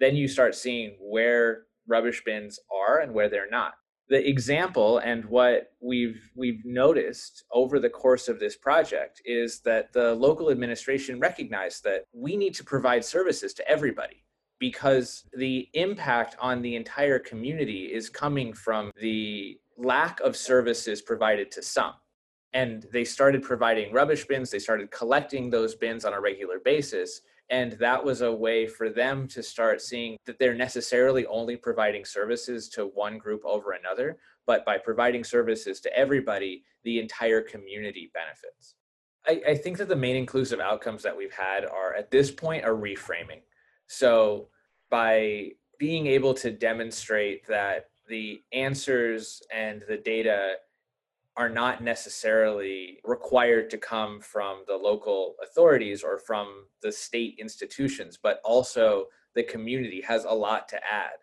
then 0.00 0.16
you 0.16 0.26
start 0.26 0.56
seeing 0.56 0.96
where 1.00 1.66
rubbish 1.86 2.22
bins 2.24 2.58
are 2.70 3.00
and 3.00 3.12
where 3.12 3.28
they're 3.28 3.50
not. 3.50 3.74
The 4.08 4.28
example 4.28 4.98
and 4.98 5.24
what 5.24 5.72
we've 5.80 6.30
we've 6.34 6.64
noticed 6.64 7.44
over 7.52 7.78
the 7.78 7.88
course 7.88 8.28
of 8.28 8.38
this 8.40 8.56
project 8.56 9.22
is 9.24 9.60
that 9.60 9.92
the 9.92 10.14
local 10.14 10.50
administration 10.50 11.18
recognized 11.18 11.84
that 11.84 12.04
we 12.12 12.36
need 12.36 12.54
to 12.54 12.64
provide 12.64 13.04
services 13.04 13.54
to 13.54 13.68
everybody 13.68 14.24
because 14.58 15.24
the 15.36 15.68
impact 15.74 16.36
on 16.40 16.62
the 16.62 16.76
entire 16.76 17.18
community 17.18 17.86
is 17.92 18.08
coming 18.08 18.52
from 18.52 18.92
the 19.00 19.58
lack 19.76 20.20
of 20.20 20.36
services 20.36 21.00
provided 21.00 21.50
to 21.50 21.62
some 21.62 21.94
and 22.52 22.86
they 22.92 23.04
started 23.04 23.42
providing 23.42 23.92
rubbish 23.92 24.26
bins 24.26 24.50
they 24.50 24.58
started 24.58 24.90
collecting 24.90 25.48
those 25.48 25.74
bins 25.74 26.04
on 26.04 26.12
a 26.12 26.20
regular 26.20 26.58
basis 26.64 27.22
And 27.50 27.72
that 27.72 28.02
was 28.02 28.22
a 28.22 28.32
way 28.32 28.66
for 28.66 28.88
them 28.88 29.28
to 29.28 29.42
start 29.42 29.82
seeing 29.82 30.16
that 30.26 30.38
they're 30.38 30.54
necessarily 30.54 31.26
only 31.26 31.56
providing 31.56 32.04
services 32.04 32.68
to 32.70 32.86
one 32.86 33.18
group 33.18 33.42
over 33.44 33.72
another, 33.72 34.18
but 34.46 34.64
by 34.64 34.78
providing 34.78 35.24
services 35.24 35.80
to 35.80 35.96
everybody, 35.96 36.64
the 36.84 36.98
entire 36.98 37.42
community 37.42 38.10
benefits. 38.14 38.74
I, 39.26 39.52
I 39.52 39.54
think 39.56 39.78
that 39.78 39.88
the 39.88 39.96
main 39.96 40.16
inclusive 40.16 40.60
outcomes 40.60 41.02
that 41.02 41.16
we've 41.16 41.32
had 41.32 41.64
are 41.64 41.94
at 41.94 42.10
this 42.10 42.30
point 42.30 42.64
are 42.64 42.74
reframing. 42.74 43.42
So 43.86 44.48
by 44.90 45.50
being 45.78 46.06
able 46.06 46.34
to 46.34 46.50
demonstrate 46.50 47.46
that 47.46 47.90
the 48.08 48.40
answers 48.52 49.42
and 49.52 49.82
the 49.88 49.96
data 49.96 50.54
are 51.36 51.48
not 51.48 51.82
necessarily 51.82 52.98
required 53.04 53.70
to 53.70 53.78
come 53.78 54.20
from 54.20 54.64
the 54.66 54.76
local 54.76 55.34
authorities 55.42 56.02
or 56.02 56.18
from 56.18 56.66
the 56.82 56.92
state 56.92 57.36
institutions, 57.38 58.18
but 58.22 58.40
also 58.44 59.06
the 59.34 59.42
community 59.42 60.02
has 60.02 60.24
a 60.24 60.30
lot 60.30 60.68
to 60.68 60.76
add. 60.76 61.16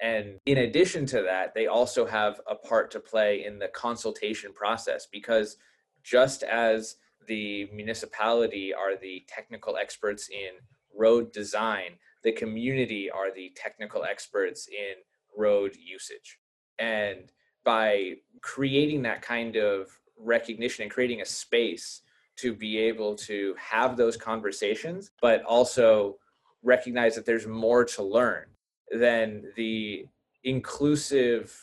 And 0.00 0.38
in 0.46 0.58
addition 0.58 1.06
to 1.06 1.22
that, 1.22 1.54
they 1.54 1.66
also 1.66 2.06
have 2.06 2.40
a 2.48 2.54
part 2.54 2.90
to 2.92 3.00
play 3.00 3.44
in 3.44 3.58
the 3.58 3.68
consultation 3.68 4.52
process 4.52 5.06
because 5.10 5.56
just 6.04 6.42
as 6.42 6.96
the 7.26 7.68
municipality 7.72 8.72
are 8.72 8.96
the 8.96 9.24
technical 9.26 9.76
experts 9.76 10.28
in 10.28 10.50
road 10.96 11.32
design, 11.32 11.96
the 12.22 12.32
community 12.32 13.10
are 13.10 13.34
the 13.34 13.52
technical 13.56 14.04
experts 14.04 14.68
in 14.68 14.94
road 15.36 15.74
usage. 15.76 16.38
And 16.78 17.32
by 17.66 18.14
creating 18.40 19.02
that 19.02 19.20
kind 19.20 19.56
of 19.56 19.90
recognition 20.16 20.84
and 20.84 20.90
creating 20.90 21.20
a 21.20 21.26
space 21.26 22.02
to 22.36 22.54
be 22.54 22.78
able 22.78 23.16
to 23.16 23.54
have 23.58 23.96
those 23.96 24.16
conversations, 24.16 25.10
but 25.20 25.42
also 25.42 26.16
recognize 26.62 27.14
that 27.16 27.26
there's 27.26 27.46
more 27.46 27.84
to 27.84 28.02
learn 28.02 28.44
than 28.90 29.44
the 29.56 30.06
inclusive 30.44 31.60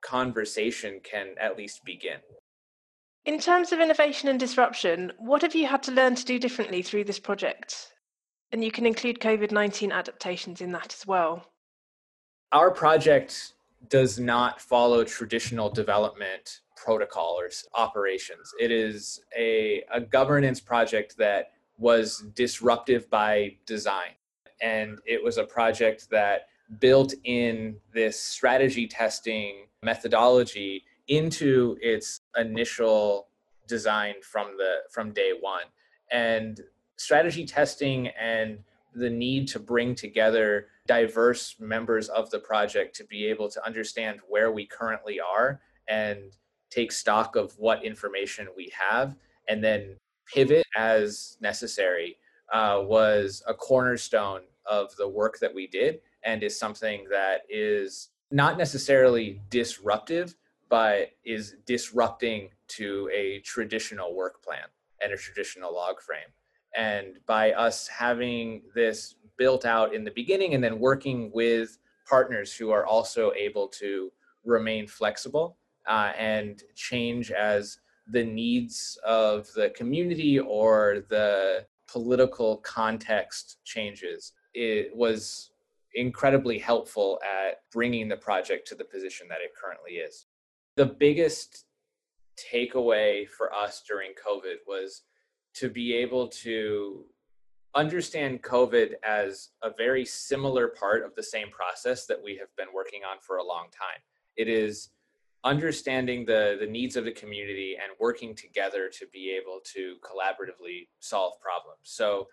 conversation 0.00 1.00
can 1.02 1.34
at 1.40 1.58
least 1.58 1.84
begin. 1.84 2.20
In 3.24 3.40
terms 3.40 3.72
of 3.72 3.80
innovation 3.80 4.28
and 4.28 4.38
disruption, 4.38 5.12
what 5.18 5.42
have 5.42 5.56
you 5.56 5.66
had 5.66 5.82
to 5.84 5.92
learn 5.92 6.14
to 6.14 6.24
do 6.24 6.38
differently 6.38 6.82
through 6.82 7.04
this 7.04 7.18
project? 7.18 7.92
And 8.52 8.62
you 8.62 8.70
can 8.70 8.86
include 8.86 9.18
COVID 9.18 9.50
19 9.50 9.90
adaptations 9.90 10.60
in 10.60 10.70
that 10.72 10.94
as 10.94 11.04
well. 11.04 11.50
Our 12.52 12.70
project 12.70 13.54
does 13.88 14.18
not 14.18 14.60
follow 14.60 15.04
traditional 15.04 15.70
development 15.70 16.60
protocol 16.76 17.36
or 17.38 17.50
operations. 17.74 18.52
It 18.60 18.70
is 18.70 19.20
a, 19.36 19.82
a 19.92 20.00
governance 20.00 20.60
project 20.60 21.16
that 21.18 21.52
was 21.78 22.24
disruptive 22.34 23.08
by 23.10 23.56
design. 23.66 24.12
And 24.62 24.98
it 25.04 25.22
was 25.22 25.38
a 25.38 25.44
project 25.44 26.08
that 26.10 26.48
built 26.80 27.14
in 27.24 27.76
this 27.92 28.18
strategy 28.18 28.86
testing 28.86 29.66
methodology 29.82 30.84
into 31.08 31.76
its 31.80 32.20
initial 32.36 33.28
design 33.68 34.14
from 34.22 34.56
the 34.56 34.76
from 34.90 35.12
day 35.12 35.32
one 35.38 35.64
and 36.10 36.60
strategy 36.96 37.44
testing 37.44 38.08
and 38.08 38.58
the 38.94 39.10
need 39.10 39.46
to 39.48 39.58
bring 39.58 39.94
together 39.94 40.68
diverse 40.86 41.56
members 41.58 42.08
of 42.08 42.30
the 42.30 42.38
project 42.38 42.96
to 42.96 43.04
be 43.04 43.26
able 43.26 43.48
to 43.50 43.64
understand 43.66 44.20
where 44.28 44.52
we 44.52 44.66
currently 44.66 45.20
are 45.20 45.60
and 45.88 46.36
take 46.70 46.92
stock 46.92 47.36
of 47.36 47.52
what 47.58 47.84
information 47.84 48.48
we 48.56 48.72
have. 48.78 49.16
And 49.48 49.62
then 49.62 49.96
pivot 50.26 50.66
as 50.76 51.36
necessary 51.40 52.18
uh, 52.52 52.80
was 52.82 53.42
a 53.46 53.54
cornerstone 53.54 54.42
of 54.64 54.94
the 54.96 55.08
work 55.08 55.38
that 55.40 55.54
we 55.54 55.66
did 55.66 56.00
and 56.24 56.42
is 56.42 56.58
something 56.58 57.06
that 57.10 57.42
is 57.48 58.08
not 58.30 58.58
necessarily 58.58 59.40
disruptive 59.50 60.34
but 60.68 61.10
is 61.24 61.54
disrupting 61.64 62.50
to 62.66 63.08
a 63.14 63.38
traditional 63.40 64.16
work 64.16 64.42
plan 64.42 64.66
and 65.00 65.12
a 65.12 65.16
traditional 65.16 65.72
log 65.72 66.00
frame 66.00 66.28
and 66.76 67.18
by 67.26 67.52
us 67.52 67.88
having 67.88 68.62
this 68.74 69.14
built 69.38 69.64
out 69.64 69.94
in 69.94 70.04
the 70.04 70.10
beginning 70.10 70.54
and 70.54 70.62
then 70.62 70.78
working 70.78 71.30
with 71.34 71.78
partners 72.08 72.54
who 72.54 72.70
are 72.70 72.86
also 72.86 73.32
able 73.32 73.68
to 73.68 74.10
remain 74.44 74.86
flexible 74.86 75.56
uh, 75.88 76.12
and 76.18 76.62
change 76.74 77.30
as 77.30 77.78
the 78.12 78.24
needs 78.24 78.98
of 79.04 79.48
the 79.54 79.70
community 79.70 80.38
or 80.38 81.04
the 81.08 81.66
political 81.88 82.58
context 82.58 83.58
changes. 83.64 84.32
It 84.54 84.94
was 84.94 85.50
incredibly 85.94 86.58
helpful 86.58 87.20
at 87.24 87.60
bringing 87.72 88.08
the 88.08 88.16
project 88.16 88.68
to 88.68 88.74
the 88.74 88.84
position 88.84 89.26
that 89.28 89.40
it 89.40 89.52
currently 89.60 89.92
is. 89.92 90.26
The 90.76 90.86
biggest 90.86 91.64
takeaway 92.52 93.26
for 93.28 93.52
us 93.52 93.82
during 93.88 94.10
covid 94.10 94.56
was 94.66 95.02
to 95.56 95.68
be 95.68 95.94
able 95.94 96.28
to 96.28 97.04
understand 97.74 98.42
COVID 98.42 98.94
as 99.04 99.50
a 99.62 99.70
very 99.76 100.04
similar 100.04 100.68
part 100.68 101.04
of 101.04 101.14
the 101.14 101.22
same 101.22 101.48
process 101.50 102.06
that 102.06 102.22
we 102.22 102.36
have 102.36 102.48
been 102.56 102.68
working 102.74 103.02
on 103.10 103.18
for 103.20 103.36
a 103.36 103.44
long 103.44 103.66
time. 103.66 104.00
It 104.36 104.48
is 104.48 104.90
understanding 105.44 106.24
the, 106.24 106.56
the 106.58 106.66
needs 106.66 106.96
of 106.96 107.04
the 107.04 107.12
community 107.12 107.76
and 107.82 107.92
working 108.00 108.34
together 108.34 108.90
to 108.98 109.06
be 109.12 109.30
able 109.30 109.60
to 109.74 109.96
collaboratively 110.02 110.88
solve 111.00 111.34
problems. 111.40 111.80
So 111.82 112.26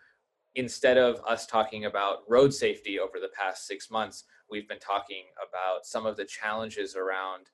instead 0.55 0.97
of 0.97 1.21
us 1.27 1.45
talking 1.45 1.85
about 1.85 2.19
road 2.27 2.53
safety 2.53 2.99
over 2.99 3.19
the 3.21 3.29
past 3.37 3.67
six 3.67 3.91
months, 3.91 4.23
we've 4.49 4.67
been 4.67 4.79
talking 4.79 5.25
about 5.47 5.85
some 5.85 6.05
of 6.05 6.17
the 6.17 6.25
challenges 6.25 6.95
around 6.95 7.47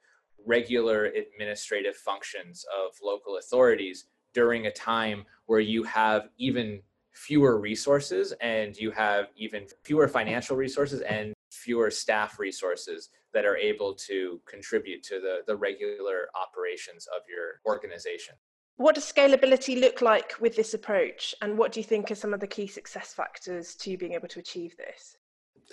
regular 0.46 1.06
administrative 1.06 1.96
functions 1.96 2.66
of 2.78 2.92
local 3.04 3.38
authorities 3.38 4.06
during 4.34 4.68
a 4.68 4.72
time 4.72 5.26
where 5.50 5.60
you 5.60 5.82
have 5.82 6.30
even 6.38 6.80
fewer 7.12 7.60
resources 7.60 8.34
and 8.40 8.78
you 8.78 8.92
have 8.92 9.30
even 9.36 9.66
fewer 9.84 10.08
financial 10.08 10.56
resources 10.56 11.02
and 11.02 11.34
fewer 11.52 11.90
staff 11.90 12.38
resources 12.38 13.10
that 13.34 13.46
are 13.46 13.58
able 13.58 13.96
to 13.96 14.40
contribute 14.48 15.02
to 15.02 15.20
the, 15.20 15.40
the 15.48 15.56
regular 15.56 16.28
operations 16.40 17.08
of 17.08 17.24
your 17.28 17.62
organization. 17.66 18.36
What 18.78 18.94
does 18.94 19.12
scalability 19.12 19.82
look 19.82 20.04
like 20.04 20.40
with 20.40 20.56
this 20.56 20.76
approach? 20.76 21.34
And 21.42 21.58
what 21.58 21.72
do 21.72 21.80
you 21.80 21.84
think 21.84 22.12
are 22.12 22.16
some 22.16 22.32
of 22.32 22.40
the 22.40 22.48
key 22.48 22.68
success 22.68 23.12
factors 23.12 23.74
to 23.78 23.98
being 23.98 24.14
able 24.14 24.28
to 24.28 24.40
achieve 24.40 24.78
this? 24.78 25.18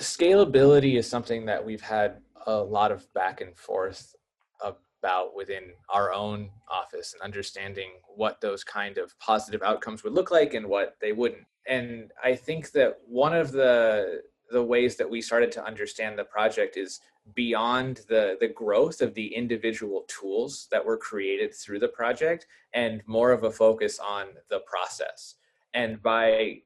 Scalability 0.01 0.97
is 0.99 1.07
something 1.07 1.45
that 1.45 1.63
we've 1.63 1.83
had 1.83 2.23
a 2.47 2.57
lot 2.57 2.91
of 2.91 3.13
back 3.13 3.43
and 3.43 3.55
forth 3.55 4.15
about 4.63 5.37
within 5.37 5.73
our 5.89 6.13
own 6.13 6.51
office 6.69 7.13
and 7.13 7.23
understanding 7.23 7.91
what 8.15 8.41
those 8.41 8.65
kind 8.65 8.99
of 8.99 9.19
positive 9.19 9.63
outcomes 9.63 10.03
would 10.03 10.13
look 10.13 10.31
like 10.31 10.55
and 10.55 10.67
what 10.67 10.97
they 11.01 11.13
wouldn't. 11.13 11.47
And 11.69 12.11
I 12.23 12.35
think 12.35 12.73
that 12.73 12.99
one 13.07 13.35
of 13.35 13.53
the 13.53 14.23
the 14.51 14.63
ways 14.63 14.95
that 14.95 15.11
we 15.11 15.21
started 15.21 15.51
to 15.51 15.65
understand 15.65 16.17
the 16.17 16.25
project 16.25 16.77
is 16.77 17.01
beyond 17.35 18.03
the 18.09 18.37
the 18.41 18.49
growth 18.49 19.01
of 19.01 19.13
the 19.15 19.35
individual 19.35 20.05
tools 20.07 20.69
that 20.71 20.85
were 20.85 20.97
created 20.97 21.53
through 21.55 21.81
the 21.81 21.89
project 21.89 22.47
and 22.73 23.03
more 23.07 23.33
of 23.33 23.45
a 23.45 23.51
focus 23.51 23.99
on 23.99 24.27
the 24.49 24.61
process. 24.61 25.35
And 25.75 26.01
by 26.03 26.63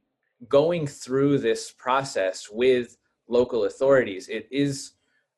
going 0.49 0.86
through 0.86 1.38
this 1.38 1.72
process 1.72 2.49
with 2.51 2.97
local 3.28 3.64
authorities, 3.64 4.28
it 4.28 4.47
is 4.51 4.93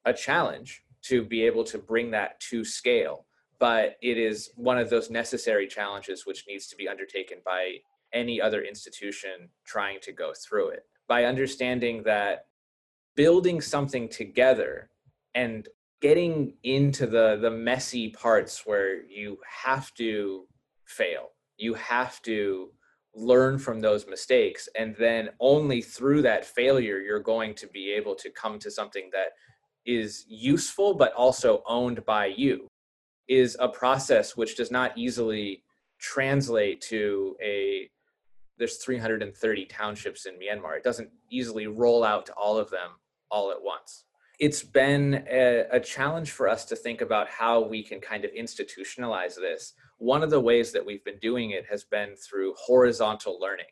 a 0.05 0.13
challenge 0.13 0.85
to 1.03 1.25
be 1.25 1.43
able 1.43 1.65
to 1.65 1.79
bring 1.79 2.11
that 2.13 2.41
to 2.41 2.65
scale. 2.65 3.27
But 3.59 3.97
it 4.03 4.19
is 4.19 4.51
one 4.57 4.79
of 4.79 4.91
those 4.91 5.11
necessary 5.11 5.67
challenges 5.67 6.27
which 6.27 6.45
needs 6.49 6.67
to 6.69 6.77
be 6.77 6.89
undertaken 6.89 7.39
by 7.45 7.77
any 8.13 8.41
other 8.41 8.63
institution 8.63 9.49
trying 9.65 9.99
to 10.03 10.13
go 10.13 10.33
through 10.35 10.69
it. 10.71 10.85
By 11.09 11.25
understanding 11.25 12.03
that 12.05 12.47
building 13.17 13.61
something 13.61 14.09
together 14.09 14.91
and 15.35 15.69
getting 16.01 16.55
into 16.65 17.07
the 17.07 17.39
the 17.41 17.51
messy 17.51 18.11
parts 18.11 18.63
where 18.67 19.05
you 19.05 19.39
have 19.65 19.95
to 19.95 20.47
fail 20.87 21.29
you 21.59 21.75
have 21.75 22.21
to 22.23 22.71
learn 23.15 23.59
from 23.59 23.81
those 23.81 24.07
mistakes 24.07 24.69
and 24.79 24.97
then 24.97 25.29
only 25.39 25.83
through 25.83 26.23
that 26.23 26.45
failure 26.45 26.99
you're 26.99 27.21
going 27.21 27.55
to 27.55 27.67
be 27.69 27.93
able 27.93 28.15
to 28.15 28.31
come 28.31 28.59
to 28.59 28.71
something 28.71 29.11
that 29.13 29.29
is 29.87 30.25
useful 30.29 30.95
but 30.95 31.13
also 31.15 31.63
owned 31.67 32.05
by 32.05 32.27
you 32.27 32.69
is 33.29 33.57
a 33.61 33.69
process 33.69 34.37
which 34.37 34.57
does 34.57 34.71
not 34.71 34.97
easily 34.97 35.63
translate 35.99 36.81
to 36.81 37.37
a 37.43 37.89
there's 38.59 38.77
330 38.77 39.67
townships 39.67 40.27
in 40.27 40.35
Myanmar. 40.35 40.77
It 40.77 40.85
doesn't 40.85 41.11
easily 41.31 41.67
roll 41.67 42.05
out 42.05 42.27
to 42.27 42.33
all 42.35 42.59
of 42.59 42.71
them 42.71 42.91
all 43.31 43.51
at 43.51 43.61
once. 43.61 44.05
It's 44.39 44.63
been 44.63 45.25
a, 45.29 45.67
a, 45.73 45.81
challenge 45.81 46.33
for 46.33 46.49
us 46.49 46.65
to 46.67 46.77
think 46.77 47.01
about 47.01 47.29
how 47.29 47.61
we 47.61 47.83
can 47.83 48.01
kind 48.01 48.25
of 48.25 48.31
institutionalize 48.33 49.37
this. 49.37 49.75
One 49.99 50.23
of 50.23 50.31
the 50.31 50.41
ways 50.41 50.73
that 50.73 50.85
we've 50.85 51.05
been 51.05 51.19
doing 51.19 51.51
it 51.51 51.65
has 51.71 51.85
been 51.85 52.15
through 52.17 52.55
horizontal 52.57 53.39
learning. 53.41 53.67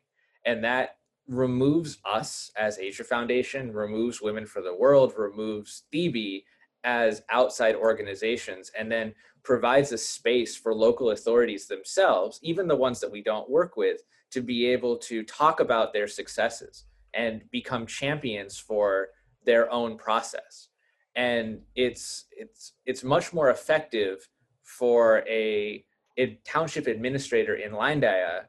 And 0.46 0.64
that 0.64 0.96
removes 1.30 1.98
us 2.04 2.50
as 2.58 2.78
Asia 2.78 3.04
Foundation, 3.04 3.72
removes 3.72 4.20
Women 4.20 4.46
for 4.46 4.60
the 4.60 4.74
World, 4.74 5.14
removes 5.16 5.84
Thibi 5.94 6.42
as 6.82 7.22
outside 7.30 7.76
organizations, 7.76 8.70
and 8.76 8.90
then 8.90 9.14
provides 9.44 9.92
a 9.92 9.98
space 9.98 10.56
for 10.56 10.74
local 10.74 11.10
authorities 11.10 11.66
themselves, 11.66 12.40
even 12.42 12.66
the 12.66 12.76
ones 12.76 13.00
that 13.00 13.12
we 13.12 13.22
don't 13.22 13.48
work 13.48 13.76
with, 13.76 14.02
to 14.32 14.40
be 14.40 14.66
able 14.66 14.96
to 14.96 15.22
talk 15.22 15.60
about 15.60 15.92
their 15.92 16.08
successes 16.08 16.84
and 17.14 17.42
become 17.52 17.86
champions 17.86 18.58
for 18.58 19.08
their 19.44 19.70
own 19.70 19.96
process. 19.96 20.68
And 21.14 21.60
it's 21.74 22.26
it's 22.32 22.72
it's 22.86 23.04
much 23.04 23.32
more 23.32 23.50
effective 23.50 24.28
for 24.62 25.24
a, 25.28 25.84
a 26.16 26.38
township 26.46 26.86
administrator 26.86 27.54
in 27.54 27.72
Hlaing 27.72 28.00
Tharyar, 28.00 28.42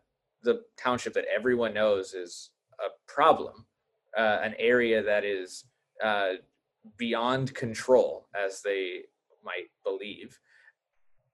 the 0.44 0.62
township 0.78 1.14
that 1.14 1.26
everyone 1.36 1.74
knows 1.74 2.14
is 2.14 2.51
a 2.86 3.12
problem, 3.12 3.66
uh, 4.18 4.40
an 4.42 4.56
area 4.58 5.02
that 5.04 5.24
is 5.24 5.66
uh, 6.04 6.34
beyond 6.98 7.54
control, 7.54 8.28
as 8.36 8.62
they 8.62 9.02
might 9.44 9.70
believe. 9.84 10.40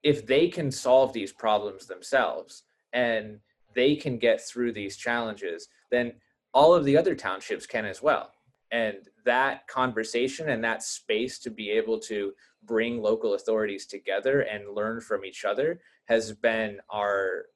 If 0.02 0.26
they 0.26 0.48
can 0.48 0.70
solve 0.70 1.12
these 1.12 1.32
problems 1.32 1.86
themselves 1.86 2.62
and 2.92 3.40
they 3.74 3.96
can 3.96 4.18
get 4.18 4.40
through 4.40 4.72
these 4.72 4.96
challenges, 4.96 5.68
then 5.90 6.12
all 6.54 6.74
of 6.74 6.84
the 6.84 6.96
other 6.96 7.14
townships 7.14 7.66
can 7.66 7.84
as 7.84 8.02
well. 8.02 8.30
And 8.70 8.96
that 9.24 9.66
conversation 9.66 10.50
and 10.50 10.62
that 10.64 10.82
space 10.82 11.38
to 11.40 11.50
be 11.50 11.70
able 11.70 11.98
to 12.00 12.32
bring 12.64 13.00
local 13.00 13.34
authorities 13.34 13.86
together 13.86 14.40
and 14.40 14.74
learn 14.74 15.00
from 15.00 15.24
each 15.24 15.44
other 15.44 15.80
has 16.06 16.32
been 16.32 16.78
our 16.90 17.46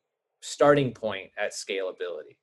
starting 0.41 0.93
point 0.93 1.31
at 1.39 1.53
scalability. 1.53 2.37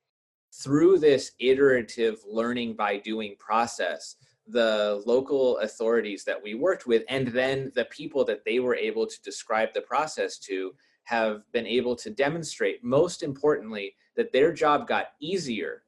Through 0.52 0.98
this 0.98 1.32
iterative 1.38 2.18
learning 2.26 2.74
by 2.74 2.98
doing 2.98 3.36
process, 3.38 4.16
the 4.46 5.02
local 5.06 5.58
authorities 5.58 6.24
that 6.24 6.42
we 6.42 6.54
worked 6.54 6.86
with 6.86 7.04
and 7.08 7.28
then 7.28 7.70
the 7.74 7.84
people 7.86 8.24
that 8.24 8.44
they 8.44 8.58
were 8.58 8.74
able 8.74 9.06
to 9.06 9.22
describe 9.22 9.68
the 9.72 9.82
process 9.82 10.38
to 10.38 10.72
have 11.04 11.42
been 11.52 11.66
able 11.66 11.94
to 11.96 12.10
demonstrate, 12.10 12.82
most 12.82 13.22
importantly, 13.22 13.94
that 14.16 14.32
their 14.32 14.52
job 14.52 14.86
got 14.88 15.08
easier 15.20 15.84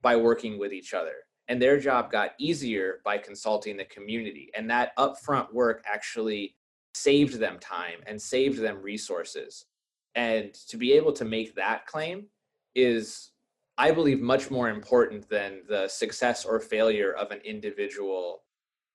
by 0.00 0.16
working 0.16 0.58
with 0.58 0.72
each 0.72 0.94
other 0.94 1.14
and 1.48 1.60
their 1.60 1.78
job 1.78 2.10
got 2.10 2.30
easier 2.38 3.00
by 3.04 3.18
consulting 3.18 3.76
the 3.76 3.84
community. 3.86 4.50
And 4.56 4.70
that 4.70 4.96
upfront 4.96 5.52
work 5.52 5.82
actually 5.86 6.56
saved 6.94 7.38
them 7.38 7.58
time 7.58 8.00
and 8.06 8.20
saved 8.20 8.58
them 8.58 8.80
resources. 8.80 9.66
And 10.14 10.54
to 10.68 10.76
be 10.76 10.92
able 10.92 11.12
to 11.14 11.24
make 11.24 11.54
that 11.56 11.86
claim 11.86 12.26
is, 12.74 13.30
I 13.76 13.90
believe, 13.90 14.20
much 14.20 14.50
more 14.50 14.68
important 14.70 15.28
than 15.28 15.62
the 15.68 15.88
success 15.88 16.44
or 16.44 16.60
failure 16.60 17.12
of 17.12 17.30
an 17.30 17.40
individual 17.44 18.42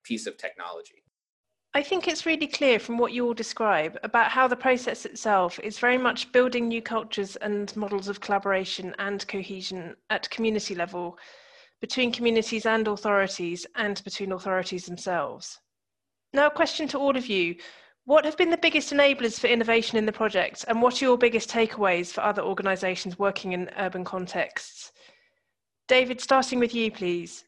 piece 0.04 0.26
of 0.26 0.38
technology. 0.38 1.04
I 1.74 1.84
think 1.84 2.08
it's 2.08 2.26
really 2.26 2.48
clear 2.48 2.80
from 2.80 2.98
what 2.98 3.12
you 3.12 3.28
all 3.28 3.34
describe 3.34 3.98
about 4.02 4.32
how 4.32 4.48
the 4.48 4.56
process 4.56 5.06
itself 5.06 5.60
is 5.60 5.78
very 5.78 6.00
much 6.00 6.32
building 6.32 6.68
new 6.68 6.82
cultures 6.82 7.36
and 7.36 7.76
models 7.76 8.08
of 8.08 8.22
collaboration 8.22 8.96
and 8.98 9.28
cohesion 9.28 9.96
at 10.10 10.30
community 10.32 10.74
level 10.74 11.20
between 11.80 12.12
communities 12.12 12.66
and 12.66 12.88
authorities 12.88 13.68
and 13.76 14.04
between 14.04 14.32
authorities 14.32 14.86
themselves. 14.86 15.60
Now, 16.34 16.48
a 16.48 16.52
question 16.52 16.88
to 16.90 16.98
all 16.98 17.16
of 17.16 17.28
you. 17.28 17.56
What 18.10 18.26
have 18.26 18.38
been 18.38 18.50
the 18.50 18.58
biggest 18.58 18.92
enablers 18.92 19.40
for 19.40 19.46
innovation 19.46 19.96
in 19.96 20.08
the 20.08 20.12
project, 20.12 20.66
and 20.68 20.82
what 20.82 21.00
are 21.00 21.06
your 21.06 21.16
biggest 21.16 21.48
takeaways 21.48 22.12
for 22.12 22.22
other 22.22 22.42
organisations 22.42 23.20
working 23.20 23.52
in 23.52 23.70
urban 23.78 24.04
contexts? 24.04 24.92
David, 25.88 26.20
starting 26.20 26.58
with 26.58 26.74
you, 26.74 26.90
please. 26.90 27.46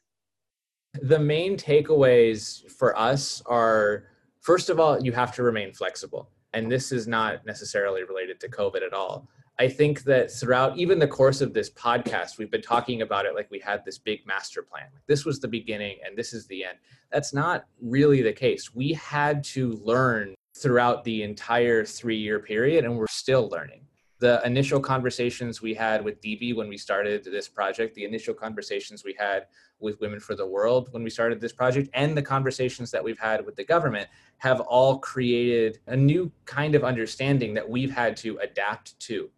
The 1.01 1.18
main 1.18 1.57
takeaways 1.57 2.70
for 2.70 2.95
us 2.95 3.41
are 3.47 4.03
first 4.41 4.70
of 4.70 4.80
all, 4.80 5.03
you 5.03 5.12
have 5.14 5.34
to 5.38 5.41
remain 5.41 5.74
flexible. 5.74 6.30
And 6.53 6.72
this 6.72 6.91
is 6.91 7.07
not 7.07 7.43
necessarily 7.43 8.03
related 8.03 8.39
to 8.41 8.47
COVID 8.47 8.86
at 8.86 8.93
all. 8.93 9.28
I 9.57 9.68
think 9.68 10.03
that 10.03 10.30
throughout 10.30 10.78
even 10.78 10.99
the 10.99 11.07
course 11.07 11.41
of 11.41 11.55
this 11.55 11.72
podcast, 11.72 12.38
we've 12.38 12.51
been 12.51 12.62
talking 12.62 13.01
about 13.01 13.26
it 13.26 13.34
like 13.34 13.49
we 13.49 13.59
had 13.59 13.84
this 13.84 13.97
big 13.97 14.28
master 14.28 14.62
plan. 14.62 14.89
This 15.07 15.26
was 15.26 15.39
the 15.39 15.47
beginning 15.47 15.97
and 16.05 16.16
this 16.16 16.34
is 16.34 16.45
the 16.45 16.66
end. 16.66 16.78
That's 17.12 17.34
not 17.34 17.66
really 17.82 18.22
the 18.22 18.32
case. 18.32 18.76
We 18.76 18.93
had 18.93 19.43
to 19.45 19.72
learn 19.84 20.36
throughout 20.62 21.03
the 21.03 21.24
entire 21.24 21.84
three 21.84 22.18
year 22.18 22.39
period, 22.39 22.86
and 22.86 22.97
we're 22.97 23.07
still 23.07 23.49
learning. 23.49 23.82
The 24.20 24.39
initial 24.45 24.80
conversations 24.80 25.62
we 25.62 25.74
had 25.74 26.05
with 26.05 26.22
Thibi 26.22 26.55
when 26.55 26.68
we 26.68 26.78
started 26.78 27.24
this 27.24 27.47
project, 27.47 27.95
the 27.95 28.05
initial 28.05 28.36
conversations 28.36 29.03
we 29.03 29.16
had 29.18 29.47
with 29.80 29.99
Women 29.99 30.20
for 30.20 30.36
the 30.36 30.45
World 30.45 30.89
when 30.91 31.03
we 31.03 31.09
started 31.09 31.41
this 31.41 31.53
project, 31.53 31.89
and 31.93 32.16
the 32.16 32.22
conversations 32.22 32.91
that 32.91 33.03
we've 33.03 33.20
had 33.20 33.43
with 33.45 33.55
the 33.55 33.64
government 33.64 34.07
have 34.38 34.59
all 34.62 34.99
created 34.99 35.80
a 35.88 35.95
new 35.95 36.32
kind 36.45 36.76
of 36.76 36.84
understanding 36.84 37.53
that 37.55 37.68
we've 37.68 37.91
had 37.91 38.16
to 38.18 38.38
adapt 38.38 38.99
to 38.99 39.30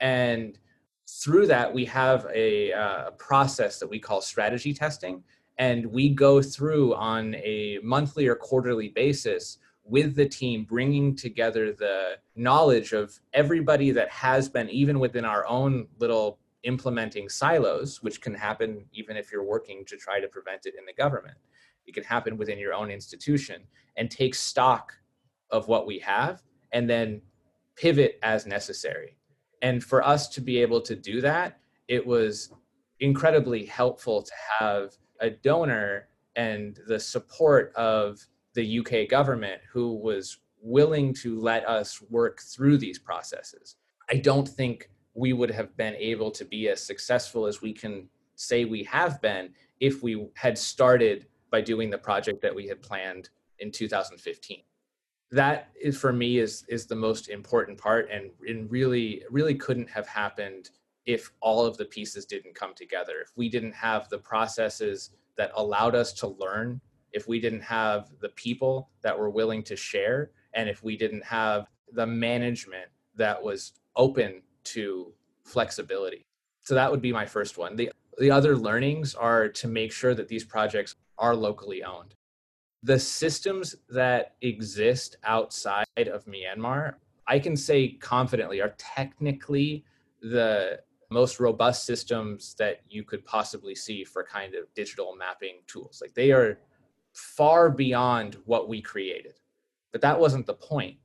and 0.00 0.58
through 1.08 1.46
that, 1.46 1.72
we 1.72 1.84
have 1.86 2.26
a 2.32 2.72
uh, 2.72 3.10
process 3.12 3.78
that 3.78 3.88
we 3.88 3.98
call 3.98 4.20
strategy 4.20 4.74
testing. 4.74 5.22
And 5.58 5.86
we 5.86 6.10
go 6.10 6.40
through 6.40 6.94
on 6.94 7.34
a 7.36 7.78
monthly 7.82 8.28
or 8.28 8.36
quarterly 8.36 8.88
basis 8.88 9.58
with 9.88 10.14
the 10.14 10.28
team, 10.28 10.64
bringing 10.64 11.14
together 11.16 11.72
the 11.72 12.18
knowledge 12.36 12.92
of 12.92 13.18
everybody 13.32 13.90
that 13.90 14.10
has 14.10 14.48
been, 14.48 14.68
even 14.70 14.98
within 14.98 15.24
our 15.24 15.46
own 15.46 15.86
little 15.98 16.38
implementing 16.64 17.28
silos, 17.28 18.02
which 18.02 18.20
can 18.20 18.34
happen 18.34 18.84
even 18.92 19.16
if 19.16 19.32
you're 19.32 19.44
working 19.44 19.84
to 19.86 19.96
try 19.96 20.20
to 20.20 20.28
prevent 20.28 20.66
it 20.66 20.74
in 20.78 20.84
the 20.84 20.92
government. 20.92 21.36
It 21.86 21.94
can 21.94 22.04
happen 22.04 22.36
within 22.36 22.58
your 22.58 22.74
own 22.74 22.90
institution 22.90 23.62
and 23.96 24.10
take 24.10 24.34
stock 24.34 24.92
of 25.50 25.68
what 25.68 25.86
we 25.86 25.98
have 26.00 26.42
and 26.72 26.88
then 26.88 27.22
pivot 27.76 28.18
as 28.22 28.46
necessary 28.46 29.16
and 29.62 29.82
for 29.82 30.04
us 30.04 30.28
to 30.28 30.40
be 30.40 30.58
able 30.58 30.80
to 30.80 30.94
do 30.96 31.20
that 31.20 31.58
it 31.86 32.04
was 32.04 32.50
incredibly 33.00 33.64
helpful 33.64 34.22
to 34.22 34.32
have 34.58 34.96
a 35.20 35.30
donor 35.30 36.08
and 36.36 36.80
the 36.86 36.98
support 36.98 37.72
of 37.74 38.24
the 38.58 38.80
UK 38.80 39.08
government 39.08 39.60
who 39.72 39.94
was 39.94 40.38
willing 40.60 41.14
to 41.14 41.38
let 41.38 41.64
us 41.68 42.02
work 42.10 42.40
through 42.40 42.76
these 42.76 42.98
processes. 42.98 43.76
I 44.10 44.16
don't 44.16 44.48
think 44.48 44.90
we 45.14 45.32
would 45.32 45.52
have 45.52 45.76
been 45.76 45.94
able 45.94 46.32
to 46.32 46.44
be 46.44 46.68
as 46.68 46.84
successful 46.84 47.46
as 47.46 47.62
we 47.62 47.72
can 47.72 48.08
say 48.34 48.64
we 48.64 48.82
have 48.82 49.22
been 49.22 49.50
if 49.78 50.02
we 50.02 50.26
had 50.34 50.58
started 50.58 51.26
by 51.52 51.60
doing 51.60 51.88
the 51.88 51.98
project 51.98 52.42
that 52.42 52.52
we 52.52 52.66
had 52.66 52.82
planned 52.82 53.30
in 53.60 53.70
2015 53.70 54.62
that 55.32 55.68
is 55.80 55.98
for 55.98 56.12
me 56.12 56.38
is 56.38 56.64
is 56.68 56.86
the 56.86 56.94
most 56.94 57.28
important 57.28 57.76
part 57.76 58.08
and, 58.10 58.30
and 58.46 58.70
really 58.70 59.22
really 59.30 59.54
couldn't 59.54 59.90
have 59.90 60.06
happened 60.06 60.70
if 61.06 61.32
all 61.40 61.66
of 61.66 61.76
the 61.76 61.84
pieces 61.84 62.24
didn't 62.24 62.54
come 62.54 62.72
together 62.74 63.14
if 63.22 63.32
we 63.34 63.48
didn't 63.48 63.74
have 63.74 64.08
the 64.08 64.18
processes 64.18 65.10
that 65.36 65.50
allowed 65.56 65.96
us 65.96 66.12
to 66.12 66.28
learn 66.28 66.80
if 67.12 67.28
we 67.28 67.40
didn't 67.40 67.62
have 67.62 68.10
the 68.20 68.28
people 68.30 68.90
that 69.02 69.18
were 69.18 69.30
willing 69.30 69.62
to 69.64 69.76
share 69.76 70.30
and 70.54 70.68
if 70.68 70.82
we 70.82 70.96
didn't 70.96 71.24
have 71.24 71.66
the 71.92 72.06
management 72.06 72.86
that 73.16 73.42
was 73.42 73.72
open 73.96 74.42
to 74.64 75.12
flexibility. 75.44 76.24
So 76.62 76.74
that 76.74 76.90
would 76.90 77.02
be 77.02 77.12
my 77.12 77.26
first 77.26 77.58
one. 77.58 77.76
The 77.76 77.90
the 78.18 78.30
other 78.30 78.56
learnings 78.56 79.14
are 79.14 79.48
to 79.48 79.68
make 79.68 79.92
sure 79.92 80.14
that 80.14 80.28
these 80.28 80.44
projects 80.44 80.96
are 81.18 81.36
locally 81.36 81.84
owned. 81.84 82.14
The 82.82 82.98
systems 82.98 83.76
that 83.90 84.34
exist 84.40 85.16
outside 85.24 85.86
of 85.98 86.24
Myanmar, 86.26 86.94
I 87.26 87.38
can 87.38 87.56
say 87.56 87.92
confidently, 87.92 88.60
are 88.60 88.74
technically 88.76 89.84
the 90.20 90.80
most 91.10 91.40
robust 91.40 91.86
systems 91.86 92.54
that 92.58 92.80
you 92.88 93.02
could 93.02 93.24
possibly 93.24 93.74
see 93.74 94.04
for 94.04 94.24
kind 94.24 94.54
of 94.54 94.72
digital 94.74 95.16
mapping 95.16 95.60
tools. 95.66 96.00
Like 96.02 96.14
they 96.14 96.32
are 96.32 96.58
far 97.18 97.68
beyond 97.68 98.36
what 98.44 98.68
we 98.68 98.80
created. 98.80 99.34
But 99.90 100.00
that 100.02 100.20
wasn't 100.20 100.46
the 100.46 100.54
point. 100.54 100.96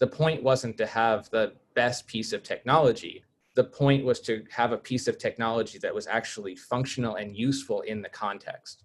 The 0.00 0.06
point 0.06 0.42
wasn't 0.42 0.76
to 0.78 0.86
have 0.86 1.30
the 1.30 1.54
best 1.74 2.06
piece 2.06 2.34
of 2.34 2.42
technology. 2.42 3.24
The 3.54 3.64
point 3.64 4.04
was 4.04 4.20
to 4.20 4.44
have 4.50 4.72
a 4.72 4.76
piece 4.76 5.08
of 5.08 5.16
technology 5.16 5.78
that 5.78 5.94
was 5.94 6.06
actually 6.06 6.56
functional 6.56 7.16
and 7.16 7.34
useful 7.34 7.80
in 7.82 8.02
the 8.02 8.08
context. 8.10 8.84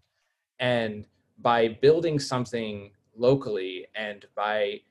And 0.60 1.06
by 1.40 1.68
building 1.68 2.20
something 2.20 2.92
locally 3.16 3.88
and 3.96 4.26
by 4.36 4.82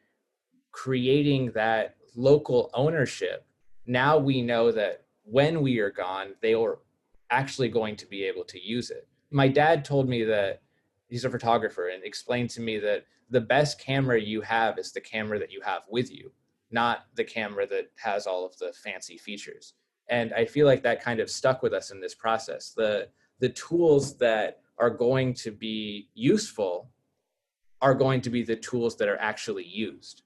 creating 0.72 1.52
that 1.52 1.96
local 2.14 2.70
ownership, 2.74 3.46
now 3.86 4.18
we 4.18 4.42
know 4.42 4.70
that 4.70 5.04
when 5.24 5.62
we 5.62 5.78
are 5.78 5.90
gone, 5.90 6.34
they 6.42 6.52
are 6.52 6.78
actually 7.30 7.68
going 7.68 7.96
to 7.96 8.06
be 8.06 8.24
able 8.24 8.44
to 8.44 8.62
use 8.62 8.90
it. 8.90 9.08
My 9.30 9.48
dad 9.48 9.84
told 9.84 10.08
me 10.08 10.24
that 10.24 10.60
he's 11.08 11.24
a 11.24 11.30
photographer 11.30 11.88
and 11.88 12.04
explained 12.04 12.50
to 12.50 12.60
me 12.60 12.78
that 12.78 13.04
the 13.30 13.40
best 13.40 13.80
camera 13.80 14.20
you 14.20 14.40
have 14.40 14.78
is 14.78 14.92
the 14.92 15.00
camera 15.00 15.38
that 15.38 15.52
you 15.52 15.60
have 15.62 15.82
with 15.88 16.12
you, 16.12 16.32
not 16.70 17.06
the 17.14 17.24
camera 17.24 17.66
that 17.66 17.90
has 17.96 18.26
all 18.26 18.46
of 18.46 18.56
the 18.58 18.72
fancy 18.72 19.18
features. 19.18 19.74
And 20.08 20.32
I 20.34 20.44
feel 20.44 20.66
like 20.66 20.82
that 20.82 21.02
kind 21.02 21.18
of 21.18 21.30
stuck 21.30 21.62
with 21.62 21.72
us 21.72 21.90
in 21.90 22.00
this 22.00 22.14
process. 22.14 22.72
The 22.76 23.08
the 23.40 23.48
tools 23.50 24.16
that 24.18 24.60
are 24.78 24.90
going 24.90 25.34
to 25.34 25.50
be 25.50 26.08
useful 26.14 26.90
are 27.82 27.94
going 27.94 28.20
to 28.22 28.30
be 28.30 28.42
the 28.42 28.56
tools 28.56 28.96
that 28.96 29.08
are 29.08 29.18
actually 29.18 29.64
used 29.64 30.22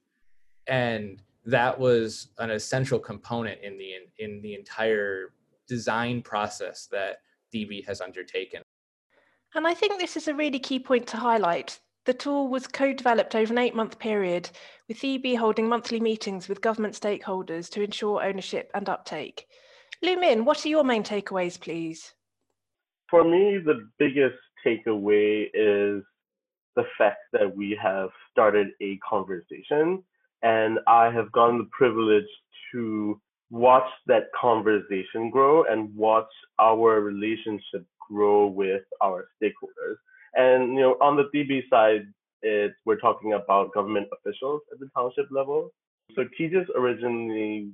and 0.67 1.21
that 1.45 1.77
was 1.77 2.27
an 2.37 2.51
essential 2.51 2.99
component 2.99 3.59
in 3.61 3.77
the 3.77 3.93
in 4.19 4.41
the 4.41 4.53
entire 4.53 5.33
design 5.67 6.21
process 6.21 6.87
that 6.91 7.17
Thibi 7.53 7.85
has 7.85 8.01
undertaken 8.01 8.61
and 9.55 9.67
i 9.67 9.73
think 9.73 9.99
this 9.99 10.17
is 10.17 10.27
a 10.27 10.33
really 10.33 10.59
key 10.59 10.79
point 10.79 11.07
to 11.07 11.17
highlight. 11.17 11.79
The 12.05 12.13
tool 12.15 12.47
was 12.47 12.65
co-developed 12.65 13.35
over 13.35 13.53
an 13.53 13.59
eight-month 13.59 13.99
period 13.99 14.49
with 14.87 14.97
Thibi 14.97 15.37
holding 15.37 15.69
monthly 15.69 15.99
meetings 15.99 16.49
with 16.49 16.59
government 16.59 16.95
stakeholders 16.95 17.69
to 17.71 17.83
ensure 17.83 18.23
ownership 18.23 18.71
and 18.73 18.89
uptake. 18.89 19.45
Lu 20.01 20.19
Min, 20.19 20.43
what 20.43 20.65
are 20.65 20.69
your 20.69 20.83
main 20.83 21.03
takeaways 21.03 21.59
please? 21.59 22.15
For 23.09 23.23
me 23.23 23.59
the 23.63 23.87
biggest 23.99 24.39
takeaway 24.65 25.45
is 25.53 26.03
the 26.75 26.85
fact 26.97 27.19
that 27.33 27.55
we 27.55 27.77
have 27.81 28.09
started 28.31 28.69
a 28.81 28.97
conversation 29.07 30.03
and 30.41 30.79
I 30.87 31.11
have 31.11 31.31
gotten 31.31 31.59
the 31.59 31.69
privilege 31.71 32.31
to 32.71 33.21
watch 33.51 33.89
that 34.07 34.31
conversation 34.39 35.29
grow 35.29 35.65
and 35.65 35.93
watch 35.95 36.31
our 36.57 37.01
relationship 37.01 37.85
grow 38.11 38.47
with 38.47 38.83
our 39.01 39.27
stakeholders. 39.41 39.95
And 40.33 40.73
you 40.73 40.81
know, 40.81 40.97
on 41.01 41.17
the 41.17 41.29
Thibi 41.33 41.61
side, 41.69 42.07
it's 42.41 42.75
we're 42.85 42.99
talking 42.99 43.33
about 43.33 43.73
government 43.73 44.07
officials 44.13 44.61
at 44.71 44.79
the 44.79 44.89
township 44.95 45.27
level. 45.31 45.71
So 46.15 46.23
TGIS 46.39 46.67
originally, 46.75 47.71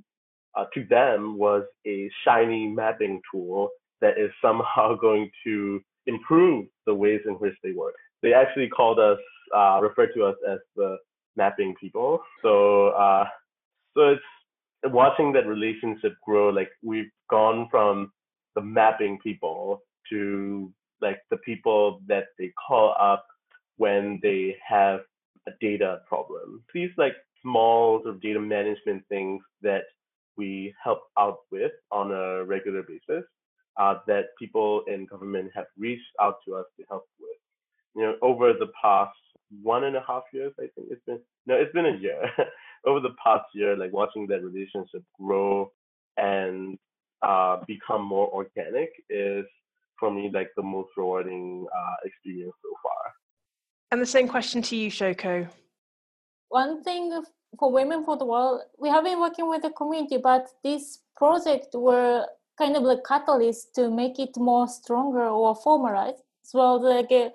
uh, 0.56 0.66
to 0.74 0.84
them, 0.84 1.38
was 1.38 1.64
a 1.86 2.10
shiny 2.24 2.68
mapping 2.68 3.20
tool 3.32 3.70
that 4.00 4.18
is 4.18 4.30
somehow 4.42 4.94
going 5.00 5.30
to 5.44 5.80
improve 6.06 6.66
the 6.86 6.94
ways 6.94 7.20
in 7.26 7.34
which 7.34 7.54
they 7.62 7.72
work. 7.72 7.94
They 8.22 8.32
actually 8.32 8.68
called 8.68 8.98
us, 8.98 9.18
uh, 9.54 9.78
referred 9.82 10.10
to 10.14 10.24
us 10.24 10.36
as 10.48 10.58
the 10.76 10.96
mapping 11.36 11.74
people. 11.80 12.20
So, 12.42 12.88
uh, 12.88 13.26
so 13.96 14.08
it's 14.10 14.22
watching 14.92 15.32
that 15.32 15.46
relationship 15.46 16.14
grow. 16.24 16.50
Like 16.50 16.70
we've 16.82 17.10
gone 17.30 17.68
from 17.70 18.12
the 18.54 18.60
mapping 18.60 19.18
people 19.22 19.82
to 20.10 20.72
like 21.00 21.20
the 21.30 21.36
people 21.38 22.00
that 22.08 22.26
they 22.38 22.52
call 22.68 22.94
up 23.00 23.26
when 23.76 24.18
they 24.22 24.56
have 24.66 25.00
a 25.46 25.52
data 25.60 26.00
problem. 26.06 26.62
These 26.74 26.90
like 26.96 27.14
small 27.42 28.02
sort 28.02 28.16
of 28.16 28.20
data 28.20 28.40
management 28.40 29.04
things 29.08 29.42
that 29.62 29.84
we 30.36 30.74
help 30.82 31.00
out 31.18 31.38
with 31.50 31.72
on 31.90 32.12
a 32.12 32.44
regular 32.44 32.82
basis 32.82 33.24
uh, 33.78 33.94
that 34.06 34.26
people 34.38 34.82
in 34.86 35.06
government 35.06 35.50
have 35.54 35.66
reached 35.78 36.02
out 36.20 36.36
to 36.46 36.54
us 36.54 36.66
to 36.78 36.84
help 36.88 37.04
with. 37.20 37.30
You 37.94 38.02
know, 38.02 38.14
over 38.22 38.52
the 38.52 38.68
past 38.80 39.16
one 39.62 39.84
and 39.84 39.96
a 39.96 40.04
half 40.06 40.22
years, 40.32 40.52
I 40.58 40.68
think 40.74 40.88
it's 40.90 41.04
been 41.06 41.20
no, 41.46 41.54
it's 41.54 41.72
been 41.72 41.86
a 41.86 41.96
year. 41.96 42.22
over 42.86 43.00
the 43.00 43.14
past 43.22 43.44
year, 43.54 43.76
like 43.76 43.92
watching 43.92 44.26
that 44.28 44.44
relationship 44.44 45.02
grow 45.18 45.72
and 46.16 46.78
uh, 47.22 47.58
become 47.66 48.04
more 48.04 48.28
organic 48.28 48.90
is 49.08 49.44
for 49.98 50.10
me 50.10 50.30
like 50.32 50.48
the 50.56 50.62
most 50.62 50.90
rewarding 50.96 51.66
uh, 51.76 51.96
experience 52.04 52.54
so 52.62 52.70
far. 52.82 53.12
And 53.90 54.00
the 54.00 54.06
same 54.06 54.28
question 54.28 54.62
to 54.62 54.76
you, 54.76 54.90
Shoko. 54.90 55.48
One 56.48 56.82
thing 56.82 57.22
for 57.58 57.72
Women 57.72 58.04
for 58.04 58.16
the 58.16 58.24
World, 58.24 58.62
we 58.78 58.88
have 58.88 59.04
been 59.04 59.20
working 59.20 59.48
with 59.48 59.62
the 59.62 59.70
community, 59.70 60.18
but 60.18 60.48
this 60.62 60.98
project 61.16 61.68
were 61.74 62.26
kind 62.56 62.76
of 62.76 62.84
the 62.84 63.00
catalyst 63.06 63.74
to 63.76 63.90
make 63.90 64.18
it 64.18 64.36
more 64.36 64.68
stronger 64.68 65.26
or 65.28 65.54
formalized. 65.54 66.22
So 66.42 66.74
like 66.74 67.12
uh, 67.12 67.30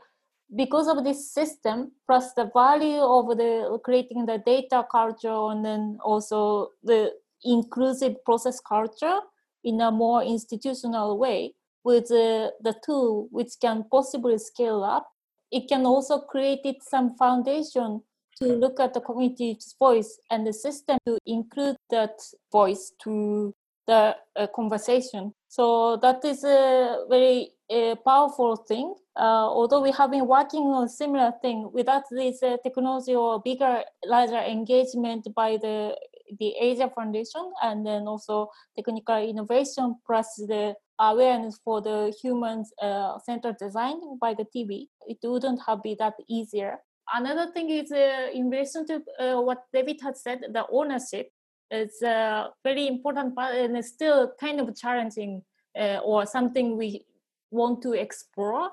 because 0.55 0.87
of 0.87 1.03
this 1.03 1.31
system 1.31 1.91
plus 2.07 2.33
the 2.33 2.49
value 2.53 3.01
of 3.01 3.37
the 3.37 3.79
creating 3.83 4.25
the 4.25 4.41
data 4.45 4.85
culture 4.91 5.51
and 5.51 5.65
then 5.65 5.97
also 6.03 6.69
the 6.83 7.11
inclusive 7.43 8.23
process 8.25 8.59
culture 8.59 9.19
in 9.63 9.81
a 9.81 9.91
more 9.91 10.23
institutional 10.23 11.17
way 11.17 11.53
with 11.83 12.11
uh, 12.11 12.49
the 12.61 12.75
tool 12.85 13.27
which 13.31 13.53
can 13.61 13.83
possibly 13.91 14.37
scale 14.37 14.83
up 14.83 15.07
it 15.53 15.69
can 15.69 15.85
also 15.85 16.19
create 16.19 16.81
some 16.81 17.15
foundation 17.15 18.01
to 18.41 18.45
look 18.45 18.79
at 18.79 18.93
the 18.93 18.99
community's 18.99 19.75
voice 19.77 20.19
and 20.31 20.47
the 20.47 20.53
system 20.53 20.97
to 21.05 21.17
include 21.27 21.75
that 21.91 22.19
voice 22.51 22.91
to 23.03 23.53
the 23.85 24.15
uh, 24.35 24.47
conversation. 24.55 25.31
So 25.49 25.97
that 25.97 26.25
is 26.25 26.43
a 26.43 27.05
very 27.07 27.51
uh, 27.69 27.95
powerful 28.03 28.55
thing. 28.55 28.95
Uh, 29.15 29.47
although 29.47 29.81
we 29.81 29.91
have 29.91 30.09
been 30.09 30.27
working 30.27 30.63
on 30.63 30.89
similar 30.89 31.31
thing 31.41 31.69
without 31.71 32.03
this 32.09 32.41
uh, 32.41 32.57
technology 32.63 33.13
or 33.13 33.39
bigger, 33.39 33.83
larger 34.05 34.39
engagement 34.39 35.27
by 35.35 35.57
the 35.57 35.95
the 36.39 36.55
Asia 36.59 36.89
Foundation 36.95 37.51
and 37.61 37.85
then 37.85 38.07
also 38.07 38.49
technical 38.75 39.17
innovation 39.17 39.95
plus 40.07 40.33
the 40.47 40.73
awareness 40.99 41.59
for 41.63 41.81
the 41.81 42.13
human 42.21 42.63
uh, 42.81 43.17
centered 43.19 43.57
design 43.57 43.99
by 44.19 44.33
the 44.33 44.45
Thibi, 44.45 44.87
it 45.07 45.17
wouldn't 45.23 45.61
have 45.65 45.83
been 45.83 45.97
that 45.99 46.15
easier. 46.29 46.79
Another 47.13 47.51
thing 47.51 47.69
is 47.69 47.91
uh, 47.91 48.29
in 48.33 48.49
relation 48.49 48.85
to 48.87 49.01
uh, 49.19 49.41
what 49.41 49.63
David 49.73 49.99
had 50.01 50.17
said, 50.17 50.41
the 50.51 50.65
ownership 50.71 51.29
is 51.69 52.01
a 52.01 52.49
very 52.63 52.87
important 52.87 53.35
part 53.35 53.55
and 53.55 53.75
it's 53.77 53.89
still 53.89 54.31
kind 54.39 54.59
of 54.59 54.75
challenging 54.75 55.41
uh, 55.77 55.99
or 56.03 56.25
something 56.25 56.77
we 56.77 57.05
want 57.51 57.81
to 57.81 57.93
explore, 57.93 58.69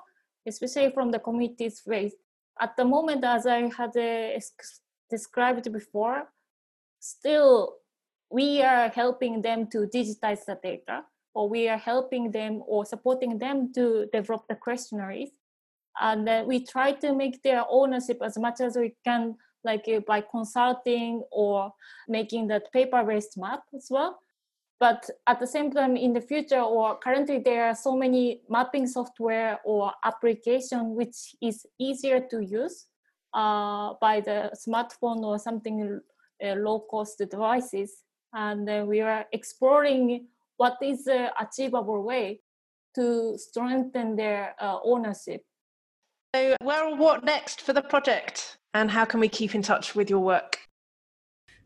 especially 0.47 0.91
from 0.91 1.11
the 1.11 1.19
community's 1.19 1.79
face. 1.81 2.13
At 2.59 2.77
the 2.77 2.85
moment, 2.85 3.23
as 3.23 3.45
I 3.45 3.69
had 3.75 3.97
uh, 3.97 4.39
described 5.09 5.71
before, 5.71 6.29
still 6.99 7.77
we 8.29 8.61
are 8.61 8.89
helping 8.89 9.41
them 9.41 9.67
to 9.67 9.79
digitize 9.93 10.45
the 10.45 10.57
data 10.61 11.03
or 11.33 11.49
we 11.49 11.67
are 11.69 11.77
helping 11.77 12.31
them 12.31 12.61
or 12.67 12.85
supporting 12.85 13.37
them 13.37 13.71
to 13.73 14.07
develop 14.11 14.47
the 14.47 14.55
questionnaires 14.55 15.29
and 15.99 16.27
then 16.27 16.47
we 16.47 16.65
try 16.65 16.91
to 16.91 17.13
make 17.13 17.41
their 17.43 17.63
ownership 17.69 18.19
as 18.23 18.37
much 18.37 18.61
as 18.61 18.77
we 18.77 18.95
can 19.03 19.35
like 19.63 19.87
uh, 19.87 19.99
by 20.07 20.21
consulting 20.21 21.23
or 21.31 21.71
making 22.07 22.47
that 22.47 22.71
paper-based 22.71 23.37
map 23.37 23.61
as 23.75 23.87
well. 23.89 24.19
But 24.79 25.07
at 25.27 25.39
the 25.39 25.45
same 25.45 25.71
time, 25.71 25.95
in 25.95 26.13
the 26.13 26.21
future 26.21 26.61
or 26.61 26.97
currently, 26.97 27.37
there 27.37 27.67
are 27.67 27.75
so 27.75 27.95
many 27.95 28.41
mapping 28.49 28.87
software 28.87 29.59
or 29.63 29.91
application 30.03 30.95
which 30.95 31.35
is 31.39 31.67
easier 31.79 32.19
to 32.31 32.43
use 32.43 32.87
uh, 33.35 33.93
by 34.01 34.21
the 34.21 34.51
smartphone 34.55 35.21
or 35.21 35.37
something 35.37 36.01
uh, 36.43 36.53
low-cost 36.55 37.19
devices. 37.19 38.01
And 38.33 38.67
uh, 38.67 38.83
we 38.87 39.01
are 39.01 39.25
exploring 39.31 40.25
what 40.61 40.77
is 40.83 41.05
the 41.05 41.31
achievable 41.41 42.03
way 42.03 42.39
to 42.93 43.35
strengthen 43.35 44.15
their 44.15 44.53
uh, 44.59 44.77
ownership. 44.83 45.41
So, 46.35 46.55
well, 46.61 46.95
what 46.95 47.23
next 47.23 47.61
for 47.61 47.73
the 47.73 47.81
project? 47.81 48.59
And 48.75 48.91
how 48.91 49.05
can 49.05 49.19
we 49.19 49.27
keep 49.27 49.55
in 49.55 49.63
touch 49.63 49.95
with 49.95 50.07
your 50.07 50.19
work? 50.19 50.59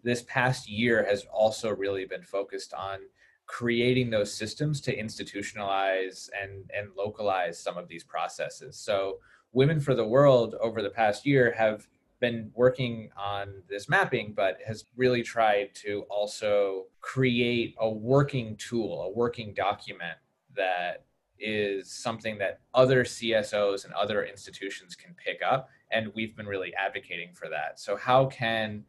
This 0.02 0.24
past 0.24 0.70
year 0.70 1.06
has 1.10 1.26
also 1.26 1.76
really 1.76 2.06
been 2.06 2.24
focused 2.24 2.74
on 2.74 3.00
creating 3.48 4.12
those 4.12 4.34
systems 4.34 4.80
to 4.82 4.96
institutionalize 4.96 6.30
and, 6.42 6.54
and 6.74 6.88
localize 6.98 7.62
some 7.62 7.78
of 7.78 7.90
these 7.90 8.06
processes. 8.06 8.78
So, 8.78 9.18
Women 9.52 9.82
for 9.82 9.94
the 9.94 10.08
World 10.08 10.56
over 10.62 10.82
the 10.82 10.90
past 11.02 11.26
year 11.26 11.54
have 11.58 11.86
been 12.20 12.52
working 12.56 13.10
on 13.18 13.62
this 13.70 13.90
mapping, 13.90 14.34
but 14.36 14.58
has 14.66 14.86
really 14.96 15.22
tried 15.22 15.76
to 15.76 16.06
also 16.10 16.86
create 17.02 17.76
a 17.80 17.90
working 17.90 18.56
tool, 18.58 19.04
a 19.04 19.10
working 19.10 19.54
document 19.54 20.18
that 20.56 21.06
is 21.38 21.92
something 21.92 22.38
that 22.38 22.62
other 22.74 23.04
CSOs 23.04 23.86
and 23.86 23.94
other 23.94 24.24
institutions 24.24 24.96
can 24.96 25.14
pick 25.14 25.42
up. 25.46 25.70
And 25.92 26.12
we've 26.16 26.36
been 26.36 26.48
really 26.48 26.74
advocating 26.76 27.34
for 27.34 27.50
that. 27.50 27.80
So, 27.80 27.96
how 27.96 28.26
can 28.28 28.86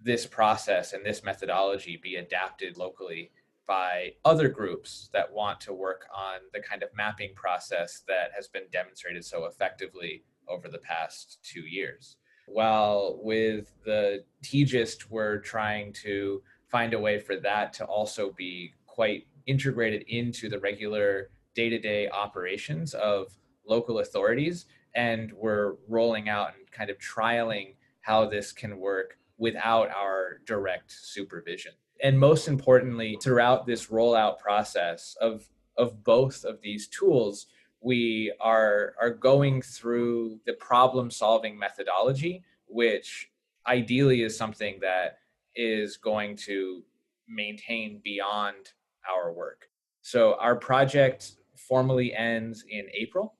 this 0.00 0.26
process 0.26 0.92
and 0.92 1.06
this 1.06 1.22
methodology 1.22 1.98
be 2.02 2.16
adapted 2.16 2.76
locally 2.76 3.30
by 3.66 4.12
other 4.24 4.48
groups 4.48 5.08
that 5.12 5.32
want 5.32 5.60
to 5.60 5.72
work 5.72 6.06
on 6.14 6.40
the 6.52 6.60
kind 6.60 6.82
of 6.82 6.88
mapping 6.96 7.32
process 7.34 8.02
that 8.08 8.32
has 8.34 8.48
been 8.48 8.64
demonstrated 8.72 9.24
so 9.24 9.44
effectively 9.44 10.24
over 10.48 10.68
the 10.68 10.78
past 10.78 11.38
two 11.42 11.60
years? 11.60 12.16
While 12.52 13.18
with 13.22 13.72
the 13.82 14.24
TGIST, 14.44 15.06
we're 15.08 15.38
trying 15.38 15.94
to 16.04 16.42
find 16.70 16.92
a 16.92 16.98
way 16.98 17.18
for 17.18 17.36
that 17.36 17.72
to 17.74 17.86
also 17.86 18.32
be 18.32 18.74
quite 18.86 19.26
integrated 19.46 20.02
into 20.08 20.50
the 20.50 20.60
regular 20.60 21.30
day 21.54 21.70
to 21.70 21.78
day 21.78 22.10
operations 22.10 22.92
of 22.92 23.32
local 23.66 24.00
authorities. 24.00 24.66
And 24.94 25.32
we're 25.32 25.76
rolling 25.88 26.28
out 26.28 26.48
and 26.54 26.70
kind 26.70 26.90
of 26.90 26.98
trialing 26.98 27.76
how 28.02 28.28
this 28.28 28.52
can 28.52 28.78
work 28.78 29.16
without 29.38 29.88
our 29.90 30.40
direct 30.44 30.92
supervision. 30.92 31.72
And 32.02 32.18
most 32.20 32.48
importantly, 32.48 33.16
throughout 33.22 33.66
this 33.66 33.86
rollout 33.86 34.38
process 34.38 35.16
of, 35.22 35.48
of 35.78 36.04
both 36.04 36.44
of 36.44 36.60
these 36.60 36.86
tools, 36.88 37.46
we 37.82 38.32
are 38.40 38.94
are 39.00 39.10
going 39.10 39.60
through 39.60 40.38
the 40.46 40.54
problem 40.54 41.10
solving 41.10 41.58
methodology 41.58 42.42
which 42.66 43.30
ideally 43.66 44.22
is 44.22 44.36
something 44.36 44.78
that 44.80 45.18
is 45.54 45.96
going 45.96 46.36
to 46.36 46.82
maintain 47.28 48.00
beyond 48.02 48.72
our 49.10 49.32
work. 49.32 49.68
So 50.00 50.36
our 50.40 50.56
project 50.56 51.32
formally 51.56 52.14
ends 52.14 52.64
in 52.68 52.86
april 52.94 53.34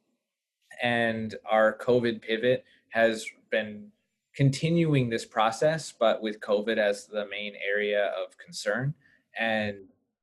and 0.82 1.34
our 1.50 1.76
covid 1.78 2.22
pivot 2.22 2.64
has 2.90 3.26
been 3.50 3.88
continuing 4.34 5.10
this 5.10 5.24
process 5.24 5.92
but 5.98 6.22
with 6.22 6.40
covid 6.40 6.78
as 6.78 7.06
the 7.06 7.26
main 7.26 7.54
area 7.66 8.12
of 8.22 8.36
concern. 8.38 8.94
And 9.38 9.76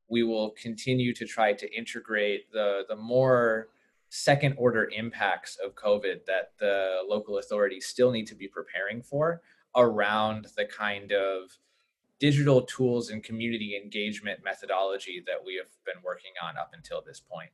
we 0.07 0.23
will 0.23 0.51
continue 0.51 1.13
to 1.13 1.25
try 1.25 1.53
to 1.53 1.77
integrate 1.77 2.51
the 2.51 2.83
the 2.87 2.95
more 2.95 3.69
second 4.09 4.55
order 4.57 4.89
impacts 4.95 5.57
of 5.63 5.75
COVID 5.75 6.25
that 6.25 6.51
the 6.59 6.99
local 7.07 7.37
authorities 7.37 7.85
still 7.85 8.11
need 8.11 8.25
to 8.27 8.35
be 8.35 8.47
preparing 8.47 9.01
for 9.01 9.41
around 9.75 10.47
the 10.57 10.65
kind 10.65 11.11
of 11.11 11.57
digital 12.19 12.63
tools 12.63 13.09
and 13.09 13.23
community 13.23 13.79
engagement 13.81 14.39
methodology 14.43 15.23
that 15.25 15.37
we 15.45 15.55
have 15.55 15.67
been 15.85 16.03
working 16.03 16.31
on 16.43 16.57
up 16.57 16.71
until 16.73 17.01
this 17.05 17.19
point. 17.19 17.49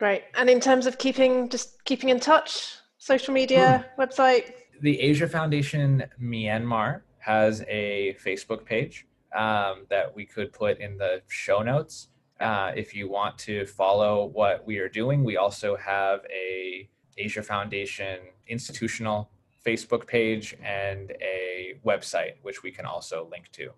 Right. 0.00 0.24
And 0.34 0.48
in 0.48 0.60
terms 0.60 0.86
of 0.86 0.98
keeping 0.98 1.48
just 1.48 1.84
keeping 1.84 2.08
in 2.08 2.18
touch, 2.18 2.76
social 2.98 3.34
media, 3.34 3.86
mm. 3.98 4.06
website? 4.06 4.52
The 4.80 4.98
Asia 4.98 5.28
Foundation 5.28 6.04
Myanmar 6.20 7.02
has 7.18 7.62
a 7.68 8.16
Facebook 8.24 8.64
page 8.64 9.06
um, 9.36 9.86
that 9.90 10.14
we 10.14 10.24
could 10.24 10.52
put 10.52 10.78
in 10.80 10.96
the 10.96 11.22
show 11.28 11.62
notes. 11.62 12.08
Uh, 12.40 12.72
if 12.74 12.94
you 12.94 13.08
want 13.08 13.36
to 13.38 13.66
follow 13.66 14.26
what 14.26 14.66
we 14.66 14.78
are 14.78 14.88
doing, 14.88 15.22
we 15.24 15.36
also 15.36 15.76
have 15.76 16.20
a 16.30 16.88
Asia 17.18 17.42
Foundation 17.42 18.18
institutional 18.46 19.30
Facebook 19.64 20.06
page 20.06 20.56
and 20.62 21.12
a 21.20 21.74
website, 21.84 22.34
which 22.42 22.62
we 22.62 22.70
can 22.70 22.86
also 22.86 23.28
link 23.30 23.50
to. 23.52 23.70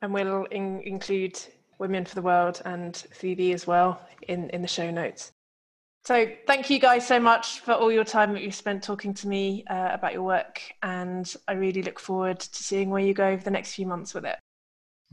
And 0.00 0.12
we'll 0.12 0.44
in- 0.46 0.80
include 0.82 1.38
Women 1.78 2.04
for 2.04 2.14
the 2.14 2.22
World 2.22 2.62
and 2.64 2.94
Thibi 2.94 3.52
as 3.52 3.66
well 3.66 4.00
in, 4.28 4.48
in 4.50 4.62
the 4.62 4.68
show 4.68 4.90
notes. 4.90 5.32
So 6.04 6.26
thank 6.46 6.68
you 6.70 6.80
guys 6.80 7.06
so 7.06 7.20
much 7.20 7.60
for 7.60 7.72
all 7.72 7.92
your 7.92 8.04
time 8.04 8.32
that 8.32 8.42
you've 8.42 8.54
spent 8.54 8.82
talking 8.82 9.14
to 9.14 9.28
me 9.28 9.64
uh, 9.68 9.90
about 9.92 10.12
your 10.12 10.22
work. 10.22 10.60
And 10.82 11.32
I 11.46 11.52
really 11.52 11.82
look 11.82 12.00
forward 12.00 12.40
to 12.40 12.64
seeing 12.64 12.90
where 12.90 13.02
you 13.02 13.14
go 13.14 13.28
over 13.28 13.42
the 13.42 13.50
next 13.50 13.74
few 13.74 13.86
months 13.86 14.12
with 14.14 14.24
it. 14.24 14.36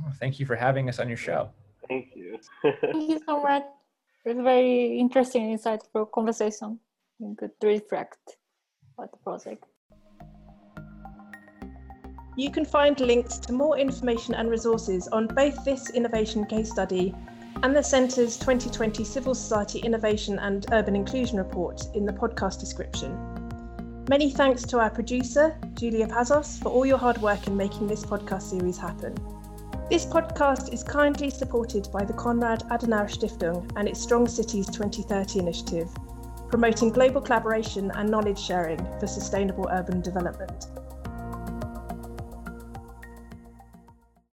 Well, 0.02 0.14
thank 0.20 0.40
you 0.40 0.46
for 0.46 0.56
having 0.56 0.90
us 0.90 0.98
on 1.00 1.08
your 1.08 1.18
show. 1.18 1.50
Thank 1.90 2.16
you. 2.16 2.40
Thank 2.62 3.10
you 3.10 3.22
so 3.26 3.42
much. 3.42 3.64
It 4.26 4.36
was 4.36 4.44
very 4.44 5.00
interesting, 5.00 5.58
insightful 5.58 6.10
conversation. 6.12 6.80
And 7.20 7.36
good 7.36 7.52
to 7.60 7.68
reflect 7.68 8.38
about 8.98 9.12
the 9.12 9.18
project. 9.18 9.66
You 12.38 12.52
can 12.52 12.64
find 12.64 12.98
links 13.00 13.38
to 13.40 13.54
more 13.54 13.78
information 13.78 14.36
and 14.36 14.50
resources 14.50 15.08
on 15.10 15.28
both 15.28 15.66
this 15.66 15.90
innovation 15.90 16.46
case 16.46 16.70
study 16.70 17.14
and 17.64 17.76
the 17.76 17.84
Centre's 17.84 18.38
2020 18.38 19.04
Civil 19.04 19.36
Society 19.36 19.80
Innovation 19.80 20.40
and 20.40 20.66
Urban 20.72 20.96
Inclusion 20.96 21.38
Report 21.38 21.82
in 21.96 22.06
the 22.06 22.14
podcast 22.14 22.60
description. 22.60 23.18
Many 24.10 24.30
thanks 24.30 24.64
to 24.64 24.80
our 24.80 24.90
producer, 24.90 25.60
Julia 25.74 26.08
Pazos, 26.08 26.62
for 26.62 26.70
all 26.70 26.86
your 26.86 26.98
hard 26.98 27.18
work 27.18 27.48
in 27.48 27.58
making 27.58 27.88
this 27.88 28.06
podcast 28.06 28.44
series 28.44 28.78
happen. 28.78 29.14
This 29.90 30.06
podcast 30.06 30.72
is 30.72 30.84
kindly 30.84 31.32
supported 31.32 31.88
by 31.92 32.06
the 32.06 32.14
Konrad 32.14 32.62
Adenauer 32.70 33.10
Stiftung 33.10 33.72
and 33.76 33.88
its 33.88 34.00
Strong 34.00 34.28
Cities 34.28 34.68
2030 34.68 35.40
initiative, 35.40 35.90
promoting 36.48 36.92
global 36.92 37.22
collaboration 37.22 37.90
and 37.96 38.08
knowledge 38.08 38.40
sharing 38.40 38.78
for 39.00 39.08
sustainable 39.08 39.68
urban 39.72 40.02
development. 40.02 40.68